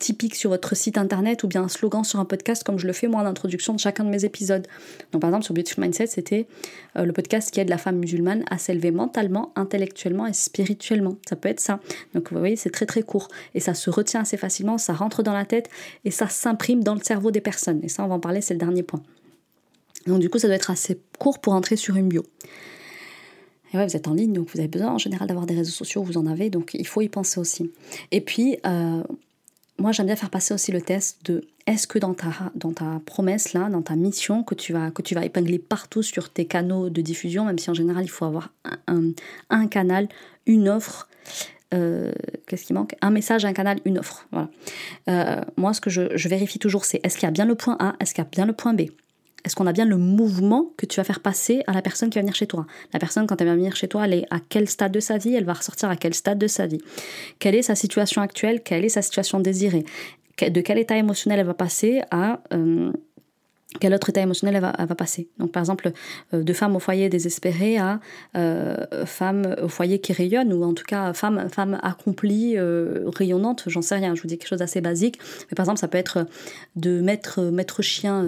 typique 0.00 0.34
sur 0.34 0.50
votre 0.50 0.74
site 0.74 0.98
internet 0.98 1.44
ou 1.44 1.48
bien 1.48 1.62
un 1.62 1.68
slogan 1.68 2.02
sur 2.02 2.18
un 2.18 2.24
podcast 2.24 2.64
comme 2.64 2.78
je 2.78 2.88
le 2.88 2.92
fais 2.92 3.06
moi 3.06 3.20
en 3.20 3.26
introduction 3.26 3.72
de 3.72 3.78
chacun 3.78 4.02
de 4.02 4.08
mes 4.08 4.24
épisodes. 4.24 4.66
Donc 5.12 5.20
par 5.20 5.30
exemple 5.30 5.44
sur 5.44 5.54
Beautiful 5.54 5.84
Mindset, 5.84 6.08
c'était 6.08 6.48
euh, 6.96 7.04
le 7.04 7.12
podcast 7.12 7.52
qui 7.52 7.60
aide 7.60 7.68
la 7.68 7.78
femme 7.78 7.98
musulmane 7.98 8.42
à 8.50 8.58
s'élever 8.58 8.90
mentalement, 8.90 9.52
intellectuellement 9.54 10.26
et 10.26 10.32
spirituellement. 10.32 11.16
Ça 11.28 11.36
peut 11.36 11.48
être 11.48 11.60
ça. 11.60 11.78
Donc 12.14 12.32
vous 12.32 12.38
voyez, 12.38 12.56
c'est 12.56 12.70
très 12.70 12.86
très 12.86 13.02
court 13.02 13.28
et 13.54 13.60
ça 13.60 13.74
se 13.74 13.90
retient 13.90 14.22
assez 14.22 14.36
facilement, 14.36 14.78
ça 14.78 14.94
rentre 14.94 15.22
dans 15.22 15.34
la 15.34 15.44
tête 15.44 15.68
et 16.04 16.10
ça 16.10 16.28
s'imprime 16.28 16.82
dans 16.82 16.94
le 16.94 17.02
cerveau 17.02 17.30
des 17.30 17.40
personnes. 17.40 17.80
Et 17.84 17.88
ça, 17.88 18.02
on 18.02 18.08
va 18.08 18.16
en 18.16 18.20
parler, 18.20 18.40
c'est 18.40 18.54
le 18.54 18.60
dernier 18.60 18.82
point. 18.82 19.02
Donc 20.06 20.18
du 20.18 20.30
coup, 20.30 20.38
ça 20.38 20.48
doit 20.48 20.56
être 20.56 20.70
assez 20.70 20.98
court 21.18 21.38
pour 21.38 21.52
entrer 21.52 21.76
sur 21.76 21.96
une 21.96 22.08
bio. 22.08 22.24
Et 23.72 23.76
ouais, 23.76 23.86
vous 23.86 23.96
êtes 23.96 24.08
en 24.08 24.14
ligne, 24.14 24.32
donc 24.32 24.48
vous 24.52 24.58
avez 24.58 24.68
besoin 24.68 24.90
en 24.90 24.98
général 24.98 25.28
d'avoir 25.28 25.46
des 25.46 25.54
réseaux 25.54 25.70
sociaux, 25.70 26.02
vous 26.02 26.16
en 26.16 26.26
avez, 26.26 26.50
donc 26.50 26.74
il 26.74 26.86
faut 26.86 27.02
y 27.02 27.08
penser 27.08 27.38
aussi. 27.38 27.70
Et 28.10 28.20
puis, 28.20 28.56
euh, 28.66 29.02
moi, 29.80 29.92
j'aime 29.92 30.06
bien 30.06 30.16
faire 30.16 30.30
passer 30.30 30.52
aussi 30.52 30.72
le 30.72 30.82
test 30.82 31.24
de 31.24 31.42
est-ce 31.66 31.86
que 31.86 31.98
dans 31.98 32.12
ta, 32.12 32.30
dans 32.54 32.72
ta 32.72 33.00
promesse, 33.06 33.54
là, 33.54 33.68
dans 33.70 33.80
ta 33.80 33.96
mission, 33.96 34.42
que 34.42 34.54
tu, 34.54 34.72
vas, 34.72 34.90
que 34.90 35.00
tu 35.00 35.14
vas 35.14 35.24
épingler 35.24 35.58
partout 35.58 36.02
sur 36.02 36.28
tes 36.28 36.44
canaux 36.44 36.90
de 36.90 37.00
diffusion, 37.00 37.46
même 37.46 37.58
si 37.58 37.70
en 37.70 37.74
général, 37.74 38.04
il 38.04 38.10
faut 38.10 38.26
avoir 38.26 38.50
un, 38.86 39.66
canal, 39.68 40.08
une 40.46 40.68
offre, 40.68 41.08
euh, 41.72 42.12
qu'est-ce 42.46 42.64
qui 42.64 42.74
manque? 42.74 42.94
Un 43.00 43.10
message, 43.10 43.44
un 43.46 43.54
canal, 43.54 43.78
une 43.86 43.98
offre. 43.98 44.26
Voilà. 44.32 44.50
Euh, 45.08 45.40
moi, 45.56 45.72
ce 45.72 45.80
que 45.80 45.88
je, 45.88 46.14
je 46.14 46.28
vérifie 46.28 46.58
toujours, 46.58 46.84
c'est 46.84 47.00
est-ce 47.02 47.16
qu'il 47.16 47.26
y 47.26 47.28
a 47.28 47.32
bien 47.32 47.46
le 47.46 47.54
point 47.54 47.76
A, 47.78 47.94
est-ce 48.00 48.12
qu'il 48.12 48.22
y 48.22 48.26
a 48.26 48.30
bien 48.30 48.44
le 48.44 48.52
point 48.52 48.74
B? 48.74 48.82
Est-ce 49.44 49.54
qu'on 49.56 49.66
a 49.66 49.72
bien 49.72 49.84
le 49.84 49.96
mouvement 49.96 50.72
que 50.76 50.86
tu 50.86 50.96
vas 50.96 51.04
faire 51.04 51.20
passer 51.20 51.62
à 51.66 51.72
la 51.72 51.82
personne 51.82 52.10
qui 52.10 52.18
va 52.18 52.22
venir 52.22 52.34
chez 52.34 52.46
toi? 52.46 52.66
La 52.92 52.98
personne, 52.98 53.26
quand 53.26 53.40
elle 53.40 53.48
va 53.48 53.54
venir 53.54 53.76
chez 53.76 53.88
toi, 53.88 54.04
elle 54.04 54.14
est 54.14 54.26
à 54.30 54.38
quel 54.48 54.68
stade 54.68 54.92
de 54.92 55.00
sa 55.00 55.18
vie? 55.18 55.34
Elle 55.34 55.44
va 55.44 55.54
ressortir 55.54 55.88
à 55.88 55.96
quel 55.96 56.14
stade 56.14 56.38
de 56.38 56.46
sa 56.46 56.66
vie? 56.66 56.80
Quelle 57.38 57.54
est 57.54 57.62
sa 57.62 57.74
situation 57.74 58.22
actuelle? 58.22 58.62
Quelle 58.62 58.84
est 58.84 58.90
sa 58.90 59.02
situation 59.02 59.40
désirée? 59.40 59.84
De 60.40 60.60
quel 60.60 60.78
état 60.78 60.96
émotionnel 60.96 61.40
elle 61.40 61.46
va 61.46 61.54
passer 61.54 62.02
à... 62.10 62.40
Euh, 62.52 62.92
quel 63.78 63.94
autre 63.94 64.10
état 64.10 64.20
émotionnel 64.20 64.56
elle 64.56 64.86
va, 64.86 64.94
passer. 64.94 65.28
Donc 65.38 65.52
par 65.52 65.62
exemple, 65.62 65.92
euh, 66.34 66.42
de 66.42 66.52
femme 66.52 66.74
au 66.74 66.80
foyer 66.80 67.08
désespérée 67.08 67.78
à 67.78 68.00
euh, 68.36 69.06
femme 69.06 69.54
au 69.62 69.68
foyer 69.68 70.00
qui 70.00 70.12
rayonne, 70.12 70.52
ou 70.52 70.64
en 70.64 70.74
tout 70.74 70.84
cas 70.84 71.12
femme, 71.12 71.48
femme 71.48 71.78
accomplie, 71.82 72.56
rayonnante, 72.58 73.64
j'en 73.66 73.82
sais 73.82 73.96
rien, 73.96 74.14
je 74.14 74.22
vous 74.22 74.28
dis 74.28 74.38
quelque 74.38 74.48
chose 74.48 74.58
d'assez 74.58 74.80
basique. 74.80 75.18
Mais 75.50 75.54
par 75.54 75.64
exemple, 75.64 75.78
ça 75.78 75.88
peut 75.88 75.98
être 75.98 76.26
de 76.74 77.00
mettre 77.00 77.42
maître 77.42 77.82
chien 77.82 78.26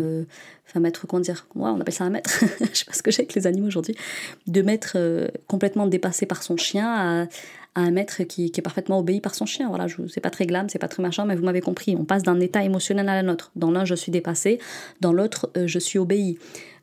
enfin 0.72 0.80
mettre, 0.80 1.07
comment 1.07 1.20
dire, 1.20 1.47
on 1.55 1.80
appelle 1.80 1.95
ça 1.95 2.05
un 2.05 2.11
maître, 2.11 2.30
je 2.61 2.78
sais 2.78 2.84
pas 2.84 2.93
ce 2.93 3.03
que 3.03 3.11
j'ai 3.11 3.20
avec 3.20 3.34
les 3.34 3.47
animaux 3.47 3.66
aujourd'hui, 3.66 3.95
de 4.47 4.64
euh, 4.95 5.28
complètement 5.47 5.86
dépassé 5.86 6.24
par 6.24 6.43
son 6.43 6.57
chien 6.57 7.28
un 7.74 7.90
maître 7.90 8.22
qui, 8.24 8.46
est 8.46 8.62
parfaitement 8.62 8.98
obéi 8.98 9.20
par 9.20 9.34
son 9.34 9.46
chien. 9.46 9.68
Voilà, 9.68 9.86
c'est 10.08 10.20
pas 10.20 10.30
très 10.30 10.46
glam, 10.46 10.68
c'est 10.68 10.78
pas 10.78 10.88
très 10.88 11.02
machin, 11.02 11.24
mais 11.24 11.34
vous 11.34 11.44
m'avez 11.44 11.60
compris. 11.60 11.96
On 11.96 12.04
passe 12.04 12.22
d'un 12.22 12.38
état 12.40 12.62
émotionnel 12.62 13.08
à 13.08 13.22
l'autre. 13.22 13.50
Dans 13.56 13.70
l'un, 13.70 13.84
je 13.84 13.94
suis 13.94 14.12
dépassé, 14.12 14.58
dans 15.00 15.12
l'autre, 15.12 15.50
euh, 15.56 15.66
je 15.66 15.78
suis 15.78 15.98
obéi. 15.98 16.38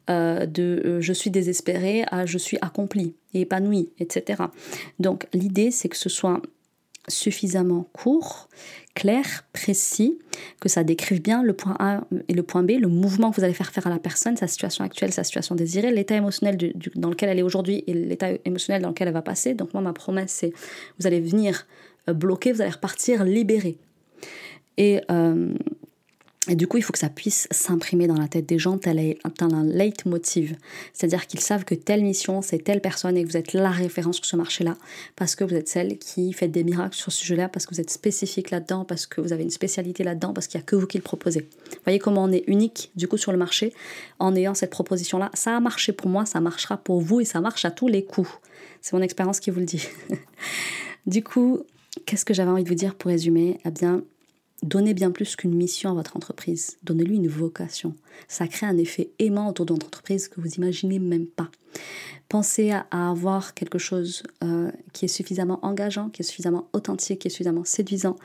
Euh, 0.10 0.48
de 0.48 1.00
je 1.02 1.14
suis 1.14 1.30
désespéré 1.30 2.04
à 2.10 2.26
je 2.26 2.40
suis 2.40 2.58
accompli 2.62 3.14
et 3.36 3.42
épanoui, 3.42 3.92
etc. 4.00 4.42
Donc 5.00 5.28
l'idée, 5.34 5.70
c'est 5.70 5.88
que 5.88 5.98
ce 5.98 6.10
soit 6.10 6.42
suffisamment 7.10 7.88
court, 7.94 8.48
clair, 8.96 9.46
précis, 9.54 10.20
que 10.60 10.70
ça 10.70 10.84
décrive 10.84 11.22
bien 11.22 11.44
le 11.44 11.54
point 11.54 11.76
A 11.80 12.02
et 12.28 12.34
le 12.34 12.44
point 12.44 12.64
B, 12.64 12.72
le 12.80 12.88
mouvement 12.88 13.32
que 13.32 13.38
vous 13.38 13.44
allez 13.44 13.54
faire 13.54 13.72
faire 13.72 13.88
à 13.88 13.90
la 13.90 14.00
personne, 14.00 14.38
sa 14.38 14.48
situation 14.48 14.84
actuelle, 14.84 15.12
sa 15.12 15.24
situation 15.24 15.56
désirée, 15.56 15.92
l'état 15.92 16.16
émotionnel 16.16 16.58
dans 16.96 17.10
lequel 17.10 17.30
elle 17.30 17.40
est 17.40 17.44
aujourd'hui 17.44 17.84
et 17.88 17.94
l'état 17.94 18.30
émotionnel 18.46 18.82
dans 18.82 18.90
lequel 18.90 19.08
elle 19.08 19.14
va 19.14 19.22
passer. 19.22 19.54
Donc 19.54 19.74
moi, 19.74 19.82
ma 19.82 19.94
promesse, 19.94 20.32
c'est 20.32 20.54
vous 21.00 21.08
allez 21.08 21.20
venir 21.20 21.66
euh, 22.10 22.14
bloquer, 22.14 22.52
vous 22.52 22.62
allez 22.62 22.72
repartir 22.72 23.24
libéré. 23.24 23.78
Et 24.78 25.02
euh, 25.12 25.54
et 26.50 26.56
du 26.56 26.68
coup, 26.68 26.78
il 26.78 26.82
faut 26.82 26.92
que 26.92 27.00
ça 27.00 27.10
puisse 27.10 27.48
s'imprimer 27.52 28.08
dans 28.08 28.18
la 28.18 28.28
tête 28.28 28.48
des 28.48 28.58
gens 28.58 28.80
tel, 28.80 29.16
un 29.40 29.64
leitmotiv. 29.64 30.56
C'est-à-dire 30.94 31.28
qu'ils 31.28 31.42
savent 31.42 31.64
que 31.64 31.76
telle 31.76 32.02
mission, 32.02 32.42
c'est 32.42 32.58
telle 32.58 32.82
personne 32.82 33.16
et 33.18 33.24
que 33.24 33.30
vous 33.30 33.38
êtes 33.38 33.54
la 33.54 33.70
référence 33.70 34.16
sur 34.16 34.26
ce 34.26 34.36
marché-là 34.36 34.76
parce 35.16 35.36
que 35.36 35.44
vous 35.44 35.54
êtes 35.54 35.68
celle 35.68 36.00
qui 36.00 36.34
fait 36.34 36.48
des 36.48 36.64
miracles 36.64 36.96
sur 36.96 37.12
ce 37.12 37.20
sujet-là, 37.20 37.50
parce 37.50 37.68
que 37.68 37.76
vous 37.76 37.82
êtes 37.82 37.92
spécifique 37.92 38.50
là-dedans, 38.50 38.84
parce 38.84 39.06
que 39.06 39.22
vous 39.22 39.32
avez 39.32 39.44
une 39.44 39.52
spécialité 39.52 40.04
là-dedans, 40.04 40.34
parce 40.34 40.48
qu'il 40.48 40.58
n'y 40.58 40.64
a 40.64 40.66
que 40.66 40.76
vous 40.76 40.88
qui 40.88 40.98
le 40.98 41.04
proposez. 41.04 41.48
Vous 41.70 41.78
voyez 41.84 42.00
comment 42.00 42.24
on 42.24 42.32
est 42.32 42.44
unique 42.48 42.92
du 42.96 43.08
coup 43.08 43.18
sur 43.18 43.32
le 43.32 43.38
marché 43.38 43.72
en 44.18 44.36
ayant 44.36 44.56
cette 44.56 44.72
proposition-là. 44.72 45.30
Ça 45.36 45.56
a 45.56 45.60
marché 45.60 45.92
pour 45.94 46.10
moi, 46.10 46.26
ça 46.26 46.42
marchera 46.42 46.78
pour 46.78 47.00
vous 47.00 47.22
et 47.22 47.26
ça 47.26 47.42
marche 47.42 47.64
à 47.64 47.70
tous 47.70 47.88
les 47.88 48.04
coups. 48.04 48.30
C'est 48.82 48.94
mon 48.94 49.04
expérience 49.04 49.40
qui 49.40 49.52
vous 49.52 49.60
le 49.60 49.68
dit. 49.68 49.88
du 51.06 51.24
coup, 51.24 51.60
qu'est-ce 52.08 52.26
que 52.26 52.34
j'avais 52.34 52.50
envie 52.50 52.64
de 52.64 52.70
vous 52.70 52.76
dire 52.76 52.96
pour 52.96 53.10
résumer? 53.12 53.60
Eh 53.66 53.70
bien, 53.70 54.02
Donnez 54.62 54.94
bien 54.94 55.12
plus 55.12 55.36
qu'une 55.36 55.56
mission 55.56 55.90
à 55.90 55.94
votre 55.94 56.18
entreprise. 56.18 56.78
Donnez-lui 56.84 57.16
une 57.16 57.30
vocation. 57.30 57.96
Ça 58.28 58.48
crée 58.48 58.66
un 58.66 58.78
effet 58.78 59.12
aimant 59.20 59.50
autour 59.50 59.66
de 59.66 59.74
votre 59.74 59.88
entreprise 59.88 60.28
que 60.28 60.42
vous 60.42 60.56
imaginez 60.56 61.00
même 61.00 61.28
pas. 61.28 61.50
Pensez 62.30 62.70
à, 62.70 62.86
avoir 62.92 63.56
quelque 63.56 63.80
chose 63.80 64.22
euh, 64.44 64.72
qui 64.94 65.06
est 65.06 65.08
suffisamment 65.08 65.58
engageant, 65.64 66.10
qui 66.10 66.22
est 66.22 66.24
suffisamment 66.24 66.68
authentique, 66.74 67.22
qui 67.22 67.28
est 67.28 67.32
suffisamment 67.32 67.66
séduisant, 67.66 68.18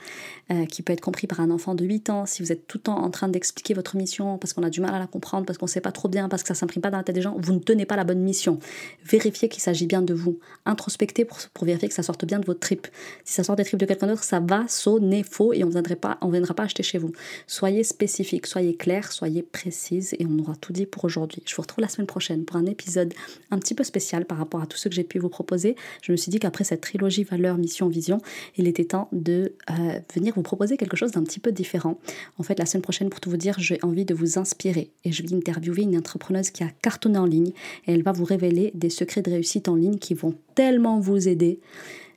euh, 0.51 0.67
qui 0.67 0.83
peut 0.83 0.93
être 0.93 1.01
compris 1.01 1.25
par 1.25 1.39
un 1.39 1.49
enfant 1.49 1.73
de 1.73 1.83
8 1.83 2.11
ans. 2.11 2.27
Si 2.27 2.43
vous 2.43 2.51
êtes 2.51 2.67
tout 2.67 2.77
le 2.77 2.83
temps 2.83 2.99
en 2.99 3.09
train 3.09 3.29
d'expliquer 3.29 3.73
votre 3.73 3.95
mission 3.95 4.37
parce 4.37 4.53
qu'on 4.53 4.61
a 4.61 4.69
du 4.69 4.79
mal 4.79 4.93
à 4.93 4.99
la 4.99 5.07
comprendre, 5.07 5.47
parce 5.47 5.57
qu'on 5.57 5.65
ne 5.65 5.71
sait 5.71 5.81
pas 5.81 5.91
trop 5.91 6.07
bien, 6.07 6.29
parce 6.29 6.43
que 6.43 6.49
ça 6.49 6.53
ne 6.53 6.59
s'imprime 6.59 6.83
pas 6.83 6.91
dans 6.91 6.97
la 6.97 7.03
tête 7.03 7.15
des 7.15 7.23
gens, 7.23 7.35
vous 7.39 7.51
ne 7.51 7.57
tenez 7.57 7.87
pas 7.87 7.95
la 7.95 8.03
bonne 8.03 8.19
mission. 8.19 8.59
Vérifiez 9.03 9.49
qu'il 9.49 9.63
s'agit 9.63 9.87
bien 9.87 10.03
de 10.03 10.13
vous. 10.13 10.37
Introspectez 10.67 11.25
pour, 11.25 11.39
vérifier 11.63 11.87
que 11.87 11.95
ça 11.95 12.03
sorte 12.03 12.25
bien 12.25 12.37
de 12.37 12.45
votre 12.45 12.59
trip. 12.59 12.87
Si 13.23 13.33
ça 13.33 13.43
sort 13.43 13.55
des 13.55 13.63
tripes 13.63 13.79
de 13.79 13.87
quelqu'un 13.87 14.05
d'autre, 14.05 14.23
ça 14.23 14.39
va 14.39 14.67
sonner 14.67 15.23
faux 15.23 15.51
et 15.51 15.63
on 15.63 15.69
ne 15.69 16.31
viendra 16.31 16.53
pas 16.53 16.63
acheter 16.63 16.83
chez 16.83 16.99
vous. 16.99 17.11
Soyez 17.47 17.83
spécifique, 17.83 18.45
soyez 18.45 18.75
clair, 18.75 19.11
soyez 19.11 19.41
précise 19.41 20.13
et 20.19 20.27
on 20.29 20.37
aura 20.43 20.55
tout 20.55 20.73
dit 20.73 20.85
pour 20.85 21.05
aujourd'hui. 21.05 21.41
Je 21.47 21.55
vous 21.55 21.63
retrouve 21.63 21.81
la 21.81 21.89
semaine 21.89 22.05
prochaine 22.05 22.45
pour 22.45 22.57
un 22.57 22.67
épisode 22.67 23.15
un 23.51 23.59
petit 23.59 23.73
peu 23.73 23.83
spécial 23.83 24.25
par 24.25 24.37
rapport 24.37 24.61
à 24.61 24.65
tout 24.65 24.77
ce 24.77 24.89
que 24.89 24.95
j'ai 24.95 25.03
pu 25.03 25.19
vous 25.19 25.29
proposer. 25.29 25.75
Je 26.01 26.11
me 26.11 26.17
suis 26.17 26.29
dit 26.29 26.39
qu'après 26.39 26.63
cette 26.63 26.81
trilogie 26.81 27.23
valeur, 27.23 27.57
mission, 27.57 27.87
vision, 27.87 28.19
il 28.57 28.67
était 28.67 28.85
temps 28.85 29.09
de 29.11 29.53
euh, 29.69 29.99
venir 30.13 30.33
vous 30.35 30.41
proposer 30.41 30.77
quelque 30.77 30.97
chose 30.97 31.11
d'un 31.11 31.23
petit 31.23 31.39
peu 31.39 31.51
différent. 31.51 31.99
En 32.37 32.43
fait, 32.43 32.59
la 32.59 32.65
semaine 32.65 32.81
prochaine, 32.81 33.09
pour 33.09 33.19
tout 33.19 33.29
vous 33.29 33.37
dire, 33.37 33.55
j'ai 33.59 33.79
envie 33.83 34.05
de 34.05 34.13
vous 34.13 34.37
inspirer 34.37 34.91
et 35.03 35.11
je 35.11 35.23
vais 35.23 35.35
interviewer 35.35 35.83
une 35.83 35.97
entrepreneuse 35.97 36.49
qui 36.49 36.63
a 36.63 36.69
cartonné 36.81 37.17
en 37.17 37.25
ligne 37.25 37.51
et 37.87 37.93
elle 37.93 38.03
va 38.03 38.11
vous 38.11 38.25
révéler 38.25 38.71
des 38.73 38.89
secrets 38.89 39.21
de 39.21 39.31
réussite 39.31 39.67
en 39.67 39.75
ligne 39.75 39.97
qui 39.97 40.13
vont 40.13 40.35
tellement 40.55 40.99
vous 40.99 41.27
aider. 41.27 41.59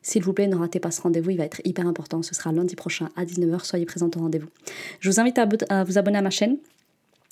S'il 0.02 0.22
vous 0.22 0.32
plaît, 0.32 0.46
ne 0.46 0.56
ratez 0.56 0.80
pas 0.80 0.90
ce 0.90 1.02
rendez-vous, 1.02 1.30
il 1.30 1.36
va 1.36 1.44
être 1.44 1.60
hyper 1.64 1.86
important. 1.86 2.22
Ce 2.22 2.34
sera 2.34 2.52
lundi 2.52 2.76
prochain 2.76 3.10
à 3.16 3.24
19h, 3.24 3.64
soyez 3.64 3.84
présents 3.84 4.10
au 4.16 4.20
rendez-vous. 4.20 4.48
Je 5.00 5.10
vous 5.10 5.20
invite 5.20 5.38
à 5.38 5.84
vous 5.84 5.98
abonner 5.98 6.18
à 6.18 6.22
ma 6.22 6.30
chaîne 6.30 6.56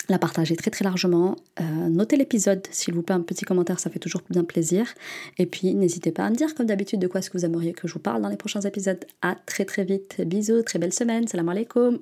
la 0.08 0.18
partager 0.18 0.56
très 0.56 0.70
très 0.70 0.84
largement. 0.84 1.36
Euh, 1.60 1.64
notez 1.88 2.16
l'épisode, 2.16 2.66
s'il 2.70 2.94
vous 2.94 3.02
plaît, 3.02 3.14
un 3.14 3.20
petit 3.20 3.44
commentaire, 3.44 3.78
ça 3.78 3.90
fait 3.90 3.98
toujours 3.98 4.22
bien 4.30 4.44
plaisir. 4.44 4.94
Et 5.38 5.46
puis 5.46 5.74
n'hésitez 5.74 6.12
pas 6.12 6.24
à 6.24 6.30
me 6.30 6.36
dire, 6.36 6.54
comme 6.54 6.66
d'habitude, 6.66 7.00
de 7.00 7.06
quoi 7.06 7.20
est-ce 7.20 7.30
que 7.30 7.38
vous 7.38 7.44
aimeriez 7.44 7.72
que 7.72 7.88
je 7.88 7.92
vous 7.94 8.00
parle 8.00 8.22
dans 8.22 8.28
les 8.28 8.36
prochains 8.36 8.60
épisodes. 8.60 9.04
À 9.22 9.36
très 9.46 9.64
très 9.64 9.84
vite. 9.84 10.20
Bisous, 10.20 10.62
très 10.62 10.78
belle 10.78 10.92
semaine. 10.92 11.26
Salam 11.26 11.48
alaikum. 11.48 11.98